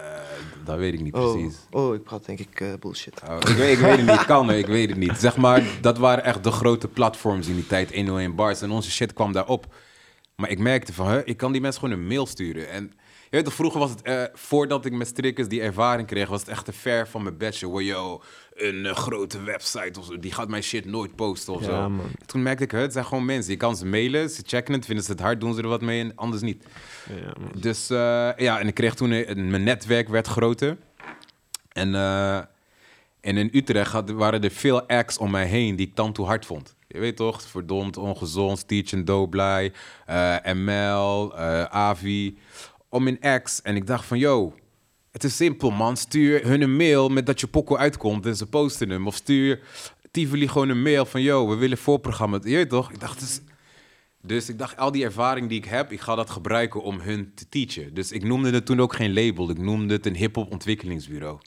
Dat 0.69 0.77
weet 0.77 0.93
ik 0.93 1.01
niet 1.01 1.13
Oh, 1.13 1.31
precies. 1.31 1.57
oh, 1.71 1.95
ik 1.95 2.03
praat 2.03 2.25
denk 2.25 2.39
ik 2.39 2.61
eh, 2.61 2.67
bullshit. 2.79 3.21
Oh, 3.29 3.35
ik, 3.39 3.47
weet, 3.47 3.71
ik 3.77 3.79
weet 3.83 3.97
het 3.97 4.05
niet, 4.05 4.25
kan 4.25 4.51
ik 4.51 4.65
weet 4.65 4.89
het 4.89 4.97
niet. 4.97 5.17
Zeg 5.17 5.37
maar, 5.37 5.63
dat 5.81 5.97
waren 5.97 6.23
echt 6.23 6.43
de 6.43 6.51
grote 6.51 6.87
platforms 6.87 7.47
in 7.47 7.55
die 7.55 7.67
tijd, 7.67 7.95
101 7.95 8.35
bars. 8.35 8.61
En 8.61 8.71
onze 8.71 8.91
shit 8.91 9.13
kwam 9.13 9.31
daarop. 9.31 9.65
Maar 10.35 10.49
ik 10.49 10.59
merkte 10.59 10.93
van, 10.93 11.07
hè, 11.07 11.25
ik 11.25 11.37
kan 11.37 11.51
die 11.51 11.61
mensen 11.61 11.81
gewoon 11.81 11.97
een 11.99 12.07
mail 12.07 12.25
sturen. 12.25 12.69
En 12.69 12.83
je 13.23 13.35
weet 13.35 13.45
toch, 13.45 13.53
vroeger 13.53 13.79
was 13.79 13.89
het, 13.89 14.01
eh, 14.01 14.23
voordat 14.33 14.85
ik 14.85 14.91
met 14.93 15.07
strikkers 15.07 15.47
die 15.47 15.61
ervaring 15.61 16.07
kreeg, 16.07 16.29
was 16.29 16.39
het 16.39 16.49
echt 16.49 16.65
te 16.65 16.73
ver 16.73 17.07
van 17.07 17.23
mijn 17.23 17.37
bedje. 17.37 17.67
Wow, 17.67 17.81
yo, 17.81 18.21
een 18.63 18.85
eh, 18.85 18.95
grote 18.95 19.41
website 19.43 19.99
of 19.99 20.05
zo, 20.05 20.19
die 20.19 20.31
gaat 20.31 20.47
mijn 20.47 20.63
shit 20.63 20.85
nooit 20.85 21.15
posten 21.15 21.53
of 21.53 21.61
Ja, 21.61 21.65
zo. 21.67 21.89
man. 21.89 22.11
Toen 22.25 22.41
merkte 22.43 22.63
ik, 22.63 22.71
het 22.71 22.93
zijn 22.93 23.05
gewoon 23.05 23.25
mensen. 23.25 23.51
Je 23.51 23.57
kan 23.57 23.75
ze 23.77 23.85
mailen, 23.85 24.29
ze 24.29 24.41
checken 24.45 24.73
het, 24.73 24.85
vinden 24.85 25.03
ze 25.03 25.11
het 25.11 25.19
hard, 25.19 25.39
doen 25.39 25.53
ze 25.53 25.61
er 25.61 25.67
wat 25.67 25.81
mee 25.81 26.01
en 26.01 26.11
anders 26.15 26.41
niet. 26.41 26.65
Ja. 27.09 27.33
Dus 27.59 27.89
eh, 27.89 28.29
ja, 28.37 28.59
en 28.59 28.67
ik 28.67 28.73
kreeg 28.73 28.93
toen, 28.95 29.11
een, 29.11 29.49
mijn 29.49 29.63
netwerk 29.63 30.09
werd 30.09 30.27
groter. 30.27 30.77
En, 31.69 31.95
eh, 31.95 32.37
en 33.21 33.37
in 33.37 33.49
Utrecht 33.51 33.91
had, 33.91 34.09
waren 34.09 34.43
er 34.43 34.51
veel 34.51 34.87
acts 34.87 35.17
om 35.17 35.31
mij 35.31 35.45
heen 35.45 35.75
die 35.75 35.87
ik 35.87 35.95
dan 35.95 36.13
toe 36.13 36.25
hard 36.25 36.45
vond. 36.45 36.75
Je 36.87 36.99
weet 36.99 37.15
toch, 37.15 37.41
Verdomd, 37.41 37.97
Ongezond, 37.97 38.67
Teach 38.67 38.93
and 38.93 39.35
eh 40.05 40.53
ML, 40.53 41.35
eh, 41.37 41.63
Avi. 41.63 42.37
Om 42.89 43.07
in 43.07 43.17
acts. 43.21 43.61
En 43.61 43.75
ik 43.75 43.87
dacht 43.87 44.05
van, 44.05 44.17
yo, 44.17 44.53
het 45.11 45.23
is 45.23 45.35
simpel 45.35 45.71
man. 45.71 45.97
Stuur 45.97 46.47
hun 46.47 46.61
een 46.61 46.75
mail 46.75 47.09
met 47.09 47.25
dat 47.25 47.39
je 47.39 47.47
pokoe 47.47 47.77
uitkomt 47.77 48.25
en 48.25 48.35
ze 48.35 48.45
posten 48.45 48.89
hem. 48.89 49.07
Of 49.07 49.15
stuur 49.15 49.59
Tivoli 50.11 50.47
gewoon 50.47 50.69
een 50.69 50.81
mail 50.81 51.05
van, 51.05 51.21
yo, 51.21 51.49
we 51.49 51.55
willen 51.55 51.77
voorprogramma. 51.77 52.39
Je 52.43 52.55
weet 52.55 52.69
toch? 52.69 52.91
Ik 52.91 52.99
dacht, 52.99 53.21
is... 53.21 53.41
Dus 54.21 54.49
ik 54.49 54.57
dacht, 54.57 54.77
al 54.77 54.91
die 54.91 55.03
ervaring 55.03 55.49
die 55.49 55.57
ik 55.57 55.65
heb, 55.65 55.91
ik 55.91 56.01
ga 56.01 56.15
dat 56.15 56.29
gebruiken 56.29 56.81
om 56.81 56.99
hun 56.99 57.31
te 57.35 57.49
teachen. 57.49 57.93
Dus 57.93 58.11
ik 58.11 58.23
noemde 58.23 58.51
het 58.51 58.65
toen 58.65 58.81
ook 58.81 58.95
geen 58.95 59.13
label. 59.13 59.49
Ik 59.49 59.57
noemde 59.57 59.93
het 59.93 60.05
een 60.05 60.15
hip-hop 60.15 60.51
ontwikkelingsbureau. 60.51 61.39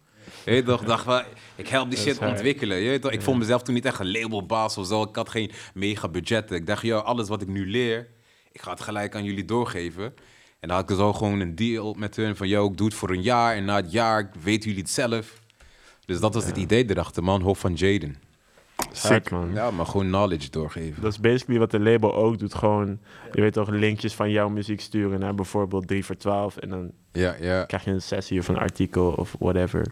Je 0.44 0.62
toch? 0.62 0.80
Ik 0.80 0.86
dacht 0.86 1.04
van, 1.04 1.22
ik 1.56 1.68
help 1.68 1.90
die 1.90 1.98
shit 1.98 2.18
ontwikkelen. 2.18 2.76
Je 2.76 2.88
weet 2.88 3.02
toch? 3.02 3.12
Ik 3.12 3.22
vond 3.22 3.38
mezelf 3.38 3.62
toen 3.62 3.74
niet 3.74 3.84
echt 3.84 4.00
een 4.00 4.10
labelbaas 4.10 4.78
of 4.78 4.86
zo. 4.86 5.02
Ik 5.02 5.16
had 5.16 5.28
geen 5.28 5.50
mega 5.74 6.08
budgetten. 6.08 6.56
Ik 6.56 6.66
dacht, 6.66 6.82
joh, 6.82 7.04
alles 7.04 7.28
wat 7.28 7.42
ik 7.42 7.48
nu 7.48 7.70
leer, 7.70 8.08
ik 8.52 8.62
ga 8.62 8.70
het 8.70 8.80
gelijk 8.80 9.14
aan 9.14 9.24
jullie 9.24 9.44
doorgeven. 9.44 10.14
En 10.62 10.68
dan 10.68 10.76
had 10.76 10.90
ik 10.90 10.96
zo 10.96 11.12
gewoon 11.12 11.40
een 11.40 11.54
deal 11.54 11.94
met 11.98 12.16
hun 12.16 12.36
van, 12.36 12.48
yo, 12.48 12.66
ik 12.66 12.76
doe 12.76 12.86
het 12.86 12.96
voor 12.96 13.10
een 13.10 13.22
jaar. 13.22 13.56
En 13.56 13.64
na 13.64 13.76
het 13.76 13.92
jaar 13.92 14.30
weten 14.42 14.68
jullie 14.68 14.82
het 14.82 14.90
zelf. 14.92 15.40
Dus 16.04 16.20
dat 16.20 16.34
was 16.34 16.44
het 16.44 16.56
idee 16.56 16.90
erachter, 16.90 17.24
man. 17.24 17.40
Hof 17.42 17.58
van 17.58 17.74
Jaden. 17.74 18.16
Hard, 19.02 19.30
man. 19.30 19.52
Ja, 19.54 19.70
maar 19.70 19.86
gewoon 19.86 20.06
knowledge 20.06 20.50
doorgeven. 20.50 21.02
Dat 21.02 21.12
is 21.12 21.20
basically 21.20 21.58
wat 21.60 21.70
de 21.70 21.80
label 21.80 22.14
ook 22.14 22.38
doet. 22.38 22.54
Gewoon, 22.54 22.98
je 23.32 23.40
weet 23.40 23.52
toch, 23.52 23.68
linkjes 23.68 24.14
van 24.14 24.30
jouw 24.30 24.48
muziek 24.48 24.80
sturen 24.80 25.20
naar 25.20 25.34
bijvoorbeeld 25.34 25.86
3 25.88 26.04
voor 26.04 26.16
12. 26.16 26.56
En 26.56 26.68
dan 26.68 26.90
Ja, 27.12 27.36
ja. 27.40 27.64
krijg 27.64 27.84
je 27.84 27.90
een 27.90 28.02
sessie 28.02 28.38
of 28.38 28.48
een 28.48 28.58
artikel 28.58 29.12
of 29.12 29.34
whatever. 29.38 29.86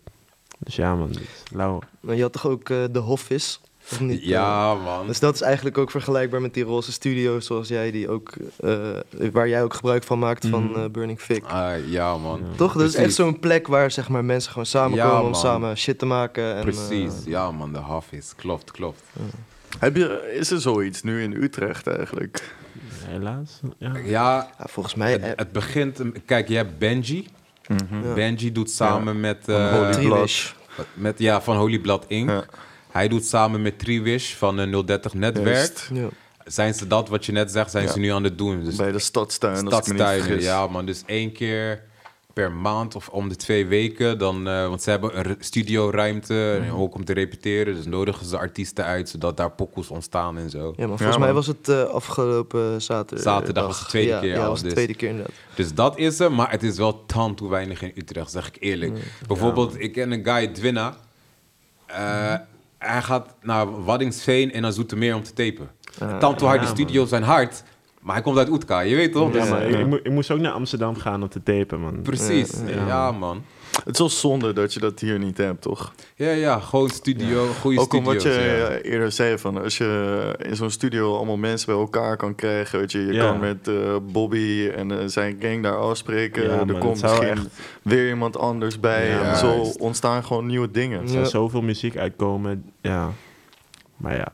Dus 0.59 0.77
ja, 0.77 0.95
man. 0.95 1.11
lauw. 1.53 1.79
Maar 2.01 2.15
je 2.17 2.23
had 2.23 2.33
toch 2.33 2.47
ook 2.47 2.69
eh, 2.71 2.85
de 2.91 2.99
Hofvis? 2.99 3.61
Of 3.93 4.01
niet? 4.01 4.25
Ja, 4.25 4.73
Eh, 4.73 4.85
man. 4.85 5.07
dus 5.07 5.19
dat 5.21 5.35
is 5.35 5.41
eigenlijk 5.41 5.79
ook 5.79 5.91
vergelijkbaar 5.91 6.41
met 6.41 6.55
die 6.55 6.65
roze 6.65 6.93
studio's 6.93 7.47
zoals 7.47 7.69
jij 7.69 7.91
die 7.91 8.09
ook, 8.09 8.33
eh, 8.61 8.79
waar 9.33 9.49
jij 9.49 9.63
ook 9.63 9.75
gebruik 9.75 10.05
van 10.05 10.19
maakt 10.19 10.47
van 10.47 10.65
Mhm. 10.65 10.79
eh, 10.81 10.85
Burning 10.91 11.21
Fig. 11.21 11.45
Ah, 11.45 11.89
ja, 11.89 12.17
man. 12.17 12.41
Ja. 12.51 12.57
Toch? 12.57 12.73
Dat 12.73 12.83
is 12.89 12.95
echt 12.95 13.15
zo'n 13.15 13.39
plek 13.39 13.67
waar 13.67 13.91
zeg 13.91 14.09
maar, 14.09 14.25
mensen 14.25 14.51
gewoon 14.51 14.67
samenkomen 14.67 15.17
Ja, 15.17 15.23
om 15.23 15.35
samen 15.35 15.77
shit 15.77 15.99
te 15.99 16.07
maken. 16.07 16.55
En, 16.55 16.63
Precies. 16.63 17.13
ja, 17.27 17.51
man. 17.51 17.73
De 17.73 17.79
half 17.79 18.07
is. 18.13 18.33
Klopt, 18.37 18.71
klopt. 18.71 19.03
Heb 19.79 19.97
je, 19.97 20.35
is 20.39 20.51
er 20.51 20.61
zoiets 20.61 21.03
nu 21.03 21.23
in 21.23 21.33
Utrecht 21.43 21.87
eigenlijk? 21.87 22.55
Helaas. 23.05 23.61
Ja. 23.79 23.93
Ja, 23.97 24.01
ja, 24.05 24.51
volgens 24.69 24.95
mij... 24.95 25.13
het, 25.13 25.39
het 25.39 25.53
begint... 25.53 26.01
Kijk, 26.27 26.49
je 26.49 26.57
hebt 26.57 26.79
Benji. 26.79 27.29
Ja. 27.67 28.13
Benji 28.15 28.53
doet 28.53 28.71
samen 28.71 29.21
met... 29.21 29.49
Eh, 29.49 29.73
Holy 29.73 29.93
Triwish. 29.93 30.53
met 30.95 31.19
ja, 31.19 31.41
van 31.41 31.57
Holy 31.57 31.79
Blood 31.79 32.05
Inc. 32.09 32.47
Hij 32.91 33.09
doet 33.09 33.25
samen 33.25 33.63
met 33.63 33.79
Triwish 33.79 34.35
van 34.35 34.59
een 34.59 34.87
030 34.87 35.15
Netwerk. 35.15 35.47
Juist. 35.57 35.89
Ja. 35.93 36.09
Zijn 36.45 36.75
ze 36.75 36.87
dat, 36.87 37.09
wat 37.09 37.27
je 37.27 37.33
net 37.33 37.51
zegt, 37.51 37.71
zijn 37.71 37.85
Ja. 37.85 37.93
ze 37.93 37.99
nu 37.99 38.09
aan 38.09 38.25
het 38.25 38.39
doen. 38.39 38.65
Dus 38.65 38.77
Bij 38.77 38.93
de 38.93 38.99
stadstuinen, 38.99 39.85
vergis. 39.85 40.45
ja 40.45 40.67
man. 40.67 40.87
Dus 40.87 41.03
één 41.07 41.33
keer 41.33 41.83
per 42.33 42.53
maand 42.53 42.95
of 42.95 43.09
om 43.09 43.29
de 43.29 43.37
twee 43.37 43.67
weken. 43.67 44.19
Dan, 44.19 44.49
eh, 44.49 44.69
want 44.69 44.83
ze 44.83 44.91
hebben 44.91 45.19
een 45.19 45.37
studioruimte, 45.39 46.61
en 46.65 46.73
ook 46.73 46.95
om 46.95 47.05
te 47.05 47.13
repeteren. 47.13 47.75
Dus 47.75 47.87
nodigen 47.87 48.27
ze 48.27 48.39
artiesten 48.39 48.85
uit, 48.85 49.09
zodat 49.09 49.37
daar 49.37 49.51
pokkels 49.51 49.89
ontstaan 49.91 50.39
en 50.39 50.51
zo. 50.51 50.73
Ja, 50.77 50.87
maar 50.87 50.97
volgens 50.99 51.19
mij 51.19 51.27
man. 51.27 51.35
was 51.37 51.47
het 51.47 51.69
eh, 51.69 51.83
afgelopen 51.83 52.83
zaterdag. 52.83 53.25
Zaterdag 53.25 53.67
was 53.67 53.79
de 53.81 53.87
tweede 53.87 54.09
ja, 54.11 54.21
keer 54.21 54.35
Ja, 54.35 54.43
al, 54.43 54.49
was 54.49 54.59
de 54.59 54.65
dus. 54.65 54.73
tweede 54.75 54.95
keer 54.95 55.09
inderdaad. 55.09 55.35
Dus 55.55 55.75
dat 55.75 55.99
is 55.99 56.21
er, 56.21 56.33
maar 56.33 56.51
het 56.51 56.63
is 56.63 56.77
wel 56.77 57.07
tan 57.07 57.35
toe 57.35 57.49
weinig 57.51 57.83
in 57.83 57.93
Utrecht, 57.95 58.31
zeg 58.31 58.47
ik 58.49 58.57
eerlijk. 58.61 58.93
Bijvoorbeeld, 59.27 59.81
ik 59.81 59.93
ken 59.93 60.11
een 60.13 60.25
guy, 60.25 60.47
Dwina. 60.49 60.97
Eh, 61.87 62.35
Hij 62.81 63.03
gaat 63.03 63.35
naar 63.43 63.85
Waddingsveen 63.85 64.53
en 64.53 64.63
naar 64.63 64.73
Zoetermeer 64.73 65.15
om 65.15 65.23
te 65.23 65.33
tapen. 65.33 65.71
Tan 66.19 66.35
toe 66.37 66.47
hard, 66.49 66.61
ja, 66.61 66.67
die 66.67 66.75
studio's 66.75 67.09
zijn 67.09 67.23
hard, 67.23 67.63
maar 68.01 68.15
hij 68.15 68.23
komt 68.23 68.39
uit 68.39 68.49
Oetka, 68.49 68.81
je 68.81 68.97
weet 68.97 69.13
toch? 69.13 69.33
Ja, 69.35 69.41
Dus- 69.41 69.51
maar 69.51 69.63
ik, 69.69 69.79
ik, 69.79 69.87
mo- 69.87 69.99
ik 70.03 70.11
moest 70.11 70.31
ook 70.31 70.39
naar 70.41 70.53
Amsterdam 70.53 70.97
gaan 70.97 71.23
om 71.23 71.29
te 71.29 71.43
tapen, 71.43 71.81
man. 71.81 72.03
Precies, 72.03 72.51
Ja, 72.67 72.71
ja, 72.75 72.87
ja. 72.87 73.13
man. 73.13 73.43
Het 73.85 73.93
is 73.95 73.99
wel 73.99 74.09
zonde 74.09 74.53
dat 74.53 74.75
je 74.75 74.81
dat 74.81 75.01
hier 75.01 75.19
niet 75.19 75.37
hebt, 75.37 75.63
toch? 75.63 75.93
Ja, 76.15 76.31
ja, 76.31 76.59
gewoon 76.61 76.89
studio, 76.91 77.47
goede 77.61 77.81
Ook 77.81 77.95
om 77.95 78.01
studio's. 78.05 78.25
wat 78.25 78.35
je 78.35 78.41
ja. 78.41 78.69
eerder 78.91 79.13
zei, 79.13 79.39
van 79.39 79.63
als 79.63 79.79
je 79.79 80.35
in 80.39 80.57
zo'n 80.57 80.71
studio 80.71 81.17
allemaal 81.17 81.37
mensen 81.37 81.67
bij 81.67 81.77
elkaar 81.77 82.17
kan 82.17 82.35
krijgen, 82.35 82.79
weet 82.79 82.93
je, 82.93 83.07
je 83.07 83.13
Ja. 83.13 83.27
kan 83.29 83.39
met 83.41 83.69
eh, 83.69 83.97
Bobby 84.13 84.69
en 84.77 84.91
eh, 85.01 85.07
zijn 85.07 85.37
gang 85.41 85.63
daar 85.63 85.77
afspreken, 85.77 86.43
Ja, 86.43 86.67
er 86.67 86.79
komt 86.79 87.03
misschien 87.03 87.49
weer 87.83 88.09
iemand 88.09 88.37
anders 88.39 88.81
bij 88.81 89.09
Ja, 89.09 89.31
en 89.31 89.37
zo 89.37 89.73
ontstaan 89.79 90.25
gewoon 90.25 90.47
nieuwe 90.47 90.71
dingen. 90.71 91.01
Er 91.03 91.09
zou 91.09 91.21
Ja. 91.23 91.29
zoveel 91.29 91.63
muziek 91.63 91.97
uitkomen, 91.97 92.73
ja. 92.81 93.11
Maar 93.97 94.17
ja. 94.17 94.33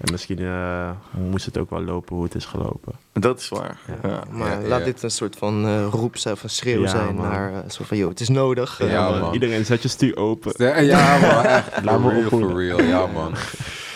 En 0.00 0.10
misschien 0.12 0.38
eh, 0.38 0.90
moest 1.30 1.46
het 1.46 1.58
ook 1.58 1.70
wel 1.70 1.82
lopen 1.82 2.14
hoe 2.14 2.24
het 2.24 2.34
is 2.34 2.44
gelopen. 2.44 2.92
Dat 3.12 3.38
is 3.40 3.48
waar. 3.48 3.78
Ja. 4.02 4.08
Ja. 4.08 4.22
Maar 4.30 4.62
Ja, 4.62 4.68
laat 4.68 4.78
ja. 4.78 4.84
dit 4.84 5.02
een 5.02 5.10
soort 5.10 5.36
van 5.36 5.64
eh, 5.66 5.86
roep 5.90 6.16
zijn, 6.16 6.34
of 6.34 6.42
een 6.42 6.50
schreeuw 6.50 6.82
Ja, 6.82 6.88
zijn 6.88 7.14
man. 7.14 7.28
naar, 7.28 7.52
uh, 7.52 7.58
zo 7.70 7.84
van, 7.84 7.96
joh, 7.96 8.08
het 8.08 8.20
is 8.20 8.28
nodig. 8.28 8.78
Ja, 8.78 9.08
Eh, 9.14 9.20
man. 9.20 9.32
Iedereen 9.32 9.64
zet 9.64 9.82
je 9.82 9.88
stuur 9.88 10.16
open. 10.16 10.52
Ja, 10.86 11.18
man, 11.18 11.44
echt. 11.44 11.68
Laat 11.84 11.98
me 12.00 12.04
For 12.04 12.12
real, 12.12 12.22
opvoeden. 12.24 12.50
for 12.50 12.58
real, 12.60 12.82
ja, 12.82 13.06
man. 13.06 13.32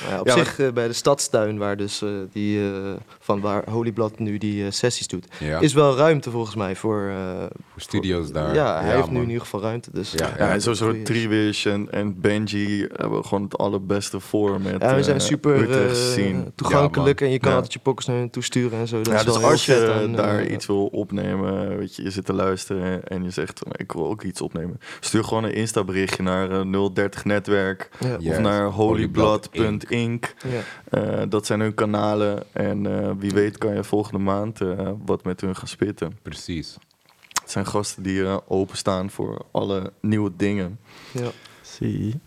Ja, 0.09 0.21
op 0.21 0.27
Ja, 0.27 0.33
zich 0.35 0.59
eh, 0.59 0.73
bij 0.73 0.87
de 0.87 0.93
stadstuin, 0.93 1.59
waar 1.59 1.77
dus 1.77 2.03
eh, 2.03 2.09
die, 2.33 2.61
eh, 2.73 2.73
van 3.19 3.41
waar 3.41 3.71
Holyblad 3.71 4.19
nu 4.19 4.39
die 4.39 4.71
sessies 4.71 5.07
doet, 5.09 5.27
Ja, 5.39 5.61
is 5.61 5.73
wel 5.73 5.97
ruimte 5.97 6.31
volgens 6.31 6.57
mij 6.57 6.77
voor... 6.77 7.09
eh, 7.09 7.45
voor 7.73 7.81
studio's 7.83 8.33
daar. 8.33 8.55
Ja, 8.55 8.81
hij 8.83 8.95
heeft 8.97 9.11
nu 9.11 9.21
in 9.21 9.27
ieder 9.27 9.41
geval 9.43 9.61
ruimte. 9.61 9.91
Dus, 9.93 10.13
Ja, 10.13 10.35
Ja, 10.39 10.53
en 10.53 10.61
sowieso. 10.63 11.03
Triwish 11.03 11.67
en, 11.67 11.91
en 11.91 12.21
Benji 12.21 12.87
hebben 12.93 13.25
gewoon 13.25 13.45
het 13.45 13.59
allerbeste 13.59 14.21
voor 14.21 14.61
met 14.61 14.83
Ja, 14.83 14.95
we 14.95 15.03
zijn 15.03 15.21
super 15.21 15.71
eh, 15.71 16.37
toegankelijk 16.55 17.21
en 17.21 17.31
je 17.31 17.39
kan 17.39 17.49
Ja. 17.51 17.55
altijd 17.55 17.73
je 17.73 17.79
pokkers 17.79 18.07
naar 18.07 18.17
hen 18.17 18.31
toe 18.31 18.43
sturen 18.43 18.79
en 18.79 18.89
zo. 18.89 18.97
Dat 19.03 19.07
ja, 19.13 19.19
is 19.19 19.25
dus 19.25 19.43
als 19.43 19.67
je 19.67 20.11
daar 20.17 20.47
iets 20.47 20.67
wil 20.67 20.87
opnemen, 20.87 21.79
weet 21.79 21.97
je, 21.97 22.03
je 22.03 22.11
zit 22.11 22.25
te 22.25 22.33
luisteren 22.33 23.05
en 23.09 23.23
je 23.25 23.31
zegt, 23.31 23.61
ik 23.77 23.93
wil 23.93 24.07
ook 24.07 24.23
iets 24.23 24.41
opnemen. 24.41 24.81
Stuur 25.01 25.25
gewoon 25.25 25.45
een 25.45 25.55
Insta 25.55 25.85
berichtje 25.85 26.23
naar 26.23 26.51
eh, 26.51 26.87
030 26.95 27.25
Netwerk 27.25 27.89
Ja, 27.99 28.17
of 28.31 28.39
naar 28.39 28.65
Holyblood 28.67 29.49
ja. 30.49 30.61
Eh, 30.91 31.23
dat 31.29 31.47
zijn 31.47 31.61
hun 31.61 31.75
kanalen 31.75 32.43
en 32.53 32.87
eh, 33.05 33.11
wie 33.19 33.31
weet 33.31 33.59
kan 33.59 33.75
je 33.75 33.85
volgende 33.85 34.19
maand 34.19 34.61
eh, 34.61 34.91
wat 35.05 35.25
met 35.25 35.41
hun 35.41 35.57
gaan 35.57 35.69
spitten. 35.69 36.19
Precies. 36.23 36.77
Het 37.43 37.51
zijn 37.51 37.67
gasten 37.67 38.03
die 38.03 38.49
openstaan 38.51 39.11
voor 39.11 39.45
alle 39.51 39.93
nieuwe 40.01 40.31
dingen. 40.37 40.79
ja. 41.13 41.29
Zie. 41.63 42.21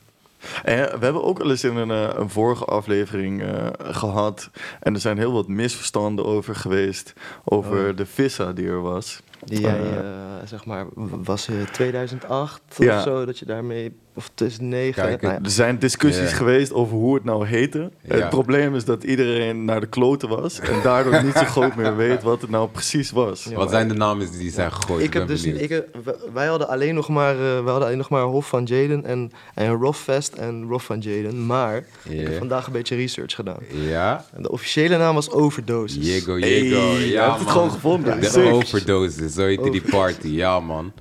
En 0.63 0.99
we 0.99 1.03
hebben 1.05 1.23
ook 1.23 1.39
al 1.39 1.49
eens 1.49 1.63
in 1.63 1.75
een, 1.75 1.91
eh, 1.91 2.09
een 2.19 2.29
vorige 2.29 2.65
aflevering 2.65 3.41
eh, 3.43 3.67
gehad. 3.79 4.49
En 4.79 4.93
er 4.93 4.99
zijn 4.99 5.17
heel 5.17 5.31
wat 5.33 5.47
misverstanden 5.47 6.25
over 6.25 6.55
geweest. 6.55 7.13
Over 7.43 7.89
Oh. 7.89 7.95
de 7.97 8.05
vissa 8.05 8.53
die 8.53 8.67
er 8.67 8.81
was. 8.81 9.21
Die 9.45 9.61
jij, 9.61 10.03
zeg 10.45 10.65
maar, 10.65 10.85
was 11.23 11.45
het 11.45 11.73
2008 11.73 12.61
Ja. 12.77 12.97
of 12.97 13.03
zo, 13.03 13.25
dat 13.25 13.39
je 13.39 13.45
daarmee, 13.45 13.95
of 14.15 14.29
2009. 14.33 15.03
Kijk, 15.03 15.21
nou 15.21 15.33
ja. 15.33 15.39
Er 15.43 15.49
zijn 15.49 15.79
discussies 15.79 16.31
geweest 16.33 16.73
over 16.73 16.95
hoe 16.97 17.13
het 17.15 17.23
nou 17.23 17.45
heette. 17.47 17.91
Ja. 18.01 18.15
Het 18.15 18.29
probleem 18.29 18.75
is 18.75 18.85
dat 18.85 19.03
iedereen 19.03 19.65
naar 19.65 19.79
de 19.79 19.87
kloten 19.87 20.29
was. 20.29 20.59
En 20.59 20.81
daardoor 20.83 21.23
niet 21.23 21.33
zo 21.35 21.43
goed 21.45 21.75
meer 21.75 21.95
weet 21.95 22.23
wat 22.23 22.41
het 22.41 22.49
nou 22.49 22.69
precies 22.69 23.11
was. 23.11 23.43
Ja, 23.49 23.55
Wat 23.55 23.69
zijn 23.69 23.87
de 23.87 23.93
namen 23.93 24.31
die 24.31 24.51
zijn 24.51 24.71
gegooid? 24.71 25.03
Ik 25.03 25.13
heb 25.13 25.27
ben 25.27 25.35
dus, 25.35 25.45
ik, 25.45 25.69
heb- 25.69 25.97
wij 26.33 26.45
hadden 26.47 26.67
alleen 26.67 26.95
nog 26.95 27.07
maar, 27.09 27.33
eh, 27.35 27.39
wij 27.41 27.53
hadden 27.71 27.83
alleen 27.83 27.97
nog 27.97 28.09
maar 28.09 28.21
Hof 28.23 28.47
van 28.47 28.63
Jaden 28.63 29.05
en, 29.05 29.31
en 29.53 29.71
Roffest 29.73 30.33
en 30.33 30.65
Rof 30.69 30.83
van 30.83 30.99
Jaden. 30.99 31.45
Maar 31.45 31.83
ik 32.09 32.19
heb 32.27 32.37
vandaag 32.37 32.65
een 32.67 32.73
beetje 32.73 32.95
research 32.95 33.35
gedaan. 33.35 33.59
Ja, 33.69 34.25
En 34.35 34.41
de 34.43 34.51
officiële 34.51 34.97
naam 34.97 35.15
was 35.15 35.29
Overdoses. 35.31 35.99
Diego, 35.99 36.31
Hey, 36.39 36.41
Diego. 36.61 36.91
je 36.97 37.07
ja, 37.07 37.37
het 37.37 37.49
gewoon 37.49 37.71
gevonden. 37.71 38.19
De 38.21 38.25
Sick. 38.29 38.53
overdose, 38.53 39.29
zo 39.29 39.45
heette 39.45 39.69
die 39.69 39.81
party. 39.81 40.27
Ja, 40.27 40.59
man. 40.59 40.91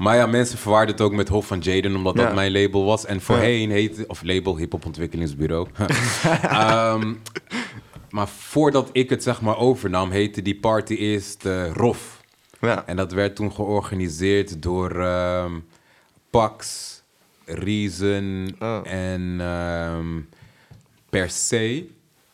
Maar 0.00 0.16
ja, 0.16 0.26
mensen 0.26 0.58
verwaarden 0.58 0.94
het 0.94 1.04
ook 1.04 1.12
met 1.12 1.28
Hof 1.28 1.46
van 1.46 1.58
Jaden, 1.58 1.96
omdat 1.96 2.16
dat 2.16 2.34
mijn 2.34 2.52
label 2.52 2.84
was. 2.84 3.06
En 3.06 3.20
voorheen 3.20 3.70
heette, 3.70 4.04
of 4.06 4.22
label, 4.22 4.56
hip-hop 4.56 4.86
ontwikkelingsbureau. 4.86 5.68
Ehm, 6.42 7.14
maar 8.10 8.28
voordat 8.28 8.88
ik 8.92 9.10
het 9.10 9.22
zeg 9.22 9.40
maar 9.40 9.56
overnam, 9.58 10.10
heette 10.10 10.42
die 10.42 10.56
party 10.60 10.94
eerst 10.94 11.46
eh, 11.46 11.70
ROF. 11.72 12.22
Ja. 12.60 12.86
En 12.86 12.96
dat 12.96 13.12
werd 13.12 13.36
toen 13.36 13.52
georganiseerd 13.52 14.62
door 14.62 15.00
ehm, 15.00 15.52
Pax, 16.30 16.88
Reason 17.44 18.54
Oh. 18.58 18.80
en 18.92 19.36
ehm, 19.40 20.20
Per 21.10 21.30
se. 21.30 21.88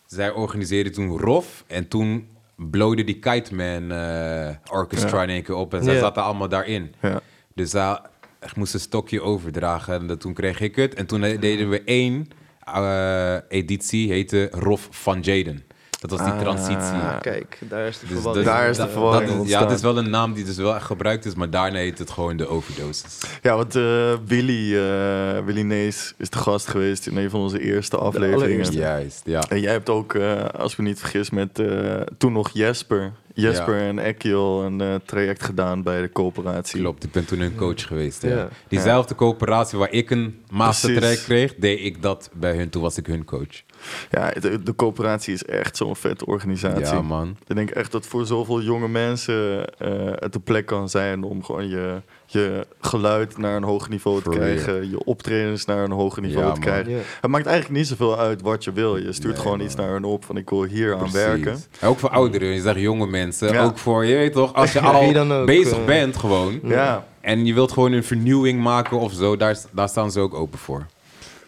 Zij 0.06 0.30
organiseerden 0.30 0.92
toen 0.92 1.18
ROF 1.18 1.64
en 1.66 1.88
toen 1.88 2.28
blowde 2.56 3.04
die 3.04 3.18
Kite 3.18 3.54
Man 3.54 3.90
eh, 3.92 4.48
Orchestra 4.70 5.16
Ja. 5.16 5.22
in 5.22 5.28
één 5.28 5.42
keer 5.42 5.54
op 5.54 5.74
en 5.74 5.84
zij 5.84 5.98
zaten 5.98 6.22
allemaal 6.22 6.48
daarin. 6.48 6.94
Ja. 7.02 7.20
Dus 7.56 7.70
daar 7.70 8.00
ik 8.42 8.56
moest 8.56 8.74
een 8.74 8.80
stokje 8.80 9.22
overdragen 9.22 9.94
en 9.94 10.06
dat, 10.06 10.20
toen 10.20 10.34
kreeg 10.34 10.60
ik 10.60 10.76
het. 10.76 10.94
En 10.94 11.06
toen 11.06 11.20
deden 11.20 11.68
we 11.70 11.82
één 11.84 12.28
eh, 12.64 13.34
editie, 13.48 14.10
heette 14.12 14.48
Rof 14.52 14.88
van 14.90 15.20
Jaden. 15.20 15.64
Dat 16.00 16.10
was 16.10 16.20
die 16.20 16.28
Ah. 16.32 16.40
transitie. 16.40 17.20
Kijk, 17.20 17.58
daar 17.68 17.86
is 17.86 17.98
de 17.98 18.06
Dus 18.32 18.44
Daar 18.44 18.68
is 18.68 18.76
de 18.76 18.88
verwarring 18.88 19.36
dat 19.36 19.44
is- 19.44 19.50
Ja, 19.50 19.60
het 19.60 19.70
is 19.70 19.82
wel 19.82 19.98
een 19.98 20.10
naam 20.10 20.32
die 20.32 20.44
dus 20.44 20.56
wel 20.56 20.74
echt 20.74 20.84
gebruikt 20.84 21.24
is, 21.24 21.34
maar 21.34 21.50
daarna 21.50 21.78
heet 21.78 21.98
het 21.98 22.10
gewoon 22.10 22.36
de 22.36 22.46
overdoses. 22.48 23.18
Ja, 23.42 23.56
want 23.56 23.76
eh, 23.76 24.14
Willy, 24.26 24.76
eh, 24.76 25.44
Willy 25.44 25.60
Nees 25.62 26.14
is 26.18 26.30
de 26.30 26.38
gast 26.38 26.66
geweest 26.68 27.06
in 27.06 27.16
een 27.16 27.30
van 27.30 27.40
onze 27.40 27.60
eerste 27.60 27.96
afleveringen. 27.96 28.72
Juist, 28.72 29.22
ja. 29.24 29.42
En 29.48 29.60
jij 29.60 29.72
hebt 29.72 29.88
ook, 29.88 30.14
eh, 30.14 30.44
als 30.44 30.72
ik 30.72 30.78
me 30.78 30.84
niet 30.84 30.98
vergis, 30.98 31.30
met 31.30 31.58
eh, 31.58 32.00
toen 32.18 32.32
nog 32.32 32.50
Jesper. 32.52 33.12
Jesper 33.36 33.80
en 33.80 33.98
Ekiel 33.98 34.64
een 34.64 34.80
eh, 34.80 34.94
traject 35.04 35.42
gedaan 35.42 35.82
bij 35.82 36.00
de 36.00 36.12
coöperatie. 36.12 36.80
Klopt, 36.80 37.04
ik 37.04 37.12
ben 37.12 37.24
toen 37.24 37.38
hun 37.38 37.54
coach 37.54 37.86
geweest. 37.86 38.22
Ja. 38.22 38.28
Ja. 38.28 38.48
Diezelfde 38.68 39.14
coöperatie 39.14 39.78
waar 39.78 39.92
ik 39.92 40.10
een 40.10 40.42
mastertrack 40.50 41.00
Precies. 41.02 41.24
kreeg, 41.24 41.54
deed 41.54 41.80
ik 41.80 42.02
dat 42.02 42.30
bij 42.32 42.56
hun. 42.56 42.68
Toen 42.70 42.82
was 42.82 42.96
ik 42.96 43.06
hun 43.06 43.24
coach. 43.24 43.62
Ja, 44.10 44.30
de, 44.30 44.62
de 44.62 44.74
coöperatie 44.74 45.34
is 45.34 45.44
echt 45.44 45.76
zo'n 45.76 45.96
vette 45.96 46.26
organisatie. 46.26 46.94
Ja, 46.94 47.02
man. 47.02 47.36
Ik 47.46 47.56
denk 47.56 47.70
echt 47.70 47.92
dat 47.92 48.06
voor 48.06 48.26
zoveel 48.26 48.62
jonge 48.62 48.88
mensen 48.88 49.66
eh, 49.78 50.12
het 50.14 50.32
de 50.32 50.40
plek 50.40 50.66
kan 50.66 50.88
zijn 50.88 51.22
om 51.22 51.44
gewoon 51.44 51.68
je, 51.68 52.02
je 52.26 52.66
geluid 52.80 53.38
naar 53.38 53.56
een 53.56 53.62
hoger 53.62 53.90
niveau 53.90 54.22
te 54.22 54.28
krijgen. 54.30 54.90
Je 54.90 55.04
optredens 55.04 55.64
naar 55.64 55.84
een 55.84 55.90
hoger 55.90 56.22
niveau 56.22 56.46
Ja, 56.46 56.52
te 56.52 56.60
krijgen. 56.60 56.92
Ja. 56.92 56.98
Het 57.20 57.30
maakt 57.30 57.46
eigenlijk 57.46 57.78
niet 57.78 57.88
zoveel 57.88 58.18
uit 58.18 58.42
wat 58.42 58.64
je 58.64 58.72
wil. 58.72 58.96
Je 58.96 59.12
stuurt 59.12 59.32
Nee, 59.32 59.42
gewoon 59.42 59.56
man. 59.56 59.66
iets 59.66 59.74
naar 59.74 59.92
hen 59.92 60.04
op 60.04 60.24
van 60.24 60.36
ik 60.36 60.50
wil 60.50 60.64
hier 60.64 60.96
aan 60.96 61.12
werken. 61.12 61.58
Ook 61.82 61.98
voor 61.98 62.10
ouderen, 62.10 62.48
je 62.48 62.60
zegt 62.60 62.78
jonge 62.80 63.06
mensen. 63.06 63.52
Ja. 63.52 63.62
Ook 63.64 63.78
voor, 63.78 64.04
je 64.04 64.14
weet 64.14 64.32
toch, 64.32 64.54
als 64.54 64.72
je 64.72 64.80
al 64.88 65.16
ook, 65.18 65.46
bezig 65.46 65.78
eh. 65.78 65.84
bent 65.84 66.16
gewoon. 66.16 66.60
Ja, 66.62 67.06
En 67.20 67.46
je 67.46 67.54
wilt 67.54 67.72
gewoon 67.72 67.92
een 67.92 68.04
vernieuwing 68.04 68.62
maken 68.62 68.98
of 68.98 69.12
zo, 69.12 69.36
daar, 69.36 69.58
daar 69.72 69.88
staan 69.88 70.10
ze 70.12 70.20
ook 70.20 70.34
open 70.34 70.58
voor. 70.58 70.86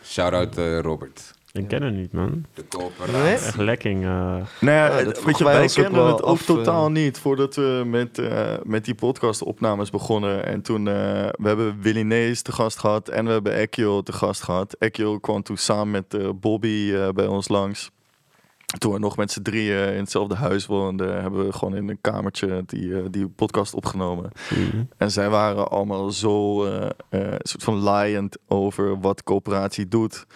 Shout-out 0.04 0.56
eh, 0.58 0.78
Robert. 0.80 1.36
Ik 1.58 1.68
ken 1.68 1.82
het 1.82 1.94
niet, 1.94 2.12
man. 2.12 2.44
De 2.54 2.64
coöperatie. 2.68 3.22
Nee? 3.22 3.32
Echt 3.34 3.56
lekking. 3.56 4.04
eh. 4.04 4.10
Nou 4.10 4.44
ja, 4.60 5.04
weet 5.24 5.38
je, 5.38 5.44
wij 5.44 5.66
kenden 5.66 5.92
wel 5.92 6.06
het 6.06 6.22
ook 6.22 6.28
af, 6.38 6.44
totaal 6.44 6.86
eh. 6.86 6.92
niet 6.92 7.18
voordat 7.18 7.54
we 7.56 7.82
met, 7.86 8.18
eh, 8.18 8.52
met 8.62 8.84
die 8.84 8.94
podcastopnames 8.94 9.90
begonnen. 9.90 10.46
En 10.46 10.62
toen, 10.62 10.88
eh, 10.88 10.94
we 11.32 11.48
hebben 11.48 11.80
Willy 11.80 12.02
Nees 12.02 12.42
te 12.42 12.52
gast 12.52 12.78
gehad 12.78 13.08
en 13.08 13.24
we 13.24 13.30
hebben 13.30 13.52
Ekio 13.54 14.02
te 14.02 14.12
gast 14.12 14.42
gehad. 14.42 14.76
Ekio 14.78 15.18
kwam 15.18 15.42
toen 15.42 15.56
samen 15.56 15.90
met 15.90 16.14
eh, 16.14 16.28
Bobby 16.34 16.92
eh, 16.94 17.08
bij 17.08 17.26
ons 17.26 17.48
langs. 17.48 17.90
Toen 18.78 18.92
we 18.92 18.98
nog 18.98 19.16
met 19.16 19.32
z'n 19.32 19.42
drieën 19.42 19.88
in 19.92 19.98
hetzelfde 19.98 20.34
huis 20.34 20.66
woonden, 20.66 21.20
hebben 21.20 21.46
we 21.46 21.52
gewoon 21.52 21.76
in 21.76 21.88
een 21.88 22.00
kamertje 22.00 22.62
die, 22.66 22.96
eh, 22.96 23.04
die 23.10 23.28
podcast 23.28 23.74
opgenomen. 23.74 24.30
En 24.96 25.10
zij 25.10 25.28
waren 25.28 25.70
allemaal 25.70 26.10
zo 26.10 26.64
eh, 26.64 26.88
soort 27.38 27.62
van 27.62 27.74
laaiend 27.74 28.36
over 28.48 29.00
wat 29.00 29.22
coöperatie 29.22 29.88
doet. 29.88 30.26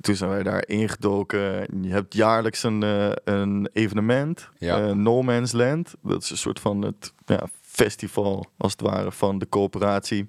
Toen 0.00 0.14
zijn 0.14 0.30
wij 0.30 0.42
daar 0.42 0.68
ingedoken. 0.68 1.66
Je 1.82 1.90
hebt 1.90 2.14
jaarlijks 2.14 2.62
een, 2.62 2.82
een 3.24 3.68
evenement, 3.72 4.48
Ja. 4.58 4.94
No 4.94 5.22
Man's 5.22 5.52
Land. 5.52 5.94
Dat 6.02 6.22
is 6.22 6.30
een 6.30 6.36
soort 6.36 6.60
van 6.60 6.82
het 6.82 7.12
ja, 7.26 7.46
festival, 7.62 8.46
als 8.56 8.72
het 8.72 8.80
ware, 8.80 9.12
van 9.12 9.38
de 9.38 9.48
coöperatie. 9.48 10.28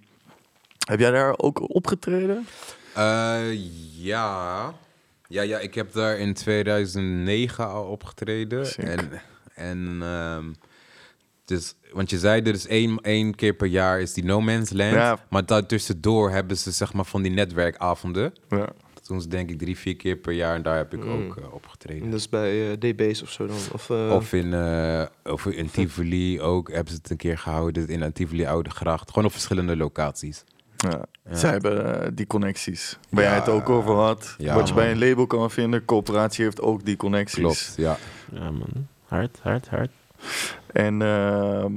Heb 0.88 1.00
jij 1.00 1.12
daar 1.12 1.34
ook 1.38 1.74
opgetreden? 1.74 2.48
Ja. 3.98 4.74
Ja, 5.28 5.42
ja, 5.42 5.60
ik 5.60 5.76
heb 5.76 5.92
daar 5.94 6.18
in 6.18 6.34
2009 6.34 7.68
al 7.68 7.86
opgetreden. 7.86 8.66
Sick. 8.68 8.84
En, 8.86 9.10
en 9.56 9.98
ehm, 10.02 10.46
dus, 11.46 11.76
want 11.92 12.10
je 12.10 12.20
zei, 12.20 12.42
er 12.42 12.54
is 12.54 12.68
één, 12.68 12.98
één 13.02 13.36
keer 13.36 13.54
per 13.54 13.68
jaar 13.68 14.02
is 14.02 14.14
die 14.14 14.24
No 14.24 14.42
Man's 14.42 14.72
Land. 14.72 14.94
Ja. 14.94 15.20
Maar 15.30 15.46
daartussendoor 15.46 16.32
hebben 16.32 16.58
ze 16.58 16.72
zeg 16.72 16.94
maar 16.94 17.06
van 17.06 17.22
die 17.22 17.32
netwerkavonden. 17.32 18.34
Ja. 18.50 18.70
Ze 19.20 19.28
denk 19.28 19.50
ik 19.50 19.58
drie, 19.58 19.78
vier 19.78 19.96
keer 19.96 20.16
per 20.16 20.34
jaar 20.34 20.56
en 20.56 20.62
daar 20.62 20.78
heb 20.78 20.94
ik 20.94 21.04
Mm. 21.04 21.12
ook 21.12 21.38
eh, 21.38 21.54
opgetreden. 21.54 22.12
Dus 22.12 22.30
bij 22.30 22.72
eh 22.72 22.78
DB's 22.78 23.22
of 23.22 23.32
zo 23.32 23.46
dan? 23.46 23.56
Of, 23.74 23.90
eh, 23.90 24.12
Of 24.14 24.34
in, 24.34 24.54
of 25.24 25.46
in 25.46 25.70
Tivoli 25.72 26.42
ook 26.42 26.72
hebben 26.72 26.94
ze 26.94 27.00
het 27.02 27.10
een 27.10 27.18
keer 27.18 27.38
gehouden. 27.38 27.88
In 27.88 28.12
Tivoli 28.14 28.46
Oude 28.46 28.70
Gracht. 28.70 29.10
Gewoon 29.10 29.26
op 29.26 29.32
verschillende 29.32 29.78
locaties. 29.78 30.44
Ja. 30.78 31.02
Ja. 31.30 31.36
Zij 31.36 31.50
hebben 31.50 32.02
eh, 32.04 32.08
die 32.14 32.28
connecties. 32.28 32.98
Waar 33.10 33.24
Ja. 33.24 33.30
jij 33.30 33.40
het 33.40 33.50
ook 33.50 33.70
over 33.70 33.94
had. 33.96 34.36
Ja, 34.38 34.56
wat 34.56 34.68
je 34.68 34.74
bij 34.74 34.92
een 34.92 35.00
label 35.00 35.28
kan 35.28 35.52
vinden. 35.52 35.86
Coöperatie 35.86 36.44
heeft 36.44 36.62
ook 36.62 36.86
die 36.86 36.98
connecties. 36.98 37.40
Klopt, 37.40 37.74
ja. 37.78 37.98
Ja, 38.32 38.52
man. 38.52 38.88
Hard, 39.06 39.40
hard, 39.42 39.68
hard. 39.70 39.90
En 40.74 41.02
ehm, 41.02 41.74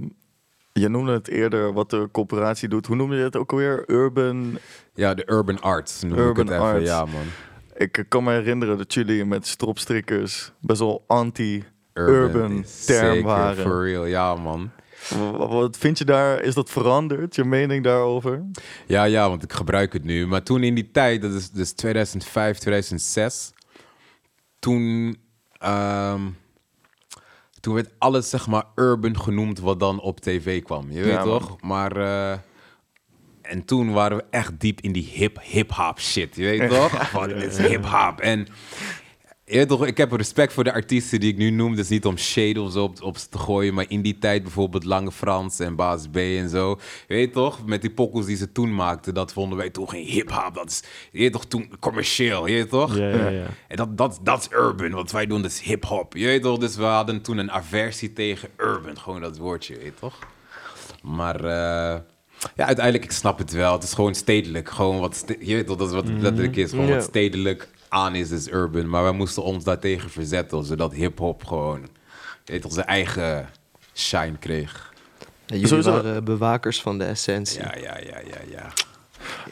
je 0.72 0.88
noemde 0.88 1.12
het 1.12 1.28
eerder 1.28 1.72
wat 1.72 1.90
de 1.90 2.08
coöperatie 2.12 2.68
doet. 2.68 2.86
Hoe 2.86 2.96
noem 2.96 3.12
je 3.12 3.22
het 3.22 3.36
ook 3.36 3.50
alweer? 3.50 3.84
Urban. 3.86 4.58
Ja, 4.94 5.14
de 5.14 5.22
Urban 5.30 5.60
Arts 5.60 6.02
noem 6.02 6.18
Urban 6.18 6.30
ik 6.30 6.36
het 6.36 6.48
even. 6.50 6.62
Arts. 6.64 6.84
Ja, 6.86 7.04
man. 7.04 7.24
Ik 7.76 8.04
kan 8.08 8.24
me 8.24 8.32
herinneren 8.32 8.78
dat 8.78 8.94
jullie 8.94 9.24
met 9.24 9.46
stropstrikkers 9.46 10.52
best 10.60 10.80
wel 10.80 11.04
anti. 11.06 11.64
Urban, 11.94 12.14
Urban 12.14 12.64
term 12.86 13.22
waren. 13.22 13.56
For 13.64 13.82
real, 13.84 14.04
ja, 14.04 14.34
man. 14.34 14.70
Wa- 15.08 15.48
Wat 15.48 15.76
vind 15.78 15.98
je 15.98 16.04
daar? 16.04 16.40
Is 16.42 16.54
dat 16.54 16.70
veranderd? 16.70 17.34
Je 17.34 17.44
mening 17.44 17.84
daarover? 17.84 18.44
Ja, 18.86 19.04
ja, 19.04 19.28
want 19.28 19.42
ik 19.42 19.52
gebruik 19.52 19.92
het 19.92 20.04
nu. 20.04 20.26
Maar 20.26 20.42
toen 20.42 20.62
in 20.62 20.74
die 20.74 20.90
tijd, 20.90 21.22
dat 21.22 21.32
is 21.32 21.50
dus 21.50 21.72
2005, 21.72 22.58
2006. 22.58 23.50
Toen, 24.58 25.16
ehm, 25.58 26.20
toen 27.60 27.74
werd 27.74 27.90
alles, 27.98 28.30
zeg 28.30 28.46
maar, 28.46 28.64
urban 28.74 29.20
genoemd 29.20 29.58
wat 29.60 29.80
dan 29.80 30.00
op 30.00 30.20
tv 30.20 30.62
kwam. 30.62 30.90
Je 30.90 31.02
weet 31.02 31.12
Ja, 31.12 31.22
toch? 31.22 31.60
Maar... 31.62 31.96
eh, 31.96 32.38
en 33.42 33.64
toen 33.64 33.92
waren 33.92 34.16
we 34.16 34.24
echt 34.30 34.60
diep 34.60 34.80
in 34.80 34.92
die 34.92 35.10
hip, 35.12 35.38
hip-hop 35.42 36.00
shit. 36.00 36.36
Je 36.36 36.42
weet 36.44 36.70
toch? 36.70 37.10
Van, 37.10 37.30
is 37.30 37.56
hip-hop. 37.58 38.20
En 38.20 38.46
toch, 39.50 39.86
ik 39.86 39.96
heb 39.96 40.12
respect 40.12 40.52
voor 40.52 40.64
de 40.64 40.72
artiesten 40.72 41.20
die 41.20 41.32
ik 41.32 41.36
nu 41.36 41.50
noem. 41.50 41.76
Dus 41.76 41.88
niet 41.88 42.06
om 42.06 42.18
shade 42.18 42.60
of 42.60 42.72
zo 42.72 42.82
op, 42.82 43.02
op 43.02 43.18
ze 43.18 43.28
te 43.28 43.38
gooien. 43.38 43.74
Maar 43.74 43.84
in 43.88 44.02
die 44.02 44.18
tijd 44.18 44.42
bijvoorbeeld 44.42 44.84
Lange 44.84 45.12
Frans 45.12 45.60
en 45.60 45.76
Baas 45.76 46.06
B 46.10 46.16
en 46.16 46.48
zo. 46.48 46.78
Je 47.08 47.14
weet 47.14 47.32
toch, 47.32 47.66
met 47.66 47.80
die 47.80 47.90
pokkels 47.90 48.26
die 48.26 48.36
ze 48.36 48.52
toen 48.52 48.74
maakten. 48.74 49.14
Dat 49.14 49.32
vonden 49.32 49.58
wij 49.58 49.70
toen 49.70 49.88
geen 49.88 50.04
hip-hop. 50.04 50.54
Dat 50.54 50.70
is, 50.70 50.82
je 51.12 51.18
weet 51.18 51.32
toch, 51.32 51.44
toen 51.44 51.72
commercieel. 51.80 52.46
Je 52.46 52.54
weet 52.54 52.68
toch? 52.68 52.96
Ja, 52.96 53.08
ja, 53.08 53.28
ja. 53.28 53.46
En 53.68 53.76
dat, 53.76 53.96
dat, 53.96 54.20
dat 54.22 54.40
is 54.40 54.58
urban. 54.58 54.90
Wat 54.90 55.10
wij 55.10 55.26
doen, 55.26 55.42
dat 55.42 55.50
is 55.50 55.60
hip-hop. 55.60 56.16
Je 56.16 56.24
weet 56.24 56.42
toch? 56.42 56.58
Dus 56.58 56.76
we 56.76 56.82
hadden 56.82 57.22
toen 57.22 57.38
een 57.38 57.50
aversie 57.50 58.12
tegen 58.12 58.48
urban. 58.56 58.98
Gewoon 58.98 59.20
dat 59.20 59.38
woordje, 59.38 59.74
je 59.74 59.80
weet 59.80 59.98
toch? 60.00 60.18
Maar 61.02 61.36
eh, 61.36 62.00
ja, 62.54 62.66
uiteindelijk, 62.66 63.04
ik 63.04 63.12
snap 63.12 63.38
het 63.38 63.52
wel. 63.52 63.72
Het 63.72 63.82
is 63.82 63.92
gewoon 63.92 64.14
stedelijk. 64.14 64.70
Gewoon 64.70 64.98
wat, 64.98 65.24
je 65.40 65.54
weet 65.54 65.66
toch, 65.66 65.76
dat 65.76 65.88
is 65.88 65.94
wat 65.94 66.08
het 66.08 66.22
letterlijk 66.22 66.56
is. 66.56 66.70
Gewoon 66.70 66.88
wat 66.88 67.02
stedelijk 67.02 67.68
aan 67.90 68.14
is, 68.14 68.30
is 68.30 68.48
urban. 68.50 68.88
Maar 68.88 69.02
wij 69.02 69.12
moesten 69.12 69.42
ons 69.42 69.64
daartegen 69.64 70.10
verzetten, 70.10 70.64
zodat 70.64 70.92
hip-hop 70.92 71.44
gewoon, 71.44 71.88
weet 72.44 72.64
zijn 72.68 72.86
eigen 72.86 73.48
shine 73.94 74.38
kreeg. 74.38 74.92
Ja, 75.18 75.26
jullie 75.46 75.66
Sowieso. 75.66 75.90
waren 75.92 76.24
bewakers 76.24 76.82
van 76.82 76.98
de 76.98 77.04
essentie. 77.04 77.60
Ja, 77.60 77.74
ja, 77.76 77.98
ja, 77.98 78.18
ja, 78.26 78.38
ja. 78.50 78.66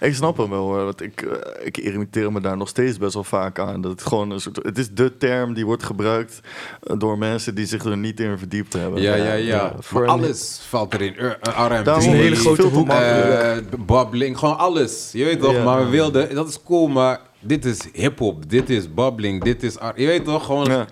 Ik 0.00 0.14
snap 0.14 0.36
hem 0.36 0.50
wel, 0.50 0.62
hoor, 0.62 0.84
want 0.84 1.00
ik, 1.00 1.22
eh, 1.22 1.66
ik 1.66 1.76
irriteer 1.76 2.32
me 2.32 2.40
daar 2.40 2.56
nog 2.56 2.68
steeds 2.68 2.98
best 2.98 3.14
wel 3.14 3.24
vaak 3.24 3.58
aan. 3.58 3.80
Dat 3.80 3.90
het 3.90 4.02
gewoon 4.02 4.30
een 4.30 4.40
soort, 4.40 4.56
het 4.62 4.78
is 4.78 4.90
de 4.90 5.16
term 5.16 5.54
die 5.54 5.66
wordt 5.66 5.82
gebruikt 5.82 6.40
eh, 6.82 6.96
door 6.98 7.18
mensen 7.18 7.54
die 7.54 7.66
zich 7.66 7.84
er 7.84 7.96
niet 7.96 8.20
in 8.20 8.38
verdiept 8.38 8.72
hebben. 8.72 9.02
Ja, 9.02 9.14
ja, 9.14 9.24
ja. 9.24 9.32
ja, 9.34 9.72
voor 9.78 10.00
Maar 10.00 10.08
alles 10.10 10.60
valt 10.68 10.94
erin. 10.94 11.14
Uh, 11.18 11.24
uh, 11.24 11.66
R&B, 11.78 11.86
een 11.86 12.00
hele 12.00 12.36
grote 12.36 12.62
hoek. 12.62 12.88
eh, 12.88 13.56
bubbling, 13.78 14.38
gewoon 14.38 14.58
alles. 14.58 15.08
Je 15.12 15.24
weet 15.24 15.40
toch, 15.40 15.52
Ja. 15.52 15.64
maar 15.64 15.84
we 15.84 15.90
wilden, 15.90 16.34
dat 16.34 16.48
is 16.48 16.62
cool, 16.62 16.88
maar 16.88 17.20
dit 17.40 17.64
is 17.64 17.88
hip-hop, 17.92 18.50
dit 18.50 18.70
is 18.70 18.94
bubbling, 18.94 19.42
dit 19.44 19.62
is. 19.62 19.74
Je 19.96 20.06
weet 20.06 20.24
toch, 20.24 20.44
gewoon. 20.44 20.64
Ja. 20.64 20.86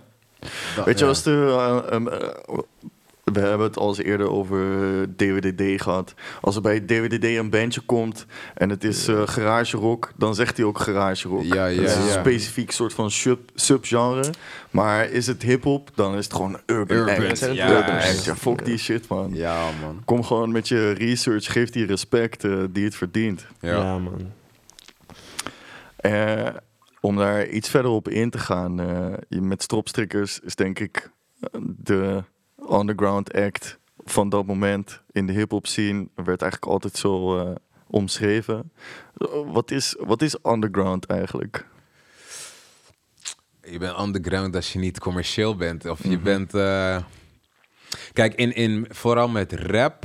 dat- 0.76 0.84
Weet 0.84 0.98
je, 0.98 1.04
ja. 1.04 1.10
als 1.10 1.24
er, 1.24 1.48
eh, 1.48 1.78
um, 1.92 2.08
eh, 2.08 2.28
we 3.32 3.40
hebben 3.40 3.66
het 3.66 3.76
al 3.78 3.88
eens 3.88 3.98
eerder 3.98 4.30
over 4.30 4.60
DWDD 5.16 5.82
gehad. 5.82 6.14
Als 6.40 6.56
er 6.56 6.62
bij 6.62 6.80
DWDD 6.80 7.24
een 7.24 7.50
bandje 7.50 7.80
komt 7.80 8.26
en 8.54 8.70
het 8.70 8.84
is 8.84 9.08
eh, 9.08 9.22
garage 9.24 9.76
rock, 9.76 10.12
dan 10.16 10.34
zegt 10.34 10.56
hij 10.56 10.66
ook 10.66 10.78
garage 10.78 11.28
rock. 11.28 11.42
Ja, 11.42 11.66
ja, 11.66 11.80
dat 11.80 11.90
is 11.90 11.96
een 11.96 12.04
ja. 12.04 12.20
specifiek 12.20 12.70
soort 12.70 12.92
van 12.94 13.10
sub, 13.10 13.40
subgenre. 13.54 14.30
Maar 14.70 15.10
is 15.10 15.26
het 15.26 15.42
hip-hop, 15.42 15.90
dan 15.94 16.16
is 16.16 16.24
het 16.24 16.34
gewoon 16.34 16.58
urban, 16.66 16.96
Urban, 16.96 17.26
act. 17.26 17.38
ja, 17.40 17.48
urban 17.70 17.94
juist. 17.94 18.16
act. 18.16 18.24
Ja, 18.24 18.36
fuck 18.36 18.64
die 18.64 18.78
shit, 18.78 19.08
man. 19.08 19.30
Ja, 19.34 19.68
man. 19.82 20.02
Kom 20.04 20.24
gewoon 20.24 20.52
met 20.52 20.68
je 20.68 20.90
research, 20.90 21.52
geef 21.52 21.70
die 21.70 21.86
respect 21.86 22.44
eh, 22.44 22.58
die 22.70 22.84
het 22.84 22.94
verdient. 22.94 23.46
Ja. 23.60 23.70
Ja, 23.70 23.98
man. 23.98 24.32
Eh, 26.06 26.54
om 27.00 27.16
daar 27.16 27.46
iets 27.48 27.68
verder 27.68 27.90
op 27.90 28.08
in 28.08 28.30
te 28.30 28.38
gaan, 28.38 28.80
eh, 28.80 29.40
met 29.40 29.62
stropstrikkers 29.62 30.40
is 30.40 30.54
denk 30.54 30.78
ik 30.78 31.10
eh, 31.40 31.60
de 31.64 32.22
underground 32.72 33.32
act 33.32 33.78
van 34.04 34.28
dat 34.28 34.46
moment 34.46 35.02
in 35.12 35.26
de 35.26 35.32
hip-hop 35.32 35.66
scene 35.66 36.08
werd 36.14 36.42
eigenlijk 36.42 36.72
altijd 36.72 36.96
zo 36.96 37.40
omschreven. 37.86 38.72
Wat 39.46 39.70
is, 39.70 39.96
wat 39.98 40.22
is 40.22 40.36
underground 40.42 41.06
eigenlijk? 41.06 41.66
Je 43.62 43.78
bent 43.78 43.98
underground 44.00 44.54
als 44.54 44.72
je 44.72 44.78
niet 44.78 44.98
commercieel 44.98 45.56
bent. 45.56 45.86
Of 45.86 46.02
je 46.02 46.08
Mhm. 46.08 46.22
bent. 46.22 46.50
Kijk, 48.12 48.34
in, 48.34 48.52
in, 48.54 48.86
vooral 48.88 49.28
met 49.28 49.52
rap 49.52 50.04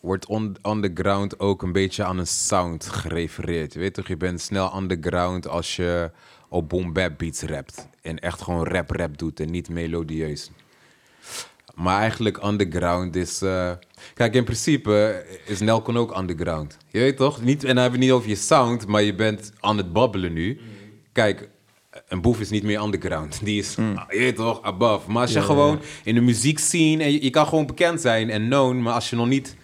wordt 0.00 0.26
on, 0.26 0.56
underground 0.66 1.40
ook 1.40 1.62
een 1.62 1.72
beetje 1.72 2.04
aan 2.04 2.18
een 2.18 2.26
sound 2.26 2.86
gerefereerd. 2.86 3.72
Je 3.72 3.78
weet 3.78 3.94
toch, 3.94 4.08
je 4.08 4.16
bent 4.16 4.40
snel 4.40 4.76
underground 4.76 5.48
als 5.48 5.76
je 5.76 6.10
op 6.48 6.68
boom 6.68 6.92
bap 6.92 7.18
beats 7.18 7.42
rapt. 7.42 7.88
En 8.02 8.18
echt 8.18 8.42
gewoon 8.42 8.66
rap 8.66 8.90
rap 8.90 9.18
doet 9.18 9.40
en 9.40 9.50
niet 9.50 9.68
melodieus. 9.68 10.50
Maar 11.74 12.00
eigenlijk 12.00 12.44
underground 12.44 13.16
is... 13.16 13.42
eh, 13.42 13.70
Kijk, 14.14 14.34
in 14.34 14.44
principe 14.44 15.24
is 15.46 15.60
Nelcon 15.60 15.96
ook 15.98 16.16
underground. 16.18 16.76
Je 16.88 16.98
weet 16.98 17.16
toch? 17.16 17.42
Niet, 17.42 17.62
en 17.64 17.68
dan 17.74 17.82
hebben 17.82 17.98
we 17.98 18.04
niet 18.04 18.14
over 18.14 18.28
je 18.28 18.34
sound, 18.36 18.86
maar 18.86 19.02
je 19.02 19.14
bent 19.14 19.52
aan 19.60 19.76
het 19.76 19.92
babbelen 19.92 20.32
nu. 20.32 20.60
Kijk, 21.12 21.48
een 22.08 22.20
boef 22.20 22.40
is 22.40 22.50
niet 22.50 22.62
meer 22.62 22.82
underground. 22.82 23.40
Die 23.44 23.58
is, 23.58 23.76
Mm. 23.76 23.96
ah, 23.96 24.04
je 24.12 24.18
weet 24.18 24.36
toch, 24.36 24.62
above. 24.62 25.10
Maar 25.10 25.22
als 25.22 25.32
je 25.32 25.38
Ja, 25.38 25.44
gewoon 25.44 25.80
in 26.04 26.14
de 26.14 26.20
muziek 26.20 26.58
scene... 26.58 27.02
En 27.02 27.12
je, 27.12 27.22
je 27.22 27.30
kan 27.30 27.46
gewoon 27.46 27.66
bekend 27.66 28.00
zijn 28.00 28.30
en 28.30 28.44
known, 28.44 28.76
maar 28.82 28.92
als 28.94 29.10
je 29.10 29.16
nog 29.16 29.26
niet 29.26 29.56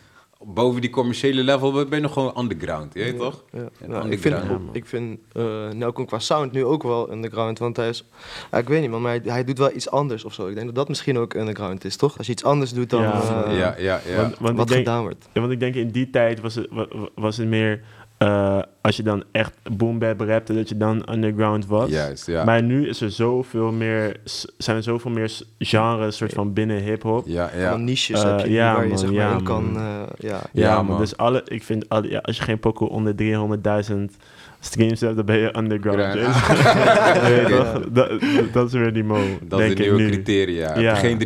boven 0.46 0.80
die 0.80 0.90
commerciële 0.90 1.42
level 1.42 1.72
ben 1.72 1.86
je 1.90 2.00
nog 2.00 2.12
gewoon 2.12 2.38
underground. 2.38 2.94
Je 2.94 3.00
weet 3.00 3.18
toch? 3.18 3.44
Ja. 3.52 3.68
Nou, 3.86 4.08
ik 4.10 4.18
vind, 4.20 4.36
ik 4.72 4.86
vind 4.86 5.18
eh 5.32 5.68
Nelcon 5.70 6.06
qua 6.06 6.18
sound 6.18 6.52
nu 6.52 6.64
ook 6.64 6.82
wel 6.82 7.12
underground, 7.12 7.58
want 7.58 7.76
hij 7.76 7.88
is, 7.88 8.04
ja, 8.50 8.58
ik 8.58 8.68
weet 8.68 8.80
niet 8.80 8.90
man, 8.90 9.02
maar 9.02 9.10
hij, 9.12 9.32
hij 9.32 9.44
doet 9.44 9.58
wel 9.58 9.72
iets 9.74 9.90
anders 9.90 10.24
of 10.24 10.34
zo. 10.34 10.46
Ik 10.46 10.54
denk 10.54 10.66
dat 10.66 10.74
dat 10.74 10.88
misschien 10.88 11.18
ook 11.18 11.34
underground 11.34 11.84
is, 11.84 11.96
toch? 11.96 12.18
Als 12.18 12.26
je 12.26 12.32
iets 12.32 12.44
anders 12.44 12.72
doet 12.72 12.90
dan 12.90 13.02
Ja, 13.02 13.44
eh, 13.44 13.58
ja, 13.58 13.74
ja, 13.78 14.00
ja. 14.08 14.16
Want, 14.16 14.38
want 14.38 14.56
wat 14.56 14.68
denk, 14.68 14.78
gedaan 14.86 15.02
wordt. 15.02 15.28
Ja, 15.32 15.40
want 15.40 15.52
ik 15.52 15.60
denk 15.60 15.74
in 15.74 15.90
die 15.90 16.10
tijd 16.10 16.40
was 16.40 16.54
het, 16.54 16.66
wa- 16.70 16.86
wa- 16.90 17.08
was 17.14 17.36
het 17.36 17.48
meer... 17.48 17.80
eh, 18.24 18.62
als 18.80 18.96
je 18.96 19.02
dan 19.02 19.24
echt 19.32 19.52
boom 19.76 19.98
bap 19.98 20.20
rapte, 20.20 20.54
dat 20.54 20.68
je 20.68 20.76
dan 20.76 21.08
underground 21.12 21.66
was. 21.66 21.90
Juist, 21.90 22.26
ja. 22.26 22.44
Maar 22.44 22.62
nu 22.62 22.88
is 22.88 23.00
er 23.00 23.10
zoveel 23.10 23.72
meer, 23.72 24.16
zijn 24.58 24.76
er 24.76 24.82
zoveel 24.82 25.10
meer 25.10 25.40
genres 25.58 26.16
soort 26.16 26.32
van 26.32 26.52
binnen 26.52 26.82
hip-hop. 26.82 27.26
ja, 27.26 27.50
Ja. 27.54 27.60
ja. 27.60 27.76
niches 27.76 28.22
Eh, 28.22 28.36
heb 28.36 28.46
je 28.46 28.52
ja, 28.52 28.74
waar 28.74 28.88
je 28.88 28.96
zeg 28.96 29.10
maar 29.10 29.18
ja, 29.18 29.36
in 29.36 29.42
kan, 29.42 29.76
eh, 29.76 29.82
ja. 30.18 30.28
Ja, 30.28 30.40
Ja, 30.52 30.74
man. 30.76 30.86
man. 30.86 30.98
Dus 30.98 31.16
alle, 31.16 31.42
ik 31.44 31.62
vind, 31.62 31.88
alle, 31.88 32.10
ja, 32.10 32.18
als 32.18 32.36
je 32.36 32.42
geen 32.42 32.58
pokoe 32.58 32.88
onder 32.88 33.14
300.000 33.14 34.16
streams 34.64 35.00
hebt, 35.00 35.16
dan 35.16 35.24
ben 35.24 35.38
je 35.38 35.56
underground. 35.56 36.12
Toch? 36.24 37.84
dat, 37.88 38.20
dat 38.52 38.66
is 38.66 38.72
weer 38.72 38.92
die 38.92 39.04
mo, 39.04 39.24
Dat 39.42 39.58
denk 39.58 39.70
is 39.70 39.76
de 39.76 39.84
ik 39.84 39.90
nieuwe 39.90 40.02
nu. 40.02 40.10
criteria. 40.10 40.78
Ja. 40.78 40.94
geen 40.94 41.18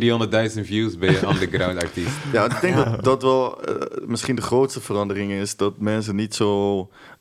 300.000 0.55 0.61
views, 0.65 0.97
ben 0.97 1.11
je 1.11 1.19
een 1.21 1.29
underground 1.29 1.81
artiest. 1.83 2.15
Ja, 2.31 2.45
ik 2.45 2.61
denk 2.61 2.75
dat 2.75 3.03
dat 3.03 3.21
wel 3.21 3.63
eh, 3.63 4.07
misschien 4.07 4.35
de 4.35 4.41
grootste 4.41 4.81
verandering 4.81 5.31
is. 5.31 5.55
Dat 5.55 5.79
mensen 5.79 6.15
niet 6.15 6.35
zo 6.35 6.79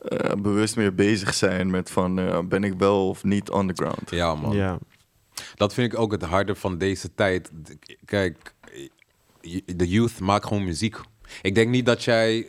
eh, 0.08 0.32
bewust 0.38 0.76
meer 0.76 0.94
bezig 0.94 1.34
zijn 1.34 1.70
met 1.70 1.90
van 1.90 2.18
eh, 2.18 2.38
ben 2.44 2.64
ik 2.64 2.74
wel 2.78 3.08
of 3.08 3.24
niet 3.24 3.50
underground. 3.54 4.10
Ja, 4.10 4.34
man. 4.34 4.56
Ja. 4.56 4.78
Dat 5.54 5.74
vind 5.74 5.92
ik 5.92 5.98
ook 5.98 6.12
het 6.12 6.22
harde 6.22 6.54
van 6.54 6.78
deze 6.78 7.14
tijd. 7.14 7.50
Kijk, 8.04 8.54
de 9.76 9.88
youth 9.88 10.20
maakt 10.20 10.46
gewoon 10.46 10.64
muziek. 10.64 10.96
Ik 11.42 11.54
denk 11.54 11.70
niet 11.70 11.86
dat 11.86 12.04
jij, 12.04 12.46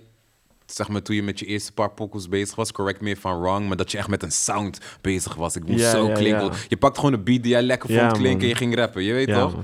zeg 0.72 0.88
maar, 0.88 1.02
toen 1.02 1.16
je 1.16 1.24
met 1.24 1.40
je 1.40 1.46
eerste 1.46 1.72
paar 1.72 1.92
pokkels 1.92 2.30
bezig 2.30 2.56
was, 2.56 2.72
correct 2.72 3.02
me 3.02 3.10
if 3.10 3.24
I'm 3.24 3.40
wrong, 3.40 3.68
maar 3.68 3.78
dat 3.78 3.92
je 3.92 3.98
echt 3.98 4.08
met 4.08 4.24
een 4.24 4.32
sound 4.32 4.80
bezig 5.02 5.36
was. 5.36 5.56
Ik 5.56 5.68
moest 5.68 5.86
zo 5.90 6.08
klinken. 6.12 6.52
Je 6.68 6.78
pakt 6.78 6.98
gewoon 6.98 7.14
een 7.14 7.24
beat 7.24 7.44
die 7.44 7.52
jij 7.52 7.62
lekker 7.62 7.90
vond 7.90 8.12
klinken 8.12 8.32
man. 8.32 8.42
en 8.42 8.48
je 8.48 8.56
ging 8.56 8.76
rappen. 8.76 9.04
Je 9.04 9.14
weet 9.14 9.34
toch? 9.34 9.56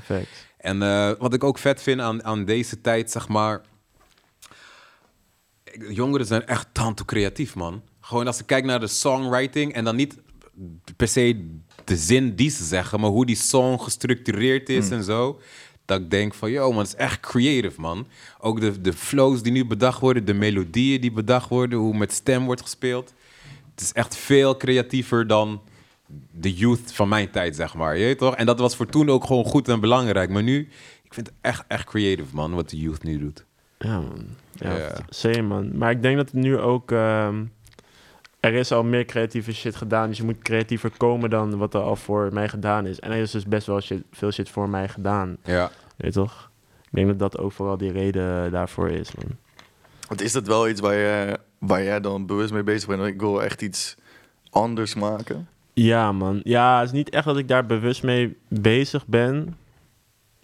En 0.57 0.81
eh, 0.81 1.11
wat 1.19 1.33
ik 1.33 1.43
ook 1.43 1.57
vet 1.57 1.81
vind 1.81 2.01
aan, 2.01 2.23
aan 2.23 2.45
deze 2.45 2.81
tijd, 2.81 3.11
zeg 3.11 3.27
maar. 3.27 3.61
Jongeren 5.89 6.25
zijn 6.25 6.45
echt 6.45 6.67
tanto 6.71 7.03
creatief, 7.05 7.55
man. 7.55 7.81
Gewoon 8.01 8.27
als 8.27 8.39
ik 8.39 8.45
kijk 8.45 8.65
naar 8.65 8.79
de 8.79 8.87
songwriting 8.87 9.73
en 9.73 9.83
dan 9.83 9.95
niet 9.95 10.17
per 10.95 11.07
se 11.07 11.49
de 11.83 11.97
zin 11.97 12.35
die 12.35 12.49
ze 12.49 12.63
zeggen, 12.63 12.99
maar 12.99 13.09
hoe 13.09 13.25
die 13.25 13.35
song 13.35 13.77
gestructureerd 13.77 14.69
is 14.69 14.89
en 14.89 15.03
zo. 15.03 15.39
Dat 15.85 15.99
ik 15.99 16.11
denk 16.11 16.33
van, 16.33 16.51
yo 16.51 16.69
man, 16.69 16.77
het 16.77 16.87
is 16.87 16.95
echt 16.95 17.19
creative, 17.19 17.81
man. 17.81 18.07
Ook 18.39 18.59
de, 18.59 18.81
de 18.81 18.93
flows 18.93 19.41
die 19.41 19.51
nu 19.51 19.65
bedacht 19.65 19.99
worden, 19.99 20.25
de 20.25 20.33
melodieën 20.33 21.01
die 21.01 21.11
bedacht 21.11 21.49
worden, 21.49 21.79
hoe 21.79 21.97
met 21.97 22.13
stem 22.13 22.45
wordt 22.45 22.61
gespeeld. 22.61 23.13
Het 23.71 23.81
is 23.83 23.93
echt 23.93 24.15
veel 24.15 24.57
creatiever 24.57 25.27
dan 25.27 25.61
de 26.31 26.53
youth 26.53 26.93
van 26.93 27.09
mijn 27.09 27.31
tijd, 27.31 27.55
zeg 27.55 27.73
maar. 27.73 27.97
Je 27.97 28.03
weet 28.03 28.17
toch? 28.17 28.35
En 28.35 28.45
dat 28.45 28.59
was 28.59 28.75
voor 28.75 28.85
toen 28.85 29.09
ook 29.09 29.23
gewoon 29.23 29.45
goed 29.45 29.67
en 29.67 29.79
belangrijk. 29.79 30.29
Maar 30.29 30.43
nu, 30.43 30.59
ik 31.03 31.13
vind 31.13 31.27
het 31.27 31.35
echt, 31.41 31.63
echt 31.67 31.85
creative, 31.85 32.35
man, 32.35 32.53
wat 32.53 32.69
de 32.69 32.79
youth 32.79 33.03
nu 33.03 33.19
doet. 33.19 33.45
Ja, 33.77 33.99
man. 33.99 34.25
Ja, 34.51 34.95
same, 35.09 35.41
man. 35.41 35.77
Maar 35.77 35.91
ik 35.91 36.01
denk 36.01 36.17
dat 36.17 36.31
het 36.31 36.41
nu 36.41 36.57
ook... 36.57 36.91
ehm, 36.91 37.43
er 38.45 38.53
is 38.59 38.71
al 38.71 38.83
meer 38.83 39.05
creatieve 39.05 39.53
shit 39.53 39.75
gedaan, 39.75 40.07
dus 40.07 40.17
je 40.17 40.23
moet 40.23 40.41
creatiever 40.41 40.91
komen 40.97 41.29
dan 41.29 41.57
wat 41.57 41.73
er 41.73 41.81
al 41.81 41.95
voor 41.95 42.29
mij 42.33 42.49
gedaan 42.49 42.85
is. 42.85 42.99
En 42.99 43.11
er 43.11 43.17
is 43.17 43.31
dus 43.31 43.45
best 43.45 43.67
wel 43.67 43.81
shit, 43.81 44.03
veel 44.11 44.31
shit 44.31 44.49
voor 44.49 44.69
mij 44.69 44.87
gedaan, 44.87 45.37
Ja. 45.43 45.71
weet 45.97 46.13
je 46.13 46.19
toch? 46.19 46.49
Ik 46.83 46.89
denk 46.91 47.07
dat 47.07 47.19
dat 47.31 47.37
ook 47.37 47.51
vooral 47.51 47.77
die 47.77 47.91
reden 47.91 48.51
daarvoor 48.51 48.89
is, 48.89 49.15
man. 49.15 49.37
Want 50.07 50.21
is 50.21 50.31
dat 50.31 50.47
wel 50.47 50.67
iets 50.69 50.81
waar, 50.81 50.95
je, 50.95 51.39
waar 51.59 51.83
jij 51.83 51.99
dan 51.99 52.25
bewust 52.25 52.53
mee 52.53 52.63
bezig 52.63 52.87
bent? 52.87 53.03
Ik 53.03 53.19
wil 53.19 53.43
echt 53.43 53.61
iets 53.61 53.95
anders 54.49 54.95
maken. 54.95 55.47
Ja, 55.73 56.11
man. 56.11 56.39
Ja, 56.43 56.77
het 56.79 56.85
is 56.87 56.93
niet 56.93 57.09
echt 57.09 57.25
dat 57.25 57.37
ik 57.37 57.47
daar 57.47 57.65
bewust 57.65 58.03
mee 58.03 58.37
bezig 58.47 59.07
ben. 59.07 59.57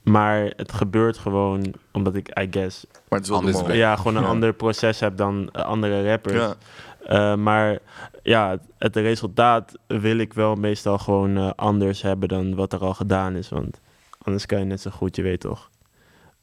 Maar 0.03 0.53
het 0.55 0.71
gebeurt 0.71 1.17
gewoon 1.17 1.73
omdat 1.91 2.15
ik, 2.15 2.39
I 2.39 2.47
guess, 2.51 2.85
Maar 2.91 3.01
het 3.19 3.21
is 3.21 3.27
wel 3.29 3.37
Anders 3.37 3.55
normaal. 3.55 3.71
ben- 3.73 3.81
ja, 3.81 3.95
gewoon 3.95 4.15
een 4.15 4.21
Ja. 4.23 4.27
ander 4.29 4.53
proces 4.53 4.99
heb 4.99 5.17
dan 5.17 5.51
andere 5.51 6.07
rappers. 6.09 6.35
Ja. 6.35 6.53
Eh, 7.11 7.35
maar 7.35 7.79
ja, 8.23 8.49
het, 8.49 8.61
het 8.77 8.95
resultaat 8.95 9.77
wil 9.87 10.17
ik 10.17 10.33
wel 10.33 10.55
meestal 10.55 10.97
gewoon 10.97 11.37
eh, 11.37 11.49
anders 11.55 12.01
hebben 12.01 12.27
dan 12.29 12.55
wat 12.55 12.73
er 12.73 12.79
al 12.79 12.93
gedaan 12.93 13.35
is. 13.35 13.49
Want 13.49 13.79
anders 14.21 14.45
kan 14.45 14.59
je 14.59 14.65
net 14.65 14.81
zo 14.81 14.91
goed, 14.91 15.15
je 15.15 15.21
weet 15.21 15.39
toch. 15.39 15.69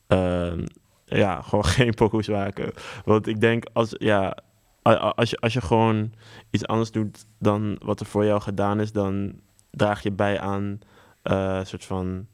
Ehm, 0.06 0.66
ja, 1.04 1.40
gewoon 1.48 1.64
geen 1.64 1.94
pokoes 1.94 2.28
maken. 2.28 2.72
Want 3.04 3.26
ik 3.26 3.40
denk, 3.40 3.64
als, 3.72 3.94
ja, 3.98 4.36
als, 4.82 5.30
je, 5.30 5.36
als 5.36 5.52
je 5.52 5.60
gewoon 5.60 6.12
iets 6.50 6.66
anders 6.66 6.90
doet 6.90 7.26
dan 7.38 7.76
wat 7.84 8.00
er 8.00 8.06
voor 8.06 8.24
jou 8.24 8.40
gedaan 8.40 8.80
is, 8.80 8.92
dan 8.92 9.32
draag 9.70 10.02
je 10.02 10.12
bij 10.12 10.40
aan 10.40 10.78
eh, 11.22 11.56
een 11.58 11.66
soort 11.66 11.84
van 11.84 12.26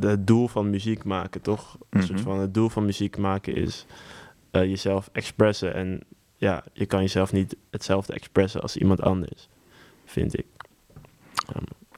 het 0.00 0.26
doel 0.26 0.48
van 0.48 0.70
muziek 0.70 1.04
maken, 1.04 1.40
toch? 1.40 1.76
Een 1.90 2.02
soort 2.02 2.18
Mhm. 2.18 2.28
van 2.28 2.38
het 2.38 2.54
doel 2.54 2.68
van 2.68 2.84
muziek 2.84 3.18
maken 3.18 3.54
is 3.54 3.86
eh, 4.52 4.62
jezelf 4.64 5.08
expressen. 5.12 5.74
En 5.74 6.00
ja, 6.36 6.64
je 6.72 6.86
kan 6.86 7.00
jezelf 7.00 7.32
niet 7.32 7.56
hetzelfde 7.70 8.12
expressen 8.12 8.60
als 8.60 8.76
iemand 8.76 9.02
anders, 9.02 9.48
vind 10.04 10.38
ik. 10.38 10.44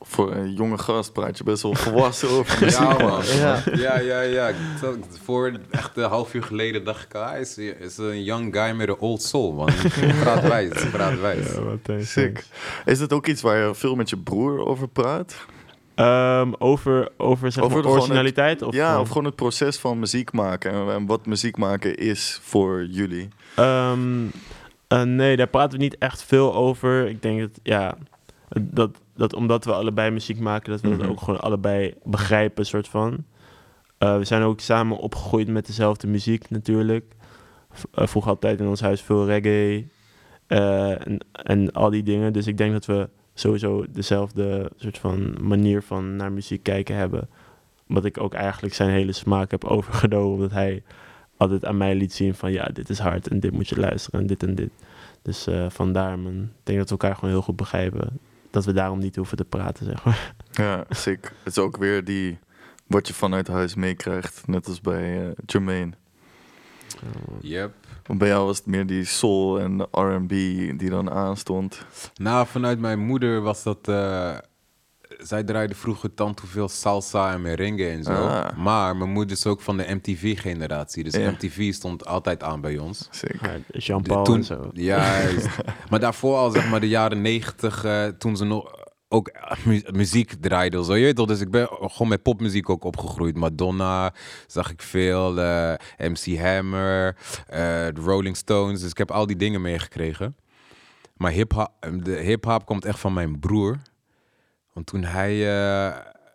Voor 0.07 0.33
een 0.35 0.53
jonge 0.55 0.79
gast 0.79 1.13
praat 1.13 1.39
je 1.39 1.45
best 1.45 1.63
wel 1.63 1.75
volwassen 1.75 2.29
over. 2.29 2.71
Ja, 2.71 2.97
man. 2.99 3.25
Ja. 3.25 3.63
Ja, 3.75 3.99
ja, 3.99 4.21
ja. 4.21 4.53
Zat- 4.81 5.19
Voor 5.23 5.59
echt 5.71 5.97
een 5.97 6.05
half 6.05 6.35
uur 6.35 6.43
geleden 6.43 6.85
dacht 6.85 7.05
ik, 7.05 7.15
ah, 7.15 7.29
hij 7.31 7.41
is, 7.41 7.59
is 7.59 7.97
een 7.99 8.23
young 8.25 8.55
guy 8.57 8.71
met 8.77 8.89
een 8.89 8.97
old 8.99 9.23
soul, 9.23 9.53
man. 9.53 9.71
Praat 10.21 10.43
wijs, 10.43 10.89
praat 10.91 11.21
wijs. 11.21 12.13
Sick. 12.13 12.45
Is 12.85 13.01
het 13.01 13.13
ook 13.13 13.27
iets 13.27 13.43
waar 13.43 13.67
je 13.67 13.75
veel 13.75 13.95
met 13.95 14.11
je 14.11 14.17
broer 14.19 14.67
over 14.67 14.89
praat? 14.89 15.37
Ehm, 15.95 16.53
over, 16.59 17.09
over, 17.17 17.53
zeg 17.53 17.65
Over 17.65 17.83
maar, 17.83 17.93
originaliteit? 17.93 18.63
Of 18.63 18.75
ja, 18.75 18.87
gewoon- 18.89 19.01
of 19.03 19.09
gewoon 19.09 19.25
het 19.25 19.37
proces 19.37 19.79
van 19.79 19.99
muziek 19.99 20.33
maken 20.33 20.73
en, 20.73 20.89
en 20.95 21.07
wat 21.07 21.27
muziek 21.27 21.57
maken 21.57 21.95
is 21.97 22.39
voor 22.43 22.85
jullie. 22.85 23.29
Ehm, 23.57 24.27
Eh, 24.89 25.03
nee, 25.03 25.37
daar 25.37 25.47
praten 25.47 25.79
we 25.79 25.85
niet 25.85 25.99
echt 25.99 26.23
veel 26.23 26.55
over. 26.55 27.09
Ik 27.09 27.23
denk 27.23 27.41
dat, 27.41 27.51
ja, 27.63 27.97
dat, 28.61 28.91
dat 29.17 29.35
omdat 29.35 29.65
we 29.65 29.73
allebei 29.73 30.11
muziek 30.11 30.39
maken, 30.41 30.71
dat 30.71 30.81
we 30.81 30.89
Mhm. 30.89 30.99
dat 30.99 31.09
ook 31.09 31.21
gewoon 31.21 31.41
allebei 31.41 31.95
begrijpen, 32.05 32.67
soort 32.67 32.89
van. 32.89 33.25
Eh, 33.99 34.17
we 34.19 34.25
zijn 34.25 34.43
ook 34.43 34.61
samen 34.61 34.97
opgegroeid 34.99 35.49
met 35.49 35.67
dezelfde 35.67 36.07
muziek 36.07 36.51
natuurlijk. 36.51 37.05
V- 37.73 37.83
eh, 37.95 38.07
vroeger 38.07 38.31
altijd 38.31 38.61
in 38.61 38.67
ons 38.67 38.81
huis 38.81 39.01
veel 39.01 39.27
reggae 39.27 39.87
en, 40.47 41.19
en 41.33 41.73
al 41.73 41.91
die 41.91 42.03
dingen. 42.03 42.33
Dus 42.33 42.47
ik 42.47 42.57
denk 42.59 42.73
dat 42.73 42.87
we 42.87 43.09
sowieso 43.35 43.85
dezelfde 43.91 44.71
soort 44.77 44.99
van 44.99 45.37
manier 45.43 45.83
van 45.83 46.17
naar 46.17 46.33
muziek 46.33 46.63
kijken 46.63 46.97
hebben. 46.97 47.29
Omdat 47.89 48.05
ik 48.05 48.21
ook 48.21 48.35
eigenlijk 48.35 48.75
zijn 48.75 48.91
hele 48.91 49.13
smaak 49.13 49.51
heb 49.51 49.65
overgenomen. 49.65 50.33
Omdat 50.33 50.51
hij 50.51 50.83
altijd 51.37 51.65
aan 51.65 51.77
mij 51.77 51.95
liet 51.95 52.13
zien 52.13 52.35
van 52.35 52.53
ja, 52.53 52.65
dit 52.65 52.89
is 52.89 52.99
hard 52.99 53.29
en 53.29 53.41
dit 53.41 53.53
moet 53.53 53.69
je 53.69 53.81
luisteren 53.81 54.21
en 54.21 54.27
dit 54.27 54.43
en 54.43 54.55
dit. 54.55 54.71
Dus 55.23 55.47
eh, 55.47 55.67
vandaar 55.71 56.19
man. 56.19 56.43
Ik 56.43 56.49
denk 56.63 56.79
dat 56.79 56.89
we 56.89 56.97
elkaar 56.97 57.15
gewoon 57.15 57.31
heel 57.31 57.43
goed 57.43 57.57
begrijpen. 57.57 58.21
Dat 58.51 58.65
we 58.65 58.73
daarom 58.73 58.99
niet 58.99 59.17
hoeven 59.17 59.37
te 59.37 59.45
praten, 59.45 59.85
zeg 59.85 60.05
maar. 60.05 60.35
Ja, 60.51 60.85
sick. 60.89 61.33
Het 61.43 61.57
is 61.57 61.63
ook 61.63 61.77
weer 61.77 62.05
die 62.05 62.39
wat 62.87 63.09
je 63.09 63.15
vanuit 63.15 63.49
huis 63.49 63.75
meekrijgt. 63.75 64.47
Net 64.47 64.67
als 64.67 64.81
bij 64.81 65.27
eh, 65.27 65.33
Jermaine. 65.47 65.93
Yep. 67.41 67.75
Want 68.07 68.19
bij 68.19 68.29
jou 68.29 68.47
was 68.47 68.57
het 68.57 68.67
meer 68.67 68.87
die 68.87 69.05
soul 69.05 69.61
en 69.61 69.81
R&B 69.91 70.29
die 70.79 70.91
dan 70.91 71.11
aanstond. 71.11 71.85
Nou, 72.15 72.47
vanuit 72.47 72.79
mijn 72.79 72.99
moeder 72.99 73.41
was 73.41 73.63
dat... 73.63 73.89
eh, 73.89 74.37
zij 75.19 75.43
draaide 75.45 75.75
vroeger 75.75 76.15
tante 76.15 76.47
veel 76.47 76.69
salsa 76.69 77.33
en 77.33 77.43
merengue 77.43 77.89
en 77.91 78.03
zo. 78.05 78.13
Ah. 78.13 78.57
Maar 78.57 78.97
mijn 78.97 79.11
moeder 79.11 79.37
is 79.37 79.47
ook 79.47 79.61
van 79.61 79.77
de 79.77 79.95
MTV-generatie. 79.95 81.05
Dus 81.05 81.15
Ja. 81.15 81.31
MTV 81.31 81.73
stond 81.73 82.07
altijd 82.07 82.43
aan 82.43 82.61
bij 82.61 82.79
ons. 82.79 83.09
Ja, 83.41 83.57
Jean-Paul 83.69 84.25
Toen- 84.25 84.37
en 84.37 84.45
zo. 84.45 84.71
Juist. 84.73 85.49
maar 85.91 86.01
daarvoor 86.01 86.37
al, 86.37 86.51
zeg 86.51 86.71
maar, 86.71 86.81
de 86.81 86.89
jaren 86.89 87.23
negentig, 87.23 87.85
eh, 87.85 88.07
toen 88.07 88.37
ze 88.37 88.45
nog 88.45 88.71
ook 89.09 89.29
eh, 89.29 89.65
mu- 89.67 89.83
muziek 89.93 90.35
draaiden. 90.41 90.85
Zo, 90.85 90.95
je 90.95 91.05
weet 91.05 91.17
toch? 91.17 91.27
Dus 91.27 91.41
ik 91.41 91.51
ben 91.51 91.67
gewoon 91.71 92.09
met 92.09 92.23
popmuziek 92.23 92.71
ook 92.71 92.85
opgegroeid. 92.85 93.37
Madonna 93.37 94.13
zag 94.47 94.71
ik 94.71 94.83
veel, 94.83 95.41
eh, 95.41 95.75
MC 95.99 96.39
Hammer, 96.39 97.17
eh, 97.47 97.59
de 97.95 98.01
Rolling 98.05 98.37
Stones. 98.37 98.81
Dus 98.81 98.91
ik 98.91 98.99
heb 98.99 99.11
al 99.11 99.27
die 99.27 99.37
dingen 99.37 99.61
meegekregen. 99.61 100.37
Maar 101.17 101.31
hip-hop, 101.33 101.71
de 102.03 102.11
hip-hop 102.17 102.67
komt 102.67 102.85
echt 102.85 102.99
van 102.99 103.13
mijn 103.13 103.39
broer. 103.39 103.79
Want 104.73 104.87
toen 104.87 105.05
hij, 105.05 105.33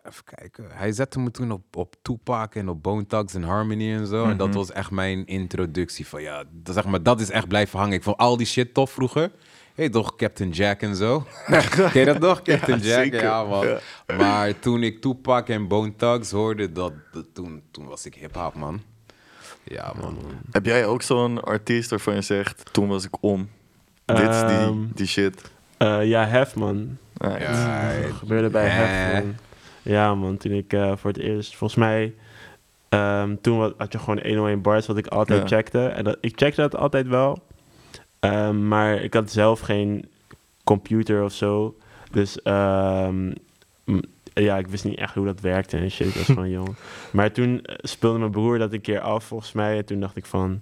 even 0.06 0.24
kijken, 0.24 0.64
hij 0.70 0.92
zette 0.92 1.18
me 1.20 1.30
toen 1.30 1.52
op, 1.52 1.76
op 1.76 1.94
Tupac 2.02 2.54
en 2.54 2.68
op 2.68 2.82
Bone 2.82 3.06
Thugs 3.06 3.34
en 3.34 3.42
Harmony 3.42 3.92
en 3.94 4.06
zo. 4.06 4.24
En 4.24 4.36
dat 4.36 4.48
Mhm. 4.48 4.56
was 4.56 4.72
echt 4.72 4.90
mijn 4.90 5.26
introductie 5.26 6.06
van 6.06 6.22
ja, 6.22 6.44
dat, 6.50 6.74
zeg 6.74 6.84
maar, 6.84 7.02
dat 7.02 7.20
is 7.20 7.30
echt 7.30 7.48
blijven 7.48 7.78
hangen. 7.78 7.94
Ik 7.94 8.02
vond 8.02 8.16
al 8.16 8.36
die 8.36 8.46
shit 8.46 8.74
tof 8.74 8.90
vroeger. 8.90 9.30
Hey, 9.80 9.88
toch 9.88 10.16
Captain 10.16 10.50
Jack 10.50 10.80
en 10.80 10.96
zo. 10.96 11.24
Ken 11.90 11.90
je 11.92 12.04
dat 12.04 12.18
nog? 12.18 12.42
Captain 12.42 12.78
Ja, 12.78 12.84
Jack, 12.86 13.02
zeker. 13.02 13.22
ja 13.22 13.44
man. 13.44 13.66
Ja. 13.66 13.78
Maar 14.18 14.58
toen 14.58 14.82
ik 14.82 15.00
Tupac 15.00 15.48
en 15.48 15.68
Bone 15.68 15.96
Thugs 15.96 16.30
hoorde, 16.30 16.72
dat, 16.72 16.92
dat- 17.12 17.26
toen, 17.34 17.62
toen 17.70 17.86
was 17.86 18.06
ik 18.06 18.14
hip-hop 18.14 18.54
man. 18.54 18.80
Ja 19.64 19.92
man. 20.00 20.16
Heb 20.50 20.64
jij 20.66 20.86
ook 20.86 21.02
zo'n 21.02 21.42
artiest 21.44 21.90
waarvan 21.90 22.14
je 22.14 22.20
zegt, 22.22 22.62
toen 22.72 22.88
was 22.88 23.04
ik 23.04 23.16
om. 23.20 23.48
Dit 24.04 24.18
is 24.18 24.24
die, 24.38 24.46
Ehm, 24.48 24.76
die 24.94 25.06
shit. 25.06 25.50
Eh, 25.76 26.04
ja, 26.06 26.26
Hef, 26.26 26.54
man. 26.54 26.96
Ja, 27.14 27.98
Dat 28.02 28.12
gebeurde 28.12 28.48
bij 28.50 28.66
eh. 28.66 28.74
Hef, 28.76 29.12
man. 29.22 29.34
Ja, 29.82 30.14
man. 30.14 30.36
Toen 30.36 30.52
ik 30.52 30.72
eh, 30.72 30.92
voor 30.96 31.10
het 31.10 31.18
eerst, 31.20 31.56
volgens 31.56 31.78
mij... 31.80 32.14
ehm, 32.88 33.36
toen 33.40 33.74
had 33.76 33.92
je 33.92 33.98
gewoon 33.98 34.20
101 34.26 34.62
bars, 34.62 34.86
wat 34.86 34.96
ik 34.96 35.06
altijd 35.06 35.40
Ja. 35.40 35.56
checkte. 35.56 35.86
En 35.86 36.04
dat, 36.04 36.16
ik 36.20 36.32
checkte 36.38 36.60
dat 36.60 36.76
altijd 36.76 37.06
wel. 37.06 37.42
Ehm, 38.20 38.68
maar 38.68 38.94
ik 38.94 39.14
had 39.14 39.30
zelf 39.30 39.60
geen 39.60 40.08
computer 40.64 41.24
of 41.24 41.32
zo. 41.32 41.76
Dus 42.10 42.42
ehm, 42.42 43.32
ja, 44.34 44.58
ik 44.58 44.68
wist 44.68 44.84
niet 44.84 44.98
echt 44.98 45.14
hoe 45.14 45.26
dat 45.26 45.40
werkte 45.40 45.76
en 45.76 45.90
shit. 45.90 46.06
Ik 46.06 46.14
was 46.14 46.24
gewoon 46.36 46.50
jong. 46.50 46.76
Maar 47.12 47.32
toen 47.32 47.62
eh, 47.62 47.74
speelde 47.78 48.18
mijn 48.18 48.30
broer 48.30 48.58
dat 48.58 48.72
een 48.72 48.80
keer 48.80 49.00
af, 49.00 49.24
volgens 49.24 49.52
mij. 49.52 49.76
En 49.76 49.84
toen 49.84 50.00
dacht 50.00 50.16
ik 50.16 50.26
van... 50.26 50.60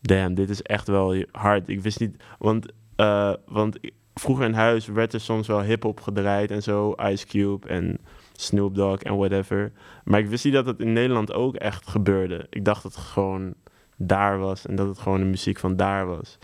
Damn, 0.00 0.34
dit 0.34 0.50
is 0.50 0.62
echt 0.62 0.88
wel 0.88 1.24
hard. 1.32 1.68
Ik 1.68 1.80
wist 1.80 2.00
niet... 2.00 2.22
Want, 2.38 2.66
eh, 2.96 3.32
want 3.46 3.78
vroeger 4.14 4.44
in 4.44 4.52
huis 4.52 4.86
werd 4.86 5.12
er 5.12 5.20
soms 5.20 5.46
wel 5.46 5.62
hip-hop 5.62 6.00
gedraaid 6.00 6.50
en 6.50 6.62
zo. 6.62 6.94
Ice 6.96 7.26
Cube 7.26 7.68
en 7.68 7.98
Snoop 8.32 8.74
Dogg 8.74 9.02
en 9.02 9.16
whatever. 9.16 9.72
Maar 10.04 10.20
ik 10.20 10.28
wist 10.28 10.44
niet 10.44 10.54
dat 10.54 10.66
het 10.66 10.80
in 10.80 10.92
Nederland 10.92 11.32
ook 11.32 11.54
echt 11.54 11.88
gebeurde. 11.88 12.46
Ik 12.50 12.64
dacht 12.64 12.82
dat 12.82 12.94
het 12.94 13.04
gewoon 13.04 13.54
daar 13.96 14.38
was 14.38 14.66
en 14.66 14.76
dat 14.76 14.86
het 14.86 14.98
gewoon 14.98 15.20
de 15.20 15.26
muziek 15.26 15.58
van 15.58 15.76
daar 15.76 16.06
was. 16.06 16.38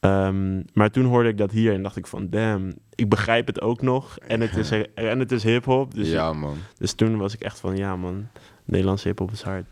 Ehm, 0.00 0.62
maar 0.72 0.90
toen 0.90 1.04
hoorde 1.04 1.28
ik 1.28 1.38
dat 1.38 1.50
hier 1.50 1.72
en 1.72 1.82
dacht 1.82 1.96
ik 1.96 2.06
van 2.06 2.30
damn, 2.30 2.72
ik 2.94 3.08
begrijp 3.08 3.46
het 3.46 3.60
ook 3.60 3.82
nog. 3.82 4.18
En 4.18 4.40
het 4.40 4.56
is, 4.56 4.70
en 4.94 5.18
het 5.18 5.32
is 5.32 5.42
hip-hop. 5.42 5.94
Dus, 5.94 6.08
ja 6.10 6.32
man. 6.32 6.56
dus 6.78 6.92
toen 6.92 7.16
was 7.16 7.34
ik 7.34 7.40
echt 7.40 7.60
van 7.60 7.76
ja 7.76 7.96
man, 7.96 8.26
Nederlandse 8.64 9.08
hip-hop 9.08 9.30
is 9.32 9.42
hard. 9.42 9.64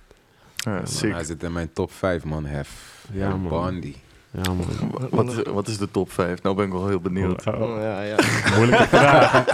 Ja, 0.56 0.82
Man. 1.02 1.10
Hij 1.12 1.24
zit 1.24 1.42
in 1.42 1.52
mijn 1.52 1.72
top 1.72 1.92
5 1.92 2.24
man, 2.24 2.44
Hef. 2.46 3.04
Ja, 3.12 3.36
man. 3.36 3.48
Bondi. 3.48 3.96
Ja 4.30 4.52
man. 4.52 4.66
Wa- 4.90 5.08
Wat 5.10 5.32
is, 5.32 5.42
wat 5.52 5.68
is 5.68 5.78
de 5.78 5.90
top 5.90 6.12
5? 6.12 6.42
Nou 6.42 6.56
ben 6.56 6.66
ik 6.66 6.72
wel 6.72 6.88
heel 6.88 7.00
benieuwd. 7.00 7.46
Oh, 7.46 7.60
Oh, 7.60 7.76
ja, 7.80 8.02
ja. 8.02 8.16
moeilijke 8.56 8.86
vraag. 8.86 9.46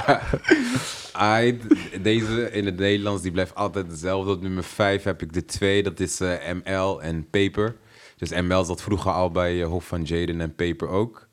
Ai, 1.13 1.61
deze 2.03 2.51
in 2.53 2.65
het 2.67 2.77
Nederlands 2.79 3.23
die 3.23 3.31
blijft 3.33 3.55
altijd 3.55 3.87
hetzelfde. 3.91 4.31
Op 4.33 4.43
nummer 4.43 4.65
5 4.65 5.03
heb 5.03 5.23
ik 5.23 5.33
de 5.33 5.45
twee, 5.45 5.83
dat 5.83 6.01
is 6.01 6.21
eh, 6.21 6.33
ML 6.65 7.03
en 7.03 7.27
Paper. 7.31 7.75
Dus 8.23 8.41
ML 8.43 8.65
zat 8.65 8.83
vroeger 8.83 9.13
al 9.13 9.31
bij 9.31 9.63
eh, 9.63 9.69
Hof 9.69 9.87
van 9.87 10.03
Jaden 10.03 10.41
en 10.41 10.55
Paper 10.55 10.89
ook. 10.89 11.27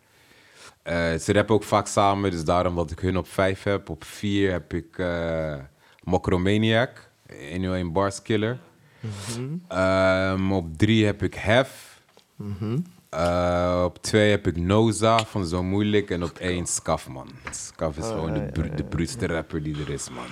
Eh, 0.82 1.16
ze 1.16 1.34
rappen 1.34 1.56
ook 1.56 1.64
vaak 1.64 1.88
samen, 1.88 2.32
dus 2.32 2.44
daarom 2.44 2.76
dat 2.76 2.92
ik 2.92 3.00
hun 3.00 3.18
op 3.18 3.28
5 3.28 3.64
heb. 3.64 3.90
Op 3.90 4.04
4 4.04 4.52
heb 4.52 4.74
ik 4.74 4.98
eh 4.98 5.56
Mokromaniac, 6.04 7.10
101 7.52 7.92
Bars 7.92 8.22
Killer. 8.22 8.60
Ehm, 9.68 10.52
op 10.52 10.78
3 10.78 11.06
heb 11.06 11.24
ik 11.24 11.34
Hef. 11.34 12.02
Mhm. 12.36 12.80
Op 13.84 13.98
2 14.02 14.30
heb 14.30 14.48
ik 14.48 14.58
Noza 14.58 15.26
van 15.26 15.46
Zo 15.46 15.64
Moeilijk. 15.64 16.10
En 16.10 16.24
op 16.24 16.38
1 16.40 16.66
Scaf, 16.66 17.08
man. 17.08 17.30
Scaf 17.52 17.98
is 17.98 18.04
Oh, 18.04 18.10
gewoon 18.10 18.36
ja, 18.36 18.46
de, 18.46 18.62
ja, 18.62 18.68
ja, 18.68 18.76
de 18.76 18.84
bruutste 18.84 19.28
rapper 19.28 19.64
die 19.64 19.76
er 19.82 19.90
is, 19.90 20.10
man. 20.10 20.28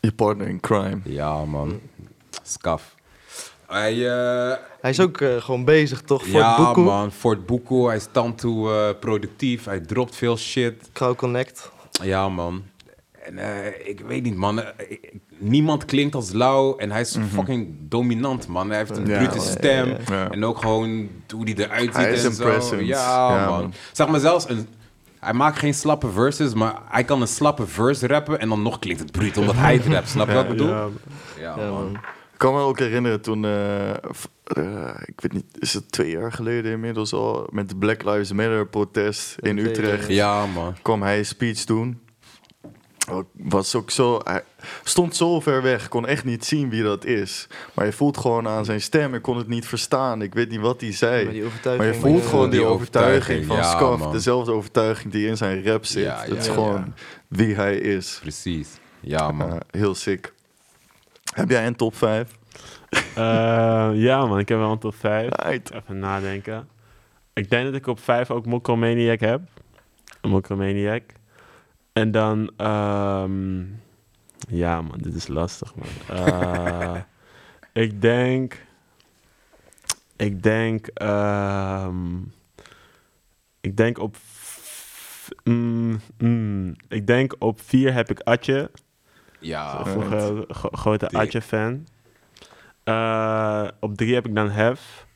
Je 0.00 0.12
partner 0.12 0.48
in 0.48 0.60
crime. 0.60 1.00
Ja, 1.04 1.44
man. 1.44 1.80
Scaf. 2.42 2.94
Hij, 3.74 3.92
eh, 4.10 4.56
Hij 4.80 4.90
is 4.90 5.00
ook 5.00 5.20
eh, 5.20 5.36
gewoon 5.36 5.64
bezig, 5.64 6.00
toch? 6.02 6.22
Voor 6.26 6.40
ja, 6.40 6.56
boekoe. 6.56 6.84
man. 6.84 7.12
Fort 7.12 7.46
Boeko. 7.46 7.86
Hij 7.86 7.96
is 7.96 8.08
tant 8.12 8.38
toe 8.38 8.70
eh, 8.70 8.88
productief. 9.00 9.64
Hij 9.64 9.80
dropt 9.80 10.16
veel 10.16 10.36
shit. 10.36 10.88
Crowd 10.92 11.16
Connect. 11.16 11.70
Ja, 12.02 12.28
man. 12.28 12.62
En 13.24 13.38
eh, 13.38 13.88
ik 13.88 14.00
weet 14.00 14.22
niet, 14.22 14.36
man. 14.36 14.62
Niemand 15.38 15.84
klinkt 15.84 16.14
als 16.14 16.32
Lau. 16.32 16.78
En 16.78 16.90
hij 16.90 17.00
is 17.00 17.16
fucking 17.32 17.76
dominant, 17.80 18.46
man. 18.48 18.68
Hij 18.68 18.78
heeft 18.78 18.96
een 18.96 19.06
Ja, 19.06 19.18
brute 19.18 19.40
stem. 19.46 19.86
Ja, 19.88 19.96
ja. 20.08 20.14
Ja. 20.14 20.30
En 20.30 20.44
ook 20.44 20.58
gewoon 20.58 21.08
hoe 21.34 21.44
hij 21.44 21.54
eruit 21.64 21.82
ziet 21.84 21.94
Hij 21.94 22.12
is 22.12 22.24
en 22.24 22.32
zo. 22.34 22.44
presence. 22.44 22.84
Ja, 22.84 23.36
Ja, 23.36 23.48
man. 23.50 23.60
man. 23.60 23.72
Zeg 23.92 24.08
maar 24.08 24.20
zelfs 24.20 24.48
een... 24.48 24.68
Hij 25.20 25.32
maakt 25.32 25.58
geen 25.58 25.74
slappe 25.74 26.10
verses, 26.10 26.54
maar 26.54 26.74
hij 26.88 27.04
kan 27.04 27.20
een 27.20 27.28
slappe 27.28 27.66
verse 27.66 28.06
rappen 28.06 28.40
en 28.40 28.48
dan 28.48 28.62
nog 28.62 28.78
klinkt 28.78 29.00
het 29.00 29.12
bruut 29.12 29.36
omdat 29.36 29.54
hij 29.54 29.74
het 29.74 29.86
rapt. 29.86 30.08
Snap 30.08 30.28
je 30.28 30.34
wat 30.34 30.42
ik 30.42 30.48
bedoel? 30.48 30.68
Ja, 30.68 30.88
Ja, 31.38 31.54
Ja, 31.58 31.70
man. 31.70 31.72
man. 31.72 31.98
Ik 32.44 32.50
kan 32.50 32.58
me 32.58 32.66
ook 32.66 32.78
herinneren 32.78 33.20
toen, 33.20 33.44
eh, 33.44 33.90
eh, 33.90 34.94
ik 35.04 35.20
weet 35.20 35.32
niet, 35.32 35.44
is 35.58 35.74
het 35.74 35.92
twee 35.92 36.10
jaar 36.10 36.32
geleden 36.32 36.72
inmiddels 36.72 37.12
al, 37.12 37.46
met 37.50 37.68
de 37.68 37.76
Black 37.76 38.02
Lives 38.04 38.32
Matter 38.32 38.66
protest 38.66 39.36
in 39.40 39.58
Utrecht, 39.58 40.08
Ja, 40.08 40.46
man. 40.46 40.76
kwam 40.82 41.02
hij 41.02 41.18
een 41.18 41.26
speech 41.26 41.64
doen. 41.64 42.00
Was 43.32 43.74
ook 43.74 43.90
zo, 43.90 44.20
hij 44.24 44.42
stond 44.82 45.16
zo 45.16 45.40
ver 45.40 45.62
weg, 45.62 45.88
kon 45.88 46.06
echt 46.06 46.24
niet 46.24 46.44
zien 46.44 46.70
wie 46.70 46.82
dat 46.82 47.04
is. 47.04 47.46
Maar 47.74 47.84
je 47.84 47.92
voelt 47.92 48.16
gewoon 48.16 48.48
aan 48.48 48.64
zijn 48.64 48.80
stem, 48.80 49.14
ik 49.14 49.22
kon 49.22 49.36
het 49.36 49.48
niet 49.48 49.66
verstaan, 49.66 50.22
ik 50.22 50.34
weet 50.34 50.50
niet 50.50 50.60
wat 50.60 50.80
hij 50.80 50.92
zei. 50.92 51.24
Maar 51.24 51.32
die 51.32 51.44
overtuiging. 51.44 51.86
Maar 51.86 51.94
je 51.94 52.08
voelt 52.08 52.22
eh, 52.24 52.28
gewoon 52.28 52.50
die 52.50 52.58
die 52.60 52.68
overtuiging 52.68 53.46
van 53.46 53.56
ja, 53.56 53.70
Scaf, 53.70 53.98
man. 53.98 54.12
dezelfde 54.12 54.52
overtuiging 54.52 55.12
die 55.12 55.26
in 55.26 55.36
zijn 55.36 55.64
rap 55.64 55.84
zit. 55.84 56.04
Ja, 56.04 56.26
dat 56.26 56.38
is 56.38 56.46
ja, 56.46 56.52
gewoon 56.52 56.84
ja. 56.86 56.92
wie 57.28 57.54
hij 57.54 57.76
is. 57.76 58.18
Precies. 58.20 58.68
Ja, 59.00 59.30
man. 59.32 59.48
Ja, 59.48 59.60
heel 59.70 59.94
sick. 59.94 60.32
Heb 61.34 61.50
jij 61.50 61.66
een 61.66 61.76
top 61.76 61.96
5? 61.96 62.38
Eh, 63.14 63.90
ja 64.06 64.26
man, 64.26 64.38
ik 64.38 64.48
heb 64.48 64.58
wel 64.58 64.72
een 64.72 64.78
top 64.78 64.94
5. 64.94 65.28
Right. 65.42 65.70
Even 65.70 65.98
nadenken. 65.98 66.68
Ik 67.32 67.50
denk 67.50 67.64
dat 67.64 67.74
ik 67.74 67.86
op 67.86 68.00
5 68.00 68.30
ook 68.30 68.46
Mokromaniac 68.46 69.20
heb. 69.20 69.40
Mokromaniac. 70.22 71.02
En 71.92 72.10
dan... 72.10 72.52
ehm, 72.56 73.62
ja 74.48 74.82
man, 74.82 74.98
dit 74.98 75.14
is 75.14 75.26
lastig 75.26 75.74
man. 75.74 76.18
Eh, 76.18 76.96
ik 77.84 78.00
denk... 78.00 78.64
Ik 80.16 80.42
denk... 80.42 80.86
ehm, 80.86 82.16
ik 83.60 83.76
denk 83.76 83.98
op... 83.98 84.16
mm, 85.44 86.00
mm, 86.18 86.74
ik 86.88 87.06
denk 87.06 87.34
op 87.38 87.60
4 87.60 87.92
heb 87.92 88.10
ik 88.10 88.20
Atje. 88.20 88.70
Ja, 89.44 89.84
Zo. 89.84 89.90
Vroeger 89.90 90.44
gro- 90.48 90.68
grote. 90.72 91.08
Eh, 92.84 93.68
op 93.80 93.96
drie 93.96 94.14
heb 94.14 94.26
ik 94.26 94.34
dan 94.34 94.50
Hef. 94.50 95.06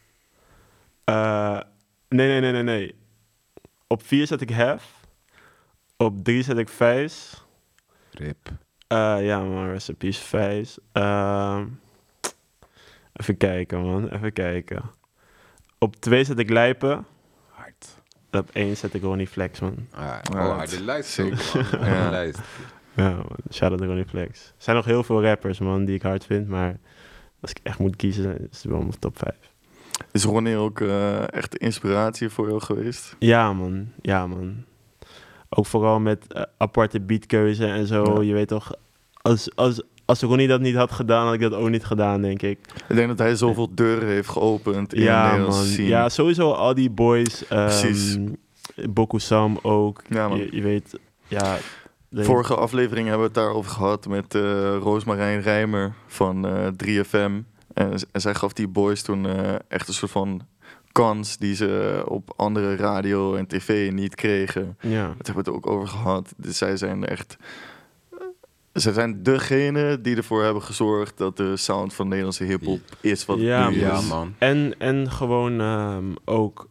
Eh, 1.05 1.61
Nee, 2.09 2.29
nee, 2.29 2.41
nee, 2.41 2.53
nee, 2.53 2.62
nee. 2.62 2.95
Op 3.87 4.03
vier 4.07 4.26
zet 4.26 4.41
ik 4.41 4.51
Hef. 4.51 4.85
Op 5.97 6.24
drie 6.24 6.43
zet 6.43 6.59
ik 6.59 6.68
Vijs. 6.68 7.45
Rip. 8.11 8.49
Eh, 8.87 9.16
ja, 9.20 9.41
in 9.89 9.97
peace, 9.97 10.20
Vijs. 10.24 10.79
Ehm, 10.93 11.66
even 13.12 13.37
kijken, 13.37 13.81
man. 13.81 14.09
Even 14.09 14.33
kijken. 14.33 14.83
Op 15.79 15.97
twee 15.97 16.24
zet 16.24 16.39
ik 16.39 16.51
Lijpen. 16.51 17.07
Hard. 17.51 17.87
Op 18.33 18.51
één 18.53 18.76
zet 18.76 18.95
ik 18.95 19.03
Ronnie 19.03 19.29
Flex, 19.29 19.61
man. 19.61 19.87
Ah, 19.95 20.18
oh, 20.35 20.57
harde 20.57 20.83
lijst. 20.85 21.11
zeker. 21.11 21.51
man. 21.55 21.64
Harde 21.81 21.87
Ja. 21.95 22.11
lijst. 22.11 22.39
Ja, 22.99 23.11
man. 23.11 23.37
Shout-out 23.53 23.81
naar 23.81 23.89
Ronnie 23.89 24.07
Flex. 24.09 24.47
Er 24.47 24.53
zijn 24.63 24.77
nog 24.77 24.85
heel 24.85 25.03
veel 25.03 25.23
rappers, 25.23 25.59
man, 25.59 25.85
die 25.85 25.95
ik 25.95 26.03
hard 26.03 26.25
vind. 26.25 26.49
Maar 26.49 26.77
als 27.41 27.51
ik 27.51 27.59
echt 27.63 27.79
moet 27.79 27.97
kiezen, 27.97 28.49
is 28.51 28.63
het 28.63 28.71
wel 28.71 28.79
mijn 28.79 28.99
top 28.99 29.19
5. 29.19 29.35
Is 30.13 30.25
Ronnie 30.25 30.57
ook 30.57 30.81
eh, 30.81 31.33
echt 31.33 31.53
de 31.53 31.59
inspiratie 31.59 32.29
voor 32.29 32.49
jou 32.49 32.61
geweest? 32.61 33.17
Ja, 33.19 33.53
man. 33.53 33.89
Ja, 34.01 34.27
man. 34.27 34.65
Ook 35.49 35.67
vooral 35.67 36.01
met 36.01 36.33
eh, 36.33 36.43
aparte 36.57 37.01
beatkeuze 37.01 37.67
en 37.67 37.87
zo. 37.87 38.15
Ja. 38.15 38.21
Je 38.21 38.33
weet 38.33 38.49
toch, 38.49 38.73
als, 39.23 39.57
als, 39.57 39.83
als 40.05 40.21
Ronnie 40.21 40.49
dat 40.49 40.61
niet 40.61 40.75
had 40.75 40.93
gedaan, 40.93 41.25
had 41.25 41.35
ik 41.35 41.41
dat 41.41 41.55
ook 41.55 41.69
niet 41.69 41.85
gedaan, 41.85 42.23
denk 42.23 42.43
ik. 42.43 42.59
Ik 42.89 42.97
denk 42.97 43.09
dat 43.09 43.19
hij 43.19 43.37
zoveel 43.37 43.75
deuren 43.75 44.09
heeft 44.09 44.29
geopend 44.29 44.95
in 44.95 45.01
de 45.01 45.07
ja, 45.07 45.31
Nederlandse 45.31 45.67
scene. 45.73 45.89
Ja, 45.89 46.09
sowieso 46.09 46.53
al 46.53 46.75
die 46.75 46.91
boys. 46.91 47.45
Precies. 47.49 48.15
Um, 48.15 48.37
Boku 48.91 49.19
Sam 49.19 49.59
ook. 49.63 50.03
Ja, 50.09 50.29
man. 50.29 50.39
je, 50.39 50.49
je 50.51 50.63
weet, 50.63 50.99
ja. 51.29 51.59
De- 52.09 52.25
Vorige 52.25 52.55
aflevering 52.55 53.09
hebben 53.09 53.27
we 53.33 53.33
het 53.35 53.45
daarover 53.45 53.71
gehad 53.71 54.07
met 54.07 54.35
eh 54.35 54.77
Roosmarijn 54.77 55.41
Rijmer 55.41 55.93
van 56.07 56.47
eh 56.47 56.67
3FM. 56.77 57.31
En, 57.75 57.99
z- 57.99 58.05
en 58.13 58.21
zij 58.21 58.35
gaf 58.35 58.53
die 58.53 58.69
boys 58.69 59.03
toen 59.03 59.27
eh, 59.27 59.55
echt 59.69 59.89
een 59.89 59.95
soort 59.95 60.11
van 60.11 60.41
kans 60.93 61.37
die 61.37 61.55
ze 61.55 62.03
op 62.07 62.33
andere 62.37 62.77
radio 62.77 63.35
en 63.35 63.47
tv 63.47 63.91
niet 63.93 64.15
kregen. 64.15 64.77
Ja. 64.81 64.91
Daar 64.91 65.07
hebben 65.17 65.33
we 65.35 65.39
het 65.39 65.49
ook 65.49 65.67
over 65.67 65.89
gehad. 65.89 66.33
Dus 66.37 66.59
zij 66.59 66.77
zijn 66.77 67.05
echt... 67.07 67.37
Zij 68.73 68.93
zijn 68.93 69.23
degene 69.23 70.01
die 70.01 70.17
ervoor 70.17 70.43
hebben 70.45 70.63
gezorgd 70.63 71.19
dat 71.19 71.37
de 71.37 71.57
sound 71.57 71.95
van 71.95 72.09
Nederlandse 72.09 72.45
hiphop 72.45 72.81
is 73.01 73.25
wat 73.27 73.39
Ja, 73.41 73.69
nu 73.69 73.75
is. 73.77 73.81
Ja, 73.81 74.01
man. 74.01 74.35
En, 74.39 74.75
en 74.79 75.11
gewoon 75.11 75.61
ehm, 75.61 76.05
ook 76.25 76.69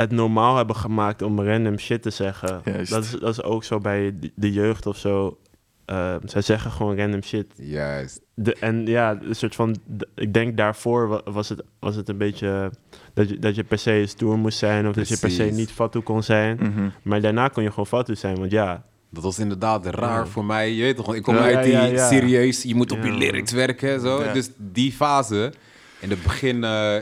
het 0.00 0.10
normaal 0.10 0.56
hebben 0.56 0.76
gemaakt 0.76 1.22
om 1.22 1.40
random 1.40 1.78
shit 1.78 2.02
te 2.02 2.10
zeggen. 2.10 2.60
Juist. 2.64 2.90
Dat 2.90 3.04
is, 3.04 3.10
dat 3.10 3.30
is 3.30 3.42
ook 3.42 3.64
zo 3.64 3.78
bij 3.78 4.14
de- 4.34 4.52
jeugd 4.52 4.86
of 4.86 4.96
zo. 4.96 5.38
Ehm, 5.84 6.18
zij 6.24 6.40
zeggen 6.42 6.70
gewoon 6.70 6.96
random 6.96 7.22
shit. 7.22 7.46
Juist. 7.56 8.20
De, 8.34 8.54
en 8.54 8.86
ja, 8.86 9.18
een 9.22 9.34
soort 9.34 9.54
van. 9.54 9.76
de- 9.86 10.08
ik 10.14 10.34
denk 10.34 10.56
daarvoor 10.56 11.08
wa- 11.08 11.20
was 11.24 11.48
het, 11.48 11.62
was 11.80 11.96
het 11.96 12.08
een 12.08 12.18
beetje. 12.18 12.70
Dat 13.14 13.28
je, 13.28 13.38
dat 13.38 13.54
je 13.54 13.64
per 13.64 13.78
se 13.78 14.04
stoer 14.06 14.38
moest 14.38 14.58
zijn. 14.58 14.88
Of 14.88 14.94
dat 14.94 15.08
je 15.08 15.18
per 15.18 15.30
se 15.30 15.42
niet 15.44 15.70
fatu 15.72 16.00
kon 16.00 16.22
zijn. 16.22 16.56
Mhm. 16.60 16.88
Maar 17.02 17.20
daarna 17.20 17.48
kon 17.48 17.62
je 17.62 17.68
gewoon 17.68 17.86
fatu 17.86 18.14
zijn. 18.16 18.36
Want 18.38 18.50
ja, 18.50 18.84
Dat 19.10 19.22
was 19.22 19.38
inderdaad 19.38 19.86
raar 19.86 20.18
Ja. 20.24 20.26
voor 20.26 20.44
mij. 20.44 20.72
Je 20.72 20.82
weet 20.82 20.96
toch, 20.96 21.14
ik 21.14 21.22
kom 21.22 21.34
Ja, 21.34 21.40
uit 21.42 21.62
die 21.64 21.72
ja, 21.72 22.08
serieus, 22.08 22.62
je 22.62 22.74
moet 22.74 22.92
op 22.92 23.02
je 23.02 23.12
lyrics 23.12 23.52
werken 23.52 23.90
en 23.92 24.00
zo. 24.00 24.32
Dus 24.32 24.50
die 24.56 24.92
fase, 24.92 25.52
in 26.00 26.10
het 26.10 26.22
begin, 26.22 26.64
eh, 26.64 26.94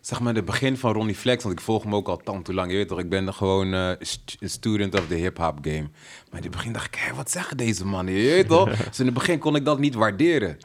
zeg 0.00 0.20
maar, 0.20 0.34
het 0.34 0.44
begin 0.44 0.76
van 0.76 0.92
Ronnie 0.92 1.14
Flex, 1.14 1.42
want 1.42 1.54
ik 1.58 1.64
volg 1.64 1.82
hem 1.82 1.94
ook 1.94 2.08
al 2.08 2.16
tante 2.16 2.54
lang. 2.54 2.70
Je 2.70 2.76
weet 2.76 2.88
toch, 2.88 2.98
ik 2.98 3.08
ben 3.08 3.34
gewoon 3.34 3.74
eh, 3.74 3.90
st- 4.00 4.36
een 4.40 4.50
student 4.50 4.94
of 4.98 5.06
the 5.06 5.14
hip-hop 5.14 5.58
game. 5.62 5.88
Maar 6.30 6.38
in 6.38 6.42
het 6.42 6.50
begin 6.50 6.72
dacht 6.72 6.86
ik, 6.86 6.94
hé, 6.94 7.14
wat 7.14 7.30
zeggen 7.30 7.56
deze 7.56 7.84
mannen? 7.86 8.14
Je 8.14 8.28
weet 8.30 8.48
toch? 8.48 8.76
dus 8.88 8.98
in 8.98 9.04
het 9.04 9.14
begin 9.14 9.38
kon 9.38 9.56
ik 9.56 9.64
dat 9.64 9.78
niet 9.78 9.94
waarderen. 9.94 10.58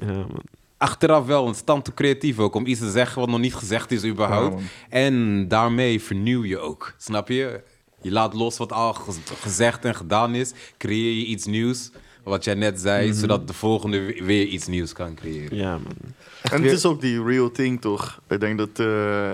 ja 0.00 0.06
man. 0.06 0.42
Achteraf 0.76 1.26
wel, 1.26 1.44
want 1.44 1.56
stand 1.56 1.84
te 1.84 1.94
creatief 1.94 2.38
ook 2.38 2.54
om 2.54 2.66
iets 2.66 2.80
te 2.80 2.90
zeggen 2.90 3.20
wat 3.20 3.28
nog 3.30 3.40
niet 3.40 3.54
gezegd 3.54 3.90
is 3.90 4.04
überhaupt. 4.04 4.60
Ja, 4.60 4.66
en 4.88 5.48
daarmee 5.48 6.02
vernieuw 6.02 6.44
je 6.44 6.58
ook, 6.58 6.94
snap 6.98 7.28
je? 7.28 7.60
Je 8.02 8.10
laat 8.10 8.34
los 8.34 8.56
wat 8.58 8.72
al 8.72 8.92
gez- 8.92 9.16
gezegd 9.40 9.84
en 9.84 9.94
gedaan 9.94 10.34
is, 10.34 10.52
creëer 10.76 11.18
je 11.18 11.24
iets 11.24 11.46
nieuws, 11.46 11.90
wat 12.24 12.44
jij 12.44 12.54
net 12.54 12.80
zei, 12.80 13.12
zodat 13.14 13.46
de 13.46 13.52
volgende 13.52 14.00
we- 14.00 14.24
weer 14.24 14.46
iets 14.46 14.66
nieuws 14.66 14.92
kan 14.92 15.14
creëren. 15.14 15.56
Ja, 15.56 15.70
man. 15.78 15.96
En 16.42 16.62
het 16.62 16.72
is 16.72 16.86
ook 16.86 17.00
die 17.00 17.24
real 17.24 17.50
thing, 17.50 17.80
toch? 17.80 18.20
Ik 18.28 18.40
denk 18.40 18.58
dat 18.58 18.78
eh, 18.78 19.32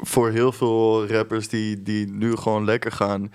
voor 0.00 0.30
heel 0.30 0.52
veel 0.52 1.06
rappers 1.06 1.48
die, 1.48 1.82
die 1.82 2.08
nu 2.08 2.36
gewoon 2.36 2.64
lekker 2.64 2.92
gaan... 2.92 3.32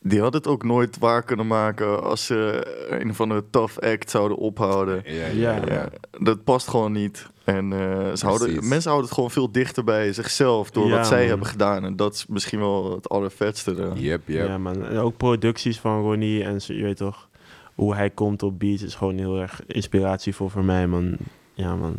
die 0.00 0.20
hadden 0.20 0.40
het 0.40 0.50
ook 0.50 0.62
nooit 0.62 0.98
waar 0.98 1.22
kunnen 1.22 1.46
maken... 1.46 2.02
als 2.02 2.26
ze 2.26 2.66
een 2.90 3.14
van 3.14 3.28
de 3.28 3.44
tough 3.50 3.78
act 3.78 4.10
zouden 4.10 4.36
ophouden. 4.36 5.02
Ja, 5.04 5.26
Ja. 5.26 5.60
Ja, 5.66 5.88
dat 6.20 6.44
past 6.44 6.68
gewoon 6.68 6.92
niet. 6.92 7.26
En 7.44 7.72
eh, 7.72 8.14
ze 8.14 8.26
houden, 8.26 8.68
mensen 8.68 8.90
houden 8.90 9.04
het 9.04 9.14
gewoon 9.14 9.30
veel 9.30 9.52
dichter 9.52 9.84
bij 9.84 10.12
zichzelf... 10.12 10.70
door 10.70 10.88
Ja, 10.88 10.96
wat 10.96 11.06
zij 11.06 11.18
man. 11.18 11.28
hebben 11.28 11.46
gedaan. 11.46 11.84
En 11.84 11.96
dat 11.96 12.14
is 12.14 12.26
misschien 12.26 12.58
wel 12.58 12.94
het 12.94 13.08
allervetste. 13.08 13.92
Yep, 13.94 14.22
yep. 14.24 14.46
Ja, 14.46 14.58
man. 14.58 14.86
En 14.86 14.98
ook 14.98 15.16
producties 15.16 15.78
van 15.78 16.00
Ronnie 16.00 16.44
en 16.44 16.62
zo, 16.62 16.72
je 16.72 16.82
weet 16.82 16.96
toch, 16.96 17.28
hoe 17.74 17.94
hij 17.94 18.10
komt 18.10 18.42
op 18.42 18.58
beats 18.58 18.82
is 18.82 18.94
gewoon 18.94 19.18
heel 19.18 19.40
erg 19.40 19.60
inspiratievol 19.66 20.48
voor 20.48 20.64
mij, 20.64 20.86
man. 20.86 21.16
Ja, 21.54 21.74
man. 21.74 21.96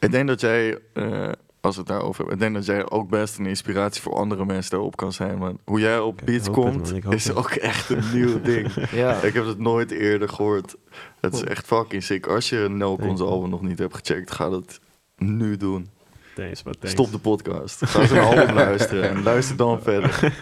Ik 0.00 0.10
denk 0.10 0.28
dat 0.28 0.40
jij, 0.40 0.78
eh, 0.92 1.28
als 1.60 1.74
we 1.74 1.80
het 1.80 1.90
daarover 1.90 2.16
hebben... 2.16 2.34
ik 2.34 2.40
denk 2.40 2.54
dat 2.54 2.66
jij 2.66 2.90
ook 2.90 3.08
best 3.08 3.38
een 3.38 3.46
inspiratie 3.46 4.02
voor 4.02 4.14
andere 4.14 4.44
mensen 4.44 4.70
daarop 4.70 4.96
kan 4.96 5.12
zijn. 5.12 5.38
Man. 5.38 5.58
Hoe 5.64 5.80
jij 5.80 5.98
op 5.98 6.20
beats 6.24 6.46
het, 6.46 6.54
komt, 6.56 6.92
is 7.08 7.24
het. 7.24 7.36
ook 7.36 7.50
echt 7.50 7.90
een 7.90 8.04
nieuw 8.12 8.40
ding. 8.50 8.90
Ja. 8.90 9.22
Ik 9.22 9.34
heb 9.34 9.44
het 9.46 9.58
nooit 9.58 9.90
eerder 9.90 10.28
gehoord. 10.28 10.76
Het 11.20 11.34
is 11.34 11.44
echt 11.44 11.66
fucking 11.66 12.02
sick. 12.02 12.26
Als 12.26 12.48
je 12.48 12.66
Nelkons 12.70 13.20
album 13.20 13.50
nog 13.50 13.62
niet 13.62 13.78
hebt 13.78 13.94
gecheckt, 13.94 14.30
ga 14.30 14.48
dat 14.48 14.80
nu 15.16 15.56
doen. 15.56 15.88
Thanks. 16.34 16.62
Thanks. 16.62 16.90
Stop 16.90 17.10
de 17.12 17.18
podcast. 17.18 17.86
Ga 17.86 18.06
zijn 18.06 18.24
album 18.24 18.54
luisteren 18.54 19.10
en 19.10 19.22
luister 19.22 19.56
dan 19.56 19.82
verder. 19.90 20.32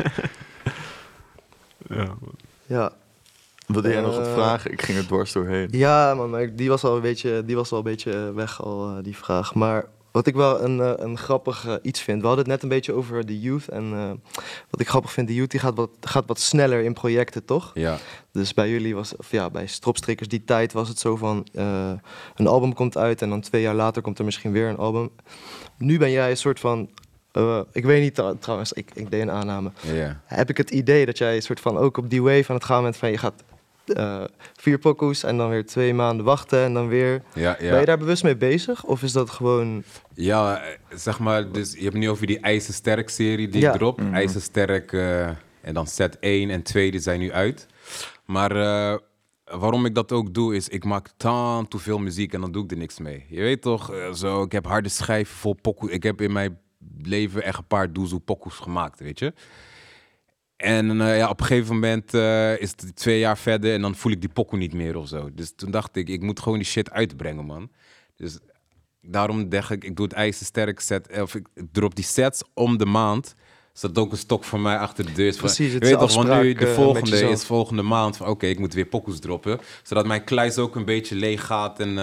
Ja. 1.88 2.14
Ja. 2.66 2.92
Wilde 3.68 3.88
jij 3.88 4.00
nog 4.00 4.16
wat 4.16 4.26
Eh, 4.26 4.32
vragen? 4.32 4.72
Ik 4.72 4.82
ging 4.82 4.98
er 4.98 5.06
dwars 5.06 5.32
doorheen. 5.32 5.68
Ja, 5.70 6.14
man, 6.14 6.30
maar 6.30 6.54
die 6.56 6.68
was 6.68 6.84
al 6.84 6.96
een 6.96 7.02
beetje, 7.02 7.42
die 7.44 7.56
was 7.56 7.72
al 7.72 7.78
een 7.78 7.84
beetje 7.84 8.32
weg, 8.34 8.62
al, 8.62 8.88
eh, 8.88 9.02
die 9.04 9.16
vraag. 9.16 9.54
Maar 9.54 9.84
wat 10.12 10.26
ik 10.26 10.34
wel 10.34 10.62
een, 10.62 10.80
eh, 10.80 10.92
een 10.96 11.18
grappig 11.18 11.78
iets 11.82 12.00
vind. 12.00 12.20
We 12.20 12.26
hadden 12.26 12.44
het 12.44 12.52
net 12.54 12.62
een 12.62 12.68
beetje 12.68 12.92
over 12.92 13.26
de 13.26 13.40
youth. 13.40 13.68
En 13.68 13.92
eh, 13.92 14.10
wat 14.70 14.80
ik 14.80 14.88
grappig 14.88 15.12
vind, 15.12 15.28
de 15.28 15.34
youth 15.34 15.50
die 15.50 15.60
gaat, 15.60 15.74
wat, 15.76 15.90
gaat 16.00 16.24
wat 16.26 16.40
sneller 16.40 16.80
in 16.84 16.92
projecten, 16.92 17.44
toch? 17.44 17.70
Ja, 17.74 17.96
Dus 18.32 18.54
bij 18.54 18.70
jullie 18.70 18.94
was, 18.94 19.16
of 19.16 19.30
ja, 19.30 19.50
bij 19.50 19.66
Stropstrikkers 19.66 20.28
die 20.28 20.44
tijd 20.44 20.72
was 20.72 20.88
het 20.88 20.98
zo 20.98 21.16
van... 21.16 21.46
eh, 21.54 21.90
een 22.36 22.46
album 22.46 22.74
komt 22.74 22.96
uit 22.96 23.22
en 23.22 23.28
dan 23.28 23.40
twee 23.40 23.62
jaar 23.62 23.74
later 23.74 24.02
komt 24.02 24.18
er 24.18 24.24
misschien 24.24 24.52
weer 24.52 24.68
een 24.68 24.76
album. 24.78 25.10
Nu 25.78 25.98
ben 25.98 26.10
jij 26.10 26.30
een 26.30 26.36
soort 26.36 26.60
van... 26.60 26.90
eh, 27.32 27.60
ik 27.72 27.84
weet 27.84 28.02
niet 28.02 28.14
tr- 28.14 28.38
trouwens, 28.40 28.72
ik, 28.72 28.90
ik 28.94 29.10
deed 29.10 29.22
een 29.22 29.30
aanname. 29.30 29.70
ja. 29.92 30.20
Heb 30.24 30.50
ik 30.50 30.56
het 30.56 30.70
idee 30.70 31.06
dat 31.06 31.18
jij 31.18 31.34
een 31.36 31.42
soort 31.42 31.60
van 31.60 31.76
ook 31.78 31.96
op 31.96 32.10
die 32.10 32.22
wave 32.22 32.44
aan 32.48 32.54
het 32.56 32.64
gaan 32.64 32.82
bent 32.82 32.96
van... 32.96 33.10
je 33.10 33.18
gaat 33.18 33.42
eh, 33.92 34.24
vier 34.56 34.78
pokoes 34.78 35.22
en 35.22 35.36
dan 35.36 35.48
weer 35.50 35.66
twee 35.66 35.94
maanden 35.94 36.24
wachten 36.24 36.64
en 36.64 36.74
dan 36.74 36.88
weer... 36.88 37.22
Ja, 37.34 37.56
Ben 37.58 37.66
je 37.70 37.74
ja. 37.74 37.84
daar 37.84 37.98
bewust 37.98 38.22
mee 38.22 38.36
bezig? 38.36 38.84
Of 38.84 39.02
is 39.02 39.12
dat 39.12 39.30
gewoon... 39.30 39.82
ja, 40.14 40.60
eh, 40.62 40.78
zeg 40.94 41.18
maar, 41.18 41.52
dus 41.52 41.72
je 41.72 41.82
hebt 41.84 41.96
nu 41.96 42.10
over 42.10 42.26
die 42.26 42.40
IJzersterk 42.40 43.08
serie 43.10 43.48
die 43.48 43.60
Ja. 43.60 43.72
ik 43.72 43.78
drop. 43.78 44.00
Mhm. 44.00 44.14
IJzersterk 44.14 44.92
eh, 44.92 45.26
en 45.60 45.74
dan 45.74 45.86
set 45.86 46.16
1 46.20 46.50
en 46.50 46.62
2 46.62 46.90
die 46.90 47.00
zijn 47.00 47.20
nu 47.20 47.32
uit. 47.32 47.66
Maar 48.24 48.56
eh, 48.56 48.98
waarom 49.58 49.84
ik 49.86 49.94
dat 49.94 50.12
ook 50.12 50.34
doe, 50.34 50.54
is 50.56 50.68
ik 50.68 50.84
maak 50.84 51.08
tan 51.16 51.68
te 51.68 51.78
veel 51.78 51.98
muziek 51.98 52.32
en 52.32 52.40
dan 52.40 52.52
doe 52.52 52.64
ik 52.64 52.70
er 52.70 52.76
niks 52.76 52.98
mee. 52.98 53.24
Je 53.28 53.40
weet 53.40 53.62
toch, 53.62 53.92
eh, 53.92 54.12
zo, 54.12 54.42
ik 54.42 54.52
heb 54.52 54.66
harde 54.66 54.88
schijven 54.88 55.36
vol 55.36 55.54
pokoe. 55.62 55.90
Ik 55.90 56.02
heb 56.02 56.20
in 56.20 56.32
mijn 56.32 56.58
leven 57.02 57.42
echt 57.42 57.58
een 57.58 57.66
paar 57.66 57.92
doezoe 57.92 58.20
pokoes 58.20 58.54
gemaakt, 58.54 59.00
weet 59.00 59.18
je. 59.18 59.32
En 60.58 61.00
eh, 61.00 61.16
ja, 61.16 61.28
op 61.28 61.40
een 61.40 61.46
gegeven 61.46 61.74
moment 61.74 62.14
eh, 62.14 62.60
is 62.60 62.70
het 62.70 62.96
twee 62.96 63.18
jaar 63.18 63.38
verder 63.38 63.74
en 63.74 63.80
dan 63.80 63.94
voel 63.94 64.12
ik 64.12 64.20
die 64.20 64.30
pokoe 64.30 64.58
niet 64.58 64.72
meer 64.72 64.96
of 64.96 65.08
zo. 65.08 65.30
Dus 65.34 65.52
toen 65.56 65.70
dacht 65.70 65.96
ik, 65.96 66.08
ik 66.08 66.22
moet 66.22 66.40
gewoon 66.40 66.58
die 66.58 66.66
shit 66.66 66.90
uitbrengen, 66.90 67.44
man. 67.44 67.70
Dus 68.16 68.38
daarom 69.00 69.48
dacht 69.48 69.70
ik, 69.70 69.84
ik 69.84 69.96
doe 69.96 70.04
het 70.04 70.14
ijzersterk 70.14 70.80
set, 70.80 71.20
of 71.20 71.34
ik 71.34 71.46
drop 71.72 71.94
die 71.94 72.04
sets 72.04 72.42
om 72.54 72.78
de 72.78 72.86
maand. 72.86 73.34
Zodat 73.72 74.04
ook 74.04 74.12
een 74.12 74.18
stok 74.18 74.44
voor 74.44 74.60
mij 74.60 74.78
achter 74.78 75.06
de 75.06 75.12
deur 75.12 75.26
is. 75.26 75.36
Precies, 75.36 75.72
het 75.72 75.82
weet 75.82 75.98
toch, 75.98 76.14
want 76.14 76.42
nu 76.42 76.52
de 76.52 76.66
eh, 76.66 76.74
volgende 76.74 77.28
is 77.28 77.44
volgende 77.44 77.82
maand 77.82 78.16
van 78.16 78.26
oké, 78.26 78.46
ik 78.46 78.58
moet 78.58 78.74
weer 78.74 78.86
pokoes 78.86 79.18
droppen. 79.18 79.60
Zodat 79.82 80.06
mijn 80.06 80.24
kluis 80.24 80.58
ook 80.58 80.76
een 80.76 80.84
beetje 80.84 81.14
leeg 81.14 81.46
gaat. 81.46 81.80
En, 81.80 81.94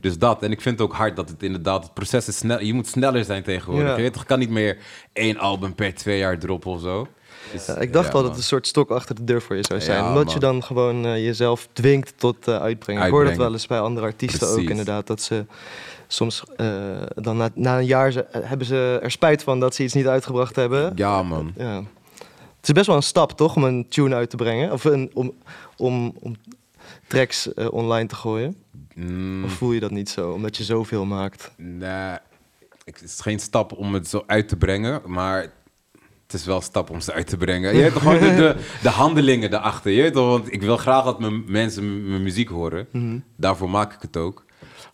dus 0.00 0.18
dat. 0.18 0.42
En 0.42 0.52
ik 0.52 0.60
vind 0.60 0.78
het 0.78 0.88
ook 0.88 0.94
hard 0.94 1.16
dat 1.16 1.28
het 1.28 1.42
inderdaad, 1.42 1.82
het 1.82 1.94
proces 1.94 2.28
is 2.28 2.36
snel. 2.36 2.60
Je 2.60 2.74
moet 2.74 2.86
sneller 2.86 3.24
zijn 3.24 3.42
tegenwoordig. 3.42 3.88
Ja. 3.88 3.96
Je 3.96 4.02
weet 4.02 4.12
toch, 4.12 4.24
kan 4.24 4.38
niet 4.38 4.50
meer 4.50 4.78
één 5.12 5.36
album 5.36 5.74
per 5.74 5.94
twee 5.94 6.18
jaar 6.18 6.38
droppen 6.38 6.70
of 6.70 6.80
zo. 6.80 7.08
Dus, 7.52 7.66
Ja, 7.66 7.76
ik 7.76 7.92
dacht 7.92 8.06
ja, 8.06 8.12
al 8.12 8.20
dat 8.20 8.30
het 8.30 8.38
een 8.38 8.44
soort 8.46 8.66
stok 8.66 8.90
achter 8.90 9.14
de 9.14 9.24
deur 9.24 9.42
voor 9.42 9.56
je 9.56 9.64
zou 9.64 9.80
zijn. 9.80 10.04
Omdat 10.04 10.32
je 10.32 10.38
dan 10.38 10.62
gewoon 10.62 11.04
eh, 11.04 11.24
jezelf 11.24 11.68
dwingt 11.72 12.12
tot 12.16 12.48
eh, 12.48 12.60
uitbrengen. 12.60 13.04
Ik 13.04 13.10
hoor 13.10 13.24
dat 13.24 13.36
wel 13.36 13.52
eens 13.52 13.66
bij 13.66 13.80
andere 13.80 14.06
artiesten 14.06 14.48
ook 14.48 14.58
inderdaad. 14.58 15.06
Dat 15.06 15.20
ze 15.20 15.44
soms 16.06 16.42
eh, 16.56 16.66
dan 17.14 17.36
na, 17.36 17.50
na 17.54 17.78
een 17.78 17.86
jaar 17.86 18.12
ze, 18.12 18.26
hebben 18.30 18.66
ze 18.66 18.98
er 19.02 19.10
spijt 19.10 19.42
van 19.42 19.60
dat 19.60 19.74
ze 19.74 19.82
iets 19.82 19.94
niet 19.94 20.06
uitgebracht 20.06 20.56
hebben. 20.56 20.92
Ja, 20.94 21.22
man. 21.22 21.52
Ja. 21.56 21.82
Het 22.56 22.68
is 22.68 22.72
best 22.72 22.86
wel 22.86 22.96
een 22.96 23.02
stap, 23.02 23.32
toch, 23.32 23.56
om 23.56 23.64
een 23.64 23.88
tune 23.88 24.14
uit 24.14 24.30
te 24.30 24.36
brengen? 24.36 24.72
Of 24.72 24.84
een, 24.84 25.10
om, 25.14 25.32
om, 25.76 26.14
om 26.20 26.36
tracks 27.06 27.54
online 27.54 28.08
te 28.08 28.14
gooien? 28.14 28.56
Mm, 28.94 29.44
Of 29.44 29.52
voel 29.52 29.72
je 29.72 29.80
dat 29.80 29.90
niet 29.90 30.08
zo, 30.08 30.30
omdat 30.30 30.56
je 30.56 30.64
zoveel 30.64 31.04
maakt? 31.04 31.50
nee, 31.56 32.16
het 32.84 33.02
is 33.02 33.20
geen 33.20 33.40
stap 33.40 33.72
om 33.72 33.94
het 33.94 34.08
zo 34.08 34.22
uit 34.26 34.48
te 34.48 34.56
brengen. 34.56 35.00
Maar 35.04 35.52
het 36.26 36.34
is 36.34 36.46
wel 36.46 36.56
een 36.56 36.62
stap 36.62 36.90
om 36.90 37.00
ze 37.00 37.12
uit 37.12 37.26
te 37.26 37.36
brengen. 37.36 37.76
Je 37.76 37.82
weet 37.82 37.92
toch 37.92 38.02
gewoon 38.02 38.18
de, 38.18 38.34
de, 38.34 38.56
de 38.82 38.88
handelingen 38.88 39.50
daarachter. 39.50 39.90
Je 39.90 40.02
weet 40.02 40.12
toch, 40.12 40.28
want 40.28 40.52
ik 40.52 40.62
wil 40.62 40.76
graag 40.76 41.04
dat 41.04 41.20
mijn 41.20 41.44
mensen 41.46 42.08
mijn 42.08 42.22
muziek 42.22 42.48
horen. 42.48 42.88
Mhm. 42.92 43.18
Daarvoor 43.36 43.70
maak 43.70 43.92
ik 43.92 44.02
het 44.02 44.16
ook. 44.16 44.44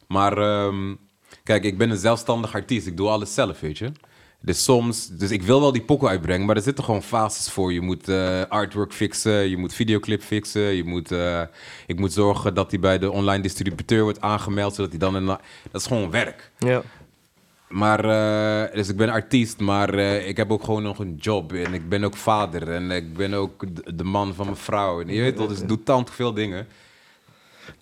Maar 0.08 0.38
ehm, 0.38 0.94
kijk, 1.42 1.64
ik 1.64 1.78
ben 1.78 1.90
een 1.90 1.96
zelfstandig 1.96 2.54
artiest. 2.54 2.86
Ik 2.86 2.96
doe 2.96 3.08
alles 3.08 3.34
zelf, 3.34 3.60
weet 3.60 3.78
je. 3.78 3.92
Dus 4.40 4.64
soms, 4.64 5.08
dus 5.08 5.30
ik 5.30 5.42
wil 5.42 5.60
wel 5.60 5.72
die 5.72 5.82
pokken 5.82 6.08
uitbrengen, 6.08 6.46
maar 6.46 6.56
er 6.56 6.62
zitten 6.62 6.84
gewoon 6.84 7.02
fases 7.02 7.50
voor. 7.50 7.72
Je 7.72 7.80
moet 7.80 8.08
eh, 8.08 8.42
artwork 8.48 8.92
fixen, 8.92 9.48
je 9.48 9.56
moet 9.56 9.74
videoclip 9.74 10.22
fixen, 10.22 10.74
je 10.74 10.84
moet, 10.84 11.12
eh, 11.12 11.42
ik 11.86 11.98
moet 11.98 12.12
zorgen 12.12 12.54
dat 12.54 12.70
die 12.70 12.78
bij 12.78 12.98
de 12.98 13.10
online 13.10 13.42
distributeur 13.42 14.02
wordt 14.02 14.20
aangemeld, 14.20 14.74
zodat 14.74 14.90
hij 14.90 14.98
dan 14.98 15.14
een, 15.14 15.26
dat 15.26 15.80
is 15.80 15.86
gewoon 15.86 16.10
werk. 16.10 16.50
Ja. 16.58 16.82
Maar, 17.72 18.04
eh, 18.04 18.74
dus 18.74 18.88
ik 18.88 18.96
ben 18.96 19.08
artiest, 19.08 19.60
maar 19.60 19.94
eh, 19.94 20.28
ik 20.28 20.36
heb 20.36 20.50
ook 20.50 20.64
gewoon 20.64 20.82
nog 20.82 20.98
een 20.98 21.14
job. 21.14 21.52
En 21.52 21.74
ik 21.74 21.88
ben 21.88 22.04
ook 22.04 22.16
vader. 22.16 22.72
En 22.72 22.90
ik 22.90 23.14
ben 23.14 23.34
ook 23.34 23.64
de, 23.96 24.04
man 24.04 24.34
van 24.34 24.44
mijn 24.44 24.56
vrouw. 24.56 25.00
En 25.00 25.08
je 25.08 25.20
weet 25.20 25.38
wel, 25.38 25.46
dus 25.46 25.60
ik 25.60 25.68
doe 25.68 25.82
tant 25.82 26.10
veel 26.10 26.34
dingen. 26.34 26.66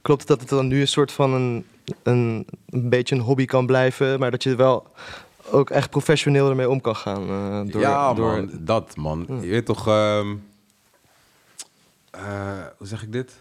Klopt 0.03 0.27
dat 0.27 0.41
het 0.41 0.49
dan 0.49 0.67
nu 0.67 0.81
een 0.81 0.89
soort 0.89 1.13
van 1.13 1.33
een, 1.33 1.65
een, 2.03 2.47
een 2.69 2.89
beetje 2.89 3.15
een 3.15 3.21
hobby 3.21 3.45
kan 3.45 3.67
blijven, 3.67 4.19
maar 4.19 4.31
dat 4.31 4.43
je 4.43 4.55
wel 4.55 4.87
ook 5.51 5.71
echt 5.71 5.91
professioneel 5.91 6.49
ermee 6.49 6.71
om 6.71 6.81
kan 6.81 6.97
gaan? 6.97 7.29
eh, 7.29 7.73
door, 7.73 7.81
ja, 7.81 8.15
door, 8.15 8.31
man, 8.31 8.51
dat 8.61 8.97
man. 8.97 9.27
Je 9.41 9.49
weet 9.49 9.67
toch, 9.67 9.87
ehm, 9.87 10.35
eh, 12.11 12.67
hoe 12.79 12.87
zeg 12.87 13.03
ik 13.03 13.13
dit? 13.13 13.33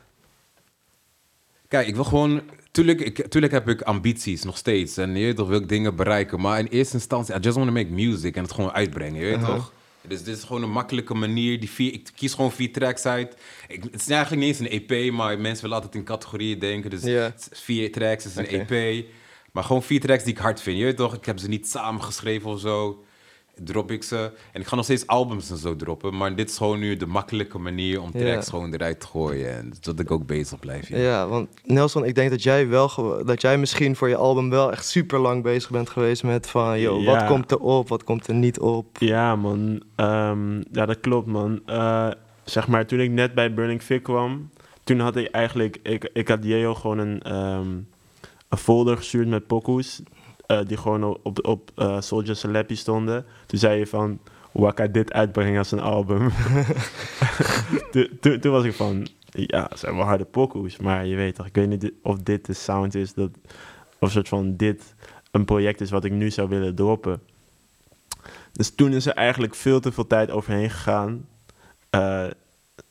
Kijk, 1.67 1.87
ik 1.87 1.95
wil 1.95 2.03
gewoon, 2.03 2.41
tuurlijk, 2.71 3.01
ik, 3.01 3.27
tuurlijk 3.27 3.53
heb 3.53 3.69
ik 3.69 3.81
ambities 3.81 4.43
nog 4.43 4.57
steeds. 4.57 4.97
En 4.97 5.15
je 5.15 5.25
weet 5.25 5.35
toch, 5.35 5.47
wil 5.47 5.59
ik 5.61 5.69
dingen 5.69 5.95
bereiken. 5.95 6.39
Maar 6.41 6.59
in 6.59 6.65
eerste 6.65 6.93
instantie, 6.93 7.35
I 7.35 7.39
just 7.39 7.55
want 7.55 7.67
to 7.67 7.73
make 7.73 7.89
music 7.91 8.35
en 8.35 8.43
het 8.43 8.51
gewoon 8.51 8.71
uitbrengen, 8.71 9.19
je 9.19 9.25
weet 9.25 9.37
Uh-huh. 9.37 9.55
toch? 9.55 9.73
Dus 10.01 10.23
dit 10.23 10.37
is 10.37 10.43
gewoon 10.43 10.63
een 10.63 10.71
makkelijke 10.71 11.13
manier. 11.13 11.59
Die 11.59 11.69
vier, 11.69 11.93
ik 11.93 12.09
kies 12.15 12.33
gewoon 12.33 12.51
vier 12.51 12.73
tracks 12.73 13.05
uit. 13.05 13.35
Ik, 13.67 13.83
het 13.83 14.01
is 14.01 14.09
eigenlijk 14.09 14.41
niet 14.41 14.59
eens 14.59 14.71
een 14.71 14.87
EP, 14.87 15.11
maar 15.11 15.39
mensen 15.39 15.61
willen 15.61 15.75
altijd 15.77 15.95
in 15.95 16.03
categorieën 16.03 16.59
denken. 16.59 16.89
Dus 16.89 17.33
vier 17.51 17.91
tracks 17.91 18.25
is 18.25 18.35
een. 18.35 18.47
EP. 18.69 19.05
Maar 19.51 19.63
gewoon 19.63 19.83
vier 19.83 19.99
tracks 19.99 20.23
die 20.23 20.33
ik 20.33 20.39
hard 20.39 20.61
vind. 20.61 20.77
Je 20.77 20.83
weet 20.83 20.97
toch, 20.97 21.13
ik 21.13 21.25
heb 21.25 21.39
ze 21.39 21.47
niet 21.47 21.67
samengeschreven 21.67 22.49
of 22.49 22.59
zo. 22.59 23.03
Drop 23.63 23.91
ik 23.91 24.03
ze. 24.03 24.31
En 24.53 24.61
ik 24.61 24.67
ga 24.67 24.75
nog 24.75 24.83
steeds 24.83 25.07
albums 25.07 25.49
en 25.49 25.57
zo 25.57 25.75
droppen. 25.75 26.17
Maar 26.17 26.35
dit 26.35 26.49
is 26.49 26.57
gewoon 26.57 26.79
nu 26.79 26.95
de 26.97 27.05
makkelijke 27.05 27.57
manier 27.57 28.01
om 28.01 28.09
Ja. 28.13 28.19
tracks 28.19 28.49
gewoon 28.49 28.73
eruit 28.73 28.99
te 28.99 29.07
gooien. 29.07 29.57
En 29.57 29.73
zodat 29.81 29.99
ik 29.99 30.11
ook 30.11 30.25
bezig 30.25 30.59
blijf. 30.59 30.89
Ja. 30.89 30.97
Ja, 30.97 31.27
want 31.27 31.47
Nelson, 31.63 32.05
ik 32.05 32.15
denk 32.15 32.29
dat 32.29 32.43
jij 32.43 32.67
wel 32.67 32.87
dat 33.25 33.41
jij 33.41 33.57
misschien 33.57 33.95
voor 33.95 34.09
je 34.09 34.15
album 34.15 34.49
wel 34.49 34.71
echt 34.71 34.87
super 34.87 35.19
lang 35.19 35.43
bezig 35.43 35.69
bent 35.69 35.89
geweest 35.89 36.23
met 36.23 36.47
van, 36.49 36.79
joh, 36.79 37.01
Ja. 37.01 37.11
wat 37.15 37.25
komt 37.25 37.51
er 37.51 37.59
op, 37.59 37.89
wat 37.89 38.03
komt 38.03 38.27
er 38.27 38.33
niet 38.35 38.59
op? 38.59 38.97
Ja, 38.99 39.35
man. 39.35 39.83
Ehm, 39.95 40.55
ja, 40.71 40.85
dat 40.85 40.99
klopt, 40.99 41.27
man. 41.27 41.61
Eh, 41.65 42.07
zeg 42.43 42.67
maar, 42.67 42.85
toen 42.85 42.99
ik 42.99 43.11
net 43.11 43.33
bij 43.33 43.53
Burning 43.53 43.81
Fig 43.81 44.01
kwam, 44.01 44.49
toen 44.83 44.99
had 44.99 45.15
ik 45.15 45.27
eigenlijk... 45.31 45.79
Ik, 45.83 46.09
ik 46.13 46.27
had 46.27 46.43
Jeo 46.43 46.75
gewoon 46.75 46.97
een, 46.97 47.21
ehm, 47.21 47.69
een 48.49 48.57
folder 48.57 48.97
gestuurd 48.97 49.27
met 49.27 49.47
pokoes... 49.47 50.01
eh, 50.49 50.59
die 50.65 50.77
gewoon 50.77 51.03
op, 51.03 51.19
op, 51.23 51.45
op 51.45 51.71
eh, 51.75 52.01
Soldier 52.01 52.35
Celebi 52.35 52.75
stonden. 52.75 53.25
Toen 53.45 53.59
zei 53.59 53.79
je 53.79 53.87
van, 53.87 54.19
ik 54.75 54.93
dit 54.93 55.13
uitbrengen 55.13 55.57
als 55.57 55.71
een 55.71 55.79
album? 55.79 56.29
toen, 57.91 58.07
toen, 58.21 58.39
toen 58.39 58.51
was 58.51 58.63
ik 58.63 58.73
van, 58.73 59.07
ja, 59.29 59.65
het 59.69 59.79
zijn 59.79 59.95
wel 59.95 60.05
harde 60.05 60.25
pokoes. 60.25 60.77
Maar 60.77 61.05
je 61.05 61.15
weet 61.15 61.35
toch, 61.35 61.45
ik 61.45 61.55
weet 61.55 61.69
niet 61.69 61.93
of 62.03 62.17
dit 62.17 62.45
de 62.45 62.53
sound 62.53 62.95
is, 62.95 63.13
dat, 63.13 63.29
of 63.99 64.11
soort 64.11 64.27
van 64.27 64.55
dit 64.55 64.95
een 65.31 65.45
project 65.45 65.81
is 65.81 65.89
wat 65.89 66.03
ik 66.03 66.11
nu 66.11 66.29
zou 66.31 66.49
willen 66.49 66.75
droppen. 66.75 67.21
Dus 68.51 68.75
toen 68.75 68.93
is 68.93 69.05
er 69.05 69.13
eigenlijk 69.13 69.55
veel 69.55 69.79
te 69.79 69.91
veel 69.91 70.07
tijd 70.07 70.31
overheen 70.31 70.69
gegaan. 70.69 71.27
eh, 71.89 72.27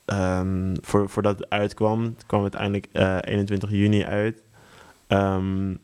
ehm, 0.04 0.74
voor, 0.80 1.08
voordat 1.08 1.38
het 1.38 1.50
uitkwam. 1.50 2.02
Het 2.02 2.26
kwam 2.26 2.42
uiteindelijk 2.42 2.88
eh 2.92 3.18
21 3.20 3.70
juni 3.70 4.04
uit. 4.04 4.42
Ehm, 5.06 5.74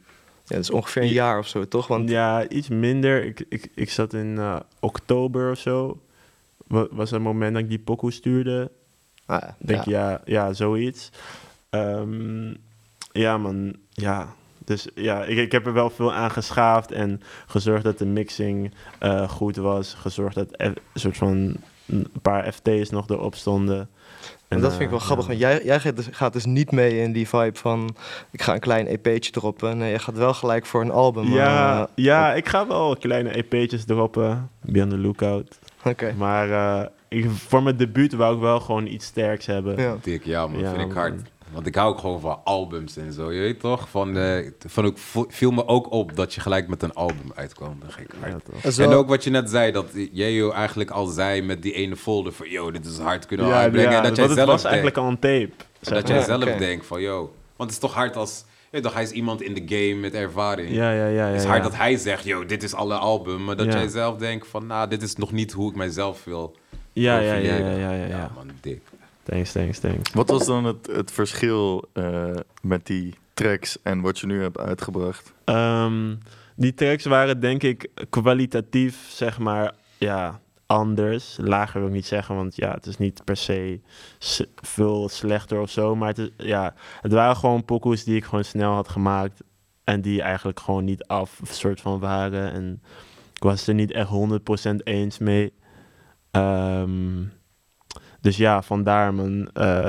Ja, 0.47 0.55
dat 0.57 0.65
is 0.65 0.71
ongeveer 0.71 1.03
een 1.03 1.09
jaar 1.09 1.39
of 1.39 1.49
zo, 1.49 1.69
toch? 1.69 1.87
Want 1.87 2.09
ja, 2.09 2.49
iets 2.49 2.69
minder. 2.69 3.25
Ik, 3.25 3.45
ik, 3.49 3.71
ik 3.75 3.91
zat 3.91 4.13
in 4.15 4.39
eh, 4.39 4.57
oktober 4.81 5.51
of 5.51 5.59
zo. 5.59 6.01
Wa- 6.67 6.87
Was 6.91 7.11
het 7.11 7.23
moment 7.23 7.53
dat 7.55 7.63
ik 7.63 7.69
die 7.69 7.79
pokoe 7.79 8.13
stuurde. 8.13 8.71
ah, 9.27 9.43
Denk 9.59 9.85
ja. 9.85 10.11
ja, 10.11 10.21
ja, 10.25 10.53
zoiets. 10.53 11.11
Ehm, 11.71 12.55
ja, 13.13 13.39
man. 13.39 13.77
Ja. 13.91 14.35
Dus 14.65 14.89
ja, 14.95 15.25
ik, 15.25 15.37
ik 15.39 15.53
heb 15.53 15.67
er 15.67 15.73
wel 15.73 15.91
veel 15.91 16.13
aan 16.13 16.31
geschaafd 16.31 16.93
en 16.93 17.21
gezorgd 17.47 17.85
dat 17.85 17.99
de 17.99 18.07
mixing 18.07 18.75
eh, 18.99 19.29
goed 19.29 19.57
was. 19.57 19.95
Gezorgd 19.95 20.35
dat 20.35 20.49
een 20.51 20.77
soort 20.95 21.17
van 21.17 21.57
een 21.87 22.07
paar 22.23 22.53
FT's 22.53 22.91
nog 22.91 23.09
erop 23.09 23.35
stonden. 23.35 23.89
En 24.49 24.61
dat 24.61 24.71
vind 24.71 24.83
ik 24.83 24.91
wel 24.91 24.99
eh, 24.99 25.05
grappig, 25.05 25.27
ja. 25.27 25.31
want 25.31 25.41
jij, 25.41 25.65
jij 25.65 25.81
gaat 25.81 25.97
dus, 25.97 26.09
gaat 26.11 26.33
dus 26.33 26.45
niet 26.45 26.71
mee 26.71 26.99
in 26.99 27.13
die 27.13 27.29
vibe 27.29 27.59
van... 27.59 27.97
ik 28.31 28.43
ga 28.43 28.55
een 28.55 28.61
klein 28.61 28.87
EP'tje 28.87 29.33
droppen. 29.33 29.79
Nee, 29.79 29.93
je 29.93 29.99
gaat 29.99 30.17
wel 30.17 30.35
gelijk 30.35 30.67
voor 30.67 30.81
een 30.81 30.91
album. 30.91 31.33
Ja, 31.33 31.81
eh, 31.81 31.87
ja, 31.95 32.35
ik 32.35 32.49
ga 32.49 32.67
wel 32.67 32.97
kleine 32.97 33.31
EP'tjes 33.31 33.85
droppen. 33.85 34.51
Be 34.61 34.83
on 34.83 34.89
the 34.89 34.99
lookout. 34.99 35.59
Oké. 35.85 36.15
Maar 36.17 36.51
eh, 36.51 36.87
ik, 37.09 37.31
voor 37.31 37.63
mijn 37.63 37.77
debuut 37.77 38.13
wou 38.13 38.35
ik 38.35 38.41
wel 38.41 38.61
gewoon 38.61 38.87
iets 38.87 39.07
sterks 39.07 39.47
hebben. 39.47 39.77
Ja. 39.77 39.97
Dik, 40.03 40.25
ja 40.25 40.47
man, 40.47 40.61
Ja, 40.61 40.71
vind 40.71 40.91
ik 40.91 40.93
hard. 40.93 41.21
Want 41.55 41.67
ik 41.67 41.75
hou 41.75 41.93
ook 41.93 41.99
gewoon 41.99 42.21
van 42.21 42.41
albums 42.45 42.97
en 42.97 43.13
zo, 43.13 43.33
je 43.33 43.41
weet 43.41 43.61
toch? 43.61 43.89
Van, 43.89 44.17
eh, 44.19 44.51
van 44.67 44.85
ook, 44.85 44.97
viel 45.29 45.51
me 45.51 45.67
ook 45.67 45.93
op 45.93 46.17
dat 46.17 46.35
je 46.35 46.41
gelijk 46.41 46.69
met 46.69 46.83
een 46.83 46.95
album 46.95 47.33
uitkwam. 47.35 47.77
Dat 47.81 47.93
ging 47.93 48.09
hard. 48.21 48.33
Ja, 48.33 48.39
toch. 48.53 48.61
Dat 48.63 48.73
is 48.73 48.79
En 48.79 48.89
ook 48.91 49.09
wat 49.09 49.25
je 49.25 49.31
net 49.31 49.51
zei, 49.51 49.73
dat 49.73 49.87
jij 50.13 50.51
eigenlijk 50.51 50.91
al 50.91 51.07
zei 51.07 51.43
met 51.43 51.63
die 51.63 51.73
ene 51.73 51.97
folder 51.97 52.33
van, 52.33 52.49
yo, 52.51 52.71
dit 52.71 52.87
is 52.87 52.99
hard 52.99 53.27
kunnen 53.27 53.47
Ja, 53.47 53.53
uitbrengen. 53.61 53.91
ja, 53.91 53.97
en 53.97 54.03
dat 54.03 54.17
jij 54.17 54.29
zelf 54.29 54.47
was 54.49 54.65
eigenlijk 54.65 54.97
al 54.97 55.09
een 55.09 55.19
tape. 55.19 55.51
zeg 55.81 55.99
dat 55.99 56.09
jij 56.09 56.23
zelf 56.23 56.45
denkt 56.45 56.87
van, 56.87 57.01
yo. 57.01 57.19
Want 57.57 57.71
het 57.71 57.71
is 57.71 57.79
toch 57.79 57.95
hard 57.95 58.17
als, 58.17 58.45
je 58.49 58.69
weet 58.71 58.83
toch, 58.83 58.95
hij 58.95 59.03
is 59.03 59.11
iemand 59.11 59.43
in 59.43 59.55
de 59.55 59.63
game 59.77 60.01
met 60.01 60.15
ervaring. 60.15 60.71
Ja, 60.71 60.91
ja, 60.93 61.07
ja. 61.07 61.09
ja 61.09 61.27
het 61.27 61.37
is 61.37 61.43
ja. 61.43 61.49
hard 61.49 61.63
dat 61.63 61.77
hij 61.77 61.97
zegt, 61.97 62.25
yo, 62.25 62.45
dit 62.47 62.63
is 62.63 62.75
alle 62.75 62.95
album. 62.95 63.45
Maar 63.45 63.57
dat 63.57 63.67
Ja. 63.67 63.73
jij 63.73 63.89
zelf 63.89 64.17
denkt 64.17 64.47
van, 64.47 64.67
nou, 64.67 64.89
dit 64.89 65.03
is 65.03 65.17
nog 65.17 65.33
niet 65.33 65.53
hoe 65.53 65.71
ik 65.71 65.77
mijzelf 65.77 66.25
wil 66.25 66.57
Ja, 66.93 67.19
ja, 67.19 67.35
ja, 67.35 67.55
ja, 67.57 67.91
ja, 67.93 67.93
ja. 68.07 68.31
man, 68.35 68.51
dik. 68.61 68.83
Thanks, 69.25 69.53
thanks, 69.53 69.79
thanks. 69.79 70.13
Wat 70.13 70.31
was 70.31 70.47
dan 70.47 70.65
het, 70.65 70.87
het 70.87 71.13
verschil 71.13 71.89
eh, 71.93 72.37
met 72.63 72.87
die 72.87 73.15
tracks 73.35 73.83
en 73.83 74.01
wat 74.01 74.19
je 74.19 74.27
nu 74.27 74.43
hebt 74.43 74.59
uitgebracht? 74.59 75.33
Ehm, 75.45 76.15
die 76.57 76.75
tracks 76.75 77.05
waren 77.05 77.41
denk 77.41 77.63
ik 77.63 77.91
kwalitatief, 78.11 79.07
zeg 79.09 79.39
maar, 79.39 79.75
ja, 79.99 80.41
anders. 80.67 81.37
Lager 81.41 81.81
wil 81.81 81.89
ik 81.89 81.95
niet 81.95 82.07
zeggen, 82.07 82.35
want 82.35 82.57
ja, 82.57 82.75
het 82.75 82.87
is 82.87 82.99
niet 82.99 83.25
per 83.25 83.37
se 83.37 83.81
veel 84.57 85.09
slechter 85.09 85.61
of 85.61 85.71
zo. 85.71 85.97
Maar 85.97 86.09
het, 86.09 86.19
is, 86.19 86.31
ja, 86.37 86.75
het 87.01 87.13
waren 87.13 87.37
gewoon 87.37 87.65
pokoes 87.65 88.05
die 88.05 88.17
ik 88.17 88.25
gewoon 88.25 88.45
snel 88.45 88.73
had 88.73 88.89
gemaakt. 88.89 89.43
En 89.85 90.01
die 90.01 90.23
eigenlijk 90.23 90.61
gewoon 90.61 90.85
niet 90.85 91.05
af, 91.05 91.41
soort 91.43 91.81
van 91.81 91.99
waren. 91.99 92.53
En 92.53 92.83
ik 93.35 93.43
was 93.43 93.67
er 93.67 93.75
niet 93.75 93.93
echt 93.93 94.09
100% 94.09 94.75
eens 94.85 95.19
mee. 95.19 95.53
Ehm, 96.31 97.23
dus 98.25 98.37
ja, 98.37 98.63
vandaar, 98.63 99.15
man. 99.15 99.49
eh, 99.53 99.85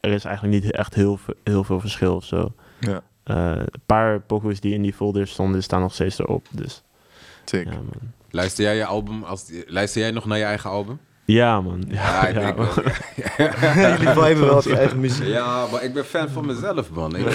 er 0.00 0.12
is 0.12 0.24
eigenlijk 0.24 0.62
niet 0.62 0.72
echt 0.72 0.94
heel, 0.94 1.18
heel 1.44 1.64
veel 1.64 1.80
verschil 1.80 2.14
of 2.14 2.24
zo. 2.24 2.52
Ja, 2.80 3.00
Eh, 3.22 3.52
een 3.56 3.82
paar 3.86 4.20
pokoes 4.20 4.60
die 4.60 4.74
in 4.74 4.82
die 4.82 4.92
folder 4.92 5.26
stonden, 5.26 5.62
staan 5.62 5.80
nog 5.80 5.94
steeds 5.94 6.18
erop. 6.18 6.46
Dus 6.50 6.82
ja, 7.44 7.64
man. 7.64 8.12
Luister 8.30 8.64
jij 8.64 8.76
je 8.76 8.84
album, 8.84 9.22
als, 9.22 9.44
luister 9.66 10.00
jij 10.00 10.10
nog 10.10 10.24
naar 10.26 10.38
je 10.38 10.44
eigen 10.44 10.70
album? 10.70 10.98
Ja, 11.24 11.60
man. 11.60 11.84
Ja, 11.88 11.94
Ja, 11.94 12.26
ik 12.26 12.34
ja, 12.34 12.40
denk 12.40 12.56
man. 12.56 12.66
wel. 12.74 12.84
Jullie 13.90 14.36
wel 14.36 14.62
je 14.62 14.76
eigen 14.76 15.00
muziek. 15.00 15.26
Ja, 15.26 15.66
maar 15.72 15.82
ik 15.84 15.94
ben 15.94 16.04
fan 16.04 16.28
van 16.28 16.46
mezelf, 16.46 16.90
man. 16.90 17.16
Ik, 17.16 17.26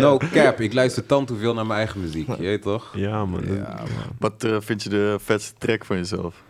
no 0.00 0.16
cap. 0.32 0.60
Ik 0.60 0.72
luister 0.72 1.06
tant 1.06 1.28
hoeveel 1.28 1.54
naar 1.54 1.66
mijn 1.66 1.78
eigen 1.78 2.00
muziek. 2.00 2.26
Je 2.28 2.34
weet 2.42 2.62
toch? 2.62 2.92
Ja, 2.94 3.24
man. 3.24 3.40
Dat- 3.40 3.56
Ja, 3.56 3.74
man. 3.76 4.16
Wat 4.18 4.44
eh, 4.44 4.56
vind 4.60 4.82
je 4.82 4.88
de 4.88 5.16
vetste 5.20 5.54
track 5.58 5.84
van 5.84 5.96
jezelf? 5.96 6.42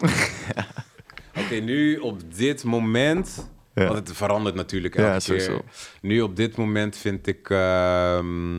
Oké, 1.44 1.54
nu 1.54 1.96
op 1.96 2.20
dit 2.36 2.64
moment... 2.64 3.48
Ja. 3.74 3.84
Want 3.86 4.08
het 4.08 4.16
verandert 4.16 4.54
natuurlijk 4.54 4.94
elke 4.94 5.06
Ja, 5.08 5.12
keer. 5.12 5.20
sowieso. 5.22 5.64
Nu 6.00 6.20
op 6.20 6.36
dit 6.36 6.56
moment 6.56 6.96
vind 6.96 7.26
ik... 7.26 7.50
ehm 7.50 8.58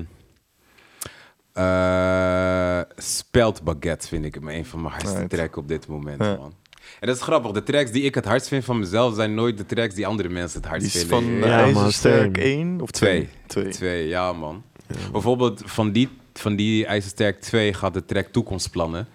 eh, 1.53 2.81
Speld 2.97 3.63
Baguette 3.63 4.07
vind 4.07 4.25
ik 4.25 4.35
een 4.35 4.65
van 4.65 4.81
mijn 4.81 4.93
hardste 4.93 5.17
Right. 5.17 5.29
tracks 5.29 5.57
op 5.57 5.67
dit 5.67 5.87
moment, 5.87 6.23
Ja. 6.23 6.35
man. 6.35 6.53
En 6.99 7.07
dat 7.07 7.15
is 7.15 7.21
grappig. 7.21 7.51
De 7.51 7.63
tracks 7.63 7.91
die 7.91 8.03
ik 8.03 8.15
het 8.15 8.25
hardst 8.25 8.47
vind 8.47 8.63
van 8.65 8.79
mezelf... 8.79 9.15
zijn 9.15 9.33
nooit 9.33 9.57
de 9.57 9.65
tracks 9.65 9.93
die 9.95 10.07
andere 10.07 10.29
mensen 10.29 10.61
het 10.61 10.69
Die 10.69 10.71
hardst 10.79 10.95
is 10.95 11.01
vinden. 11.03 11.19
van 11.19 11.33
Je 11.33 11.39
uh, 11.39 11.47
Ja, 11.47 11.55
man, 11.57 11.65
IJzersterk 11.65 12.35
same. 12.35 12.47
1 12.47 12.81
of 12.81 12.91
2? 12.91 13.29
Twee. 13.47 13.67
Twee, 13.69 14.07
ja 14.07 14.33
man. 14.33 14.63
Bijvoorbeeld 15.11 15.61
van 15.65 15.91
die, 15.91 16.09
van 16.33 16.55
die 16.55 16.85
IJzersterk 16.85 17.41
2 17.41 17.73
gaat 17.73 17.93
de 17.93 18.05
track 18.05 18.27
Toekomstplannen. 18.27 19.07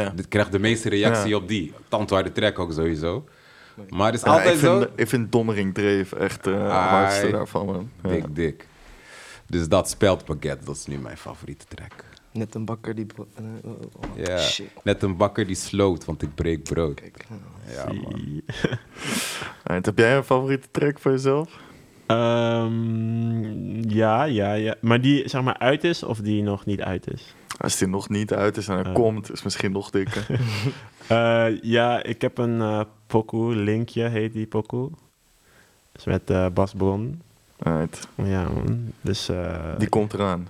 Ja. 0.00 0.08
Dit 0.10 0.28
krijgt 0.28 0.52
de 0.52 0.58
meeste 0.58 0.88
reactie 0.88 1.28
Ja. 1.30 1.36
op 1.36 1.48
die. 1.48 1.72
Tandwaarde 1.88 2.32
track 2.32 2.58
ook 2.58 2.72
sowieso. 2.72 3.24
Maar 3.88 4.06
het 4.06 4.14
is 4.14 4.22
Ja, 4.22 4.30
altijd 4.30 4.54
ik, 4.54 4.60
vind, 4.60 4.82
zo. 4.82 4.88
ik 4.96 5.08
vind 5.08 5.32
Donnering 5.32 5.74
Dreef 5.74 6.12
echt 6.12 6.46
eh 6.46 6.52
Ai. 6.54 6.88
hardste 6.88 7.30
daarvan, 7.30 7.66
man. 7.66 7.90
Ja. 8.02 8.08
Dik, 8.10 8.24
dik. 8.34 8.66
Dus 9.46 9.68
dat 9.68 9.88
spelt 9.90 10.24
Baguette, 10.24 10.64
dat 10.64 10.76
is 10.76 10.86
nu 10.86 10.98
mijn 10.98 11.16
favoriete 11.16 11.64
track. 11.68 11.92
Net 12.32 12.54
een 12.54 12.64
bakker 12.64 12.94
die... 12.94 13.06
eh, 13.34 13.44
oh, 13.64 13.70
oh, 13.80 14.26
Ja. 14.26 14.38
Shit. 14.38 14.66
Net 14.84 15.02
een 15.02 15.16
bakker 15.16 15.46
die 15.46 15.56
sloot, 15.56 16.04
want 16.04 16.22
ik 16.22 16.34
breek 16.34 16.62
brood. 16.62 16.94
Kijk. 17.00 17.26
Ja, 17.74 17.84
man. 17.92 18.40
Alright, 19.64 19.86
heb 19.86 19.98
jij 19.98 20.16
een 20.16 20.24
favoriete 20.24 20.68
track 20.70 20.98
voor 20.98 21.10
jezelf? 21.10 21.58
Ehm, 22.06 23.88
ja, 23.90 24.24
ja, 24.24 24.52
ja. 24.52 24.74
Maar 24.80 25.00
die 25.00 25.28
zeg 25.28 25.42
maar 25.42 25.58
uit 25.58 25.84
is 25.84 26.02
of 26.02 26.18
die 26.18 26.42
nog 26.42 26.64
niet 26.66 26.80
uit 26.80 27.12
is? 27.12 27.34
Als 27.62 27.76
die 27.76 27.88
nog 27.88 28.08
niet 28.08 28.32
uit 28.32 28.56
is 28.56 28.68
en 28.68 28.84
hij 28.84 28.92
komt, 28.92 29.32
is 29.32 29.42
misschien 29.42 29.72
nog 29.72 29.90
dikker. 29.90 30.26
Eh, 31.06 31.46
ja, 31.62 32.02
ik 32.02 32.20
heb 32.20 32.38
een 32.38 32.60
eh 32.60 32.80
pokoe, 33.06 33.54
Linkje 33.54 34.08
heet 34.08 34.32
die 34.32 34.46
pokoe. 34.46 34.90
is 35.96 36.04
met 36.04 36.30
eh 36.30 36.46
Bas 36.54 36.72
Bron. 36.76 37.22
Ja, 38.14 38.48
man. 38.54 38.92
Dus 39.00 39.28
eh, 39.28 39.54
die 39.78 39.88
komt 39.88 40.12
eraan. 40.12 40.48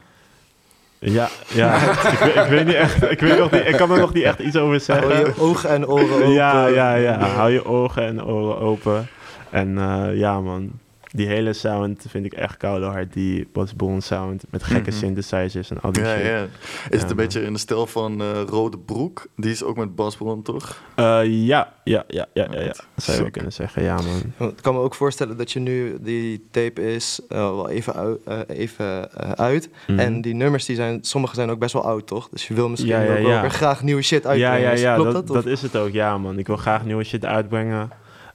ja, 0.98 1.28
ja 1.54 1.74
ik, 2.12 2.18
weet, 2.18 2.34
ik 2.34 2.48
weet 2.50 2.66
niet 2.66 2.74
echt. 2.74 3.10
Ik, 3.10 3.20
weet 3.20 3.38
nog 3.38 3.50
niet, 3.50 3.66
ik 3.66 3.76
kan 3.76 3.90
er 3.90 3.98
nog 3.98 4.14
niet 4.14 4.24
echt 4.24 4.38
iets 4.38 4.56
over 4.56 4.80
zeggen. 4.80 5.12
Hou 5.12 5.26
je 5.26 5.40
ogen 5.40 5.70
en 5.70 5.86
oren 5.86 6.14
open. 6.14 6.30
Ja, 6.30 6.66
ja, 6.66 6.94
ja. 6.94 7.18
Hou 7.18 7.50
je 7.50 7.64
ogen 7.64 8.06
en 8.06 8.24
oren 8.24 8.58
open. 8.58 9.08
En 9.50 9.78
eh, 9.78 10.16
ja, 10.16 10.40
man. 10.40 10.70
Die 11.14 11.26
hele 11.26 11.52
sound 11.52 12.04
vind 12.08 12.24
ik 12.26 12.32
echt 12.32 12.56
koude 12.56 12.86
hard. 12.86 13.12
Die 13.12 13.48
Bas 13.52 13.72
Bron 13.72 14.00
sound 14.00 14.44
met 14.50 14.62
gekke 14.62 14.90
Mhm. 14.90 14.98
synthesizers 14.98 15.70
en 15.70 15.80
al 15.80 15.92
die 15.92 16.02
Ja, 16.02 16.16
shit. 16.16 16.24
ja. 16.26 16.42
Is 16.42 16.48
Ja, 16.90 16.98
het 16.98 17.10
een 17.10 17.16
beetje 17.16 17.42
in 17.42 17.52
de 17.52 17.58
stijl 17.58 17.86
van 17.86 18.20
eh, 18.20 18.42
Rode 18.46 18.78
Broek? 18.78 19.26
Die 19.36 19.50
is 19.50 19.62
ook 19.62 19.76
met 19.76 19.94
Bas 19.94 20.16
Bron, 20.16 20.42
toch? 20.42 20.82
Eh, 20.94 21.20
ja, 21.24 21.72
ja, 21.84 22.04
ja, 22.08 22.26
ja, 22.34 22.46
ja. 22.50 22.64
Dat 22.66 22.76
zou 22.96 23.16
je 23.16 23.22
wel 23.22 23.30
kunnen 23.32 23.52
zeggen, 23.52 23.82
ja, 23.82 23.94
man. 24.38 24.48
Ik 24.48 24.56
kan 24.62 24.74
me 24.74 24.80
ook 24.80 24.94
voorstellen 24.94 25.36
dat 25.36 25.52
je 25.52 25.60
nu 25.60 25.96
die 26.00 26.46
tape 26.50 26.94
is 26.94 27.20
eh, 27.28 27.38
wel 27.38 27.68
even, 27.68 28.18
eh, 28.24 28.38
even 28.46 29.12
eh, 29.14 29.30
uit. 29.30 29.68
Mhm. 29.86 29.98
En 29.98 30.20
die 30.20 30.34
nummers, 30.34 30.64
die 30.64 30.76
zijn, 30.76 30.98
sommige 31.04 31.34
zijn 31.34 31.50
ook 31.50 31.58
best 31.58 31.72
wel 31.72 31.84
oud, 31.84 32.06
toch? 32.06 32.28
Dus 32.28 32.48
je 32.48 32.54
wil 32.54 32.68
misschien 32.68 32.92
Ja, 32.92 33.00
ja, 33.02 33.16
ook 33.18 33.26
wel 33.26 33.40
weer 33.40 33.50
graag 33.50 33.82
nieuwe 33.82 34.02
shit 34.02 34.26
uitbrengen. 34.26 34.60
ja, 34.60 34.70
Dus 34.70 34.80
ja, 34.80 34.94
Klopt 34.94 35.12
dat, 35.12 35.26
dat? 35.26 35.36
dat, 35.36 35.46
is 35.46 35.62
het 35.62 35.76
ook, 35.76 35.92
ja, 35.92 36.18
man. 36.18 36.38
Ik 36.38 36.46
wil 36.46 36.56
graag 36.56 36.84
nieuwe 36.84 37.04
shit 37.04 37.24
uitbrengen. 37.24 37.90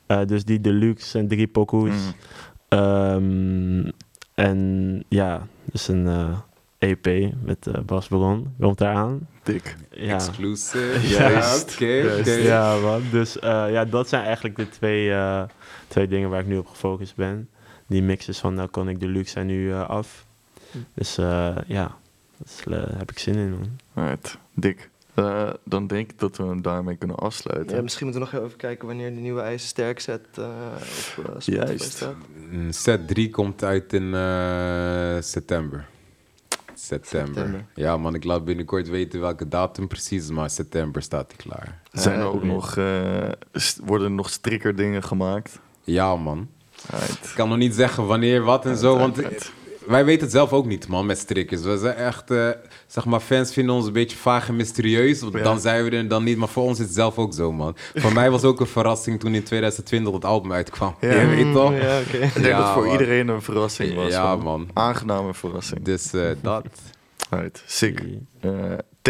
Eh, 0.08 0.20
dus 0.26 0.46
die 0.46 0.62
deluxe 0.62 1.18
en 1.20 1.28
drie 1.28 1.48
pokoes. 1.48 1.90
Mm. 1.90 2.14
Ehm, 2.68 3.90
en 4.34 5.04
ja, 5.08 5.48
dus 5.64 5.88
een 5.88 6.08
eh, 6.08 6.38
EP 6.78 7.34
met 7.44 7.68
eh, 7.68 7.82
Bas 7.82 8.08
Bron 8.08 8.54
komt 8.60 8.82
eraan. 8.82 9.28
Dik. 9.44 9.76
Ja. 9.92 10.14
Exclusive. 10.14 11.08
Juist. 11.18 11.74
Oké. 11.74 11.86
Ja, 12.24 12.78
man. 12.78 13.02
Dus 13.12 13.40
eh, 13.40 13.72
ja, 13.72 13.86
dat 13.86 14.10
zijn 14.10 14.24
eigenlijk 14.24 14.56
de 14.56 14.70
twee, 14.70 15.12
eh, 15.14 15.44
twee 15.88 16.08
dingen 16.08 16.30
waar 16.30 16.40
ik 16.40 16.48
nu 16.48 16.58
op 16.58 16.68
gefocust 16.68 17.16
ben. 17.16 17.50
Die 17.88 18.02
mixes 18.02 18.40
van 18.40 18.54
nou 18.54 18.68
kon 18.68 18.90
ik 18.90 19.00
Deluxe 19.00 19.32
zijn 19.32 19.46
nu 19.46 19.74
af. 19.74 20.26
Dus 20.94 21.18
eh, 21.18 21.56
ja, 21.68 21.96
daar 22.66 22.98
heb 22.98 23.12
ik 23.12 23.20
zin 23.20 23.36
in, 23.36 23.50
man. 23.50 23.70
Alright, 23.94 24.38
dik. 24.54 24.90
Eh, 25.18 25.50
dan 25.64 25.88
denk 25.88 26.12
ik 26.12 26.20
dat 26.20 26.38
we 26.38 26.44
hem 26.44 26.62
daarmee 26.62 26.96
kunnen 26.96 27.16
afsluiten. 27.18 27.76
Ja, 27.76 27.82
misschien 27.82 28.06
moeten 28.08 28.26
we 28.26 28.32
nog 28.32 28.44
even 28.46 28.58
kijken 28.58 28.88
wanneer 28.88 29.14
de 29.14 29.20
nieuwe 29.20 29.42
IJzersterk 29.42 30.00
set 30.00 30.22
eh 30.36 30.46
op 31.18 31.36
eh, 31.36 31.40
Juist. 31.40 31.84
staat. 31.92 32.16
Set 32.70 33.08
3 33.08 33.30
komt 33.30 33.64
uit 33.64 33.94
in 33.94 34.14
eh, 34.14 35.16
september. 35.20 35.88
september. 36.74 37.34
September. 37.34 37.66
Ja 37.76 37.98
man, 37.98 38.16
ik 38.16 38.24
laat 38.24 38.46
binnenkort 38.46 38.90
weten 38.90 39.20
welke 39.20 39.48
datum 39.48 39.88
precies, 39.88 40.30
maar 40.30 40.50
september 40.50 41.02
staat 41.02 41.34
hij 41.36 41.46
klaar. 41.46 41.82
Zijn 41.92 42.20
er 42.20 42.26
ook 42.26 42.44
nog, 42.44 42.78
eh, 42.78 43.30
worden 43.86 44.08
er 44.08 44.14
nog 44.14 44.30
strikker 44.30 44.76
dingen 44.76 45.04
gemaakt? 45.04 45.60
Ja 45.84 46.16
man. 46.16 46.48
Right. 46.90 47.12
Ik 47.26 47.32
kan 47.36 47.50
nog 47.50 47.58
niet 47.58 47.76
zeggen 47.76 48.06
wanneer, 48.06 48.42
wat 48.44 48.66
en 48.66 48.78
zo, 48.78 48.98
want 48.98 49.18
Right. 49.18 49.52
wij 49.88 50.06
weten 50.06 50.22
het 50.22 50.32
zelf 50.32 50.54
ook 50.54 50.66
niet 50.66 50.88
man, 50.88 51.06
met 51.06 51.18
strikkers. 51.18 51.62
We 51.62 51.78
zijn 51.78 51.96
echt, 51.96 52.32
zeg 52.88 53.06
maar, 53.06 53.20
fans 53.20 53.54
vinden 53.54 53.76
ons 53.76 53.86
een 53.86 53.94
beetje 53.94 54.18
vaag 54.18 54.48
en 54.48 54.56
mysterieus. 54.56 55.22
want 55.22 55.34
Ja. 55.34 55.44
Dan 55.44 55.60
zijn 55.60 55.84
we 55.84 55.90
er 55.90 56.08
dan 56.08 56.24
niet, 56.24 56.38
maar 56.38 56.48
voor 56.48 56.64
ons 56.64 56.80
is 56.80 56.86
het 56.86 56.94
zelf 56.96 57.18
ook 57.18 57.34
zo 57.34 57.52
man. 57.52 57.76
voor 57.96 58.14
mij 58.14 58.32
was 58.32 58.44
ook 58.44 58.60
een 58.60 58.68
verrassing 58.68 59.20
toen 59.20 59.36
in 59.36 59.44
2020 59.44 60.14
het 60.14 60.26
album 60.26 60.54
uitkwam. 60.54 60.96
Ja. 61.02 61.20
Je 61.22 61.28
weet 61.28 61.54
toch? 61.54 61.72
Ja. 61.72 61.98
Ik 61.98 62.12
denk 62.12 62.34
dat 62.34 62.64
het 62.64 62.68
voor 62.68 62.84
man. 62.84 62.92
iedereen 62.92 63.28
een 63.28 63.42
verrassing 63.42 63.96
was. 63.96 64.12
Ja, 64.12 64.36
man. 64.36 64.70
Aangename 64.74 65.34
verrassing. 65.34 65.84
Dus 65.84 66.14
eh, 66.14 66.30
dat. 66.42 66.66
Right. 67.30 67.64
Sick. 67.66 68.04
Eh, 68.40 68.52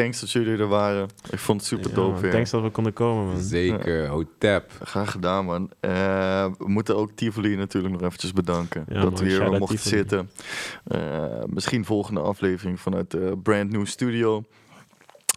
thanks 0.02 0.20
dat 0.20 0.32
jullie 0.32 0.58
er 0.58 0.68
waren. 0.68 1.08
Ik 1.30 1.40
vond 1.40 1.60
het 1.60 1.70
super 1.70 1.90
Ja, 1.90 1.96
dope 1.96 2.22
weer. 2.22 2.32
Thanks 2.32 2.50
dat 2.50 2.62
we 2.62 2.70
konden 2.70 2.94
komen, 2.94 3.26
man. 3.26 3.42
Zeker, 3.42 4.08
hotep. 4.08 4.72
Graag 4.84 5.12
gedaan, 5.12 5.46
man. 5.46 5.72
Eh, 5.80 5.92
we 6.58 6.68
moeten 6.68 6.96
ook 6.96 7.12
Tivoli 7.12 7.56
natuurlijk 7.56 7.94
nog 7.94 8.04
eventjes 8.04 8.34
bedanken. 8.34 8.86
Ja, 8.88 9.02
dat 9.02 9.12
man. 9.12 9.24
we 9.24 9.30
hier 9.30 9.50
mochten 9.50 9.78
Tivoli. 9.78 9.96
zitten. 9.96 10.30
Eh, 10.84 11.44
misschien 11.46 11.86
volgende 11.86 12.20
aflevering 12.20 12.80
vanuit 12.80 13.12
de 13.12 13.40
Brand 13.44 13.72
New 13.72 13.86
Studio. 13.86 14.44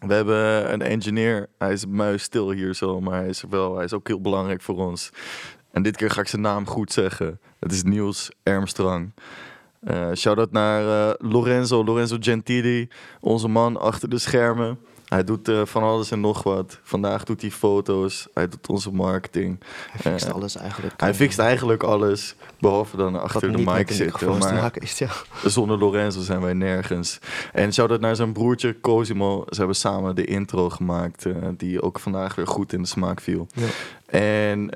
We 0.07 0.13
hebben 0.13 0.73
een 0.73 0.81
engineer. 0.81 1.49
Hij 1.57 1.71
is 1.71 1.85
muis 1.85 2.23
stil 2.23 2.51
hier 2.51 2.75
zo, 2.75 3.01
maar 3.01 3.19
hij 3.19 3.29
is 3.29 3.43
wel. 3.49 3.75
Hij 3.75 3.85
is 3.85 3.93
ook 3.93 4.07
heel 4.07 4.21
belangrijk 4.21 4.61
voor 4.61 4.75
ons. 4.75 5.09
En 5.71 5.83
dit 5.83 5.97
keer 5.97 6.09
ga 6.09 6.21
ik 6.21 6.27
zijn 6.27 6.41
naam 6.41 6.67
goed 6.67 6.91
zeggen. 6.91 7.39
Het 7.59 7.71
is 7.71 7.83
Niels 7.83 8.31
Ermstrang. 8.43 9.13
Eh 9.81 10.11
Shout-out 10.15 10.51
naar 10.51 11.09
eh, 11.09 11.29
Lorenzo, 11.31 11.83
Lorenzo 11.83 12.17
Gentili, 12.19 12.87
onze 13.19 13.47
man 13.47 13.79
achter 13.79 14.09
de 14.09 14.17
schermen. 14.17 14.79
Hij 15.05 15.23
doet 15.23 15.47
eh, 15.47 15.61
van 15.65 15.83
alles 15.83 16.11
en 16.11 16.19
nog 16.19 16.43
wat. 16.43 16.79
Vandaag 16.83 17.23
doet 17.23 17.41
hij 17.41 17.51
foto's, 17.51 18.27
hij 18.33 18.47
doet 18.47 18.67
onze 18.67 18.91
marketing. 18.91 19.59
Hij 19.91 20.11
fixt 20.11 20.31
alles 20.31 20.55
eigenlijk. 20.55 21.01
Hij 21.01 21.13
fixt 21.13 21.39
eigenlijk 21.39 21.83
alles, 21.83 22.35
behalve 22.59 22.97
dan 22.97 23.21
achter 23.21 23.51
de 23.51 23.57
mic 23.57 23.91
zitten. 23.91 24.37
Maar 24.37 24.71
is, 24.73 24.97
ja. 24.97 25.09
zonder 25.43 25.77
Lorenzo 25.77 26.21
zijn 26.21 26.41
wij 26.41 26.53
nergens. 26.53 27.19
En 27.53 27.73
shout-out 27.73 27.99
naar 27.99 28.15
zijn 28.15 28.33
broertje 28.33 28.79
Cosimo. 28.81 29.45
Ze 29.49 29.57
hebben 29.57 29.75
samen 29.75 30.15
de 30.15 30.25
intro 30.25 30.69
gemaakt, 30.69 31.25
die 31.57 31.81
ook 31.81 31.99
vandaag 31.99 32.35
weer 32.35 32.47
goed 32.47 32.73
in 32.73 32.81
de 32.81 32.87
smaak 32.87 33.21
viel. 33.21 33.47
Ja. 33.53 33.67
En 34.05 34.69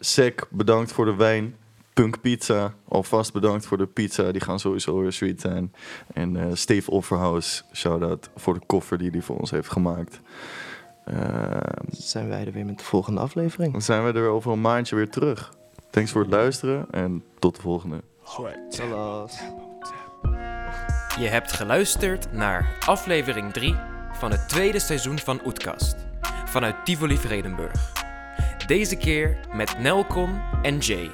Sek, 0.00 0.46
bedankt 0.50 0.92
voor 0.92 1.04
de 1.04 1.14
wijn. 1.14 1.54
Punk 2.00 2.20
Pizza, 2.20 2.74
alvast 2.88 3.32
bedankt 3.32 3.66
voor 3.66 3.78
de 3.78 3.86
pizza. 3.86 4.32
Die 4.32 4.40
gaan 4.40 4.60
sowieso 4.60 5.00
weer 5.00 5.12
sweet 5.12 5.40
zijn. 5.40 5.72
En 6.14 6.36
eh 6.36 6.46
Steve 6.52 6.90
Offerhouse, 6.90 7.62
shout-out 7.72 8.30
voor 8.36 8.54
de 8.54 8.60
koffer 8.66 8.98
die 8.98 9.10
hij 9.10 9.20
voor 9.20 9.38
ons 9.38 9.50
heeft 9.50 9.70
gemaakt. 9.70 10.20
Eh, 11.04 11.60
zijn 11.90 12.28
wij 12.28 12.46
er 12.46 12.52
weer 12.52 12.64
met 12.64 12.78
de 12.78 12.84
volgende 12.84 13.20
aflevering. 13.20 13.72
dan 13.72 13.82
zijn 13.82 14.04
we 14.04 14.12
er 14.12 14.28
over 14.28 14.52
een 14.52 14.60
maandje 14.60 14.96
weer 14.96 15.10
terug. 15.10 15.52
Thanks 15.90 16.10
voor 16.10 16.20
het 16.20 16.30
luisteren 16.30 16.86
en 16.90 17.24
tot 17.38 17.56
de 17.56 17.62
volgende. 17.62 18.00
Je 21.18 21.26
hebt 21.28 21.52
geluisterd 21.52 22.32
naar 22.32 22.76
aflevering 22.86 23.52
3 23.52 23.74
van 24.12 24.30
het 24.30 24.48
tweede 24.48 24.78
seizoen 24.78 25.18
van 25.18 25.40
Oetkast. 25.46 25.96
Vanuit 26.44 26.84
Tivoli 26.84 27.16
Vredenburg. 27.16 27.92
Deze 28.66 28.96
keer 28.96 29.38
met 29.52 29.78
Nelcon 29.78 30.40
en 30.62 30.78
Jay. 30.78 31.10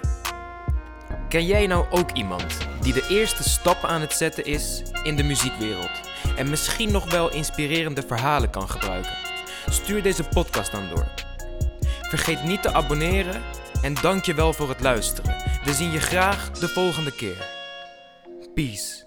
Ken 1.29 1.47
jij 1.47 1.67
nou 1.67 1.87
ook 1.91 2.11
iemand 2.13 2.59
die 2.81 2.93
de 2.93 3.07
eerste 3.09 3.49
stappen 3.49 3.89
aan 3.89 4.01
het 4.01 4.13
zetten 4.13 4.45
is 4.45 4.83
in 5.03 5.17
de 5.17 5.23
muziekwereld 5.23 5.91
en 6.37 6.51
misschien 6.51 6.93
nog 6.93 7.11
wel 7.11 7.33
inspirerende 7.33 8.03
verhalen 8.03 8.51
kan 8.51 8.69
gebruiken? 8.69 9.13
Stuur 9.69 10.03
deze 10.03 10.25
podcast 10.25 10.73
dan 10.73 10.89
door. 10.89 11.07
Vergeet 12.01 12.45
niet 12.45 12.63
te 12.63 12.73
abonneren 12.73 13.43
en 13.83 13.95
dank 13.95 14.25
je 14.25 14.35
wel 14.35 14.53
voor 14.53 14.69
het 14.69 14.81
luisteren. 14.81 15.37
We 15.65 15.73
zien 15.73 15.91
je 15.91 16.01
graag 16.01 16.51
de 16.51 16.69
volgende 16.69 17.13
keer. 17.13 17.47
Peace. 18.55 19.05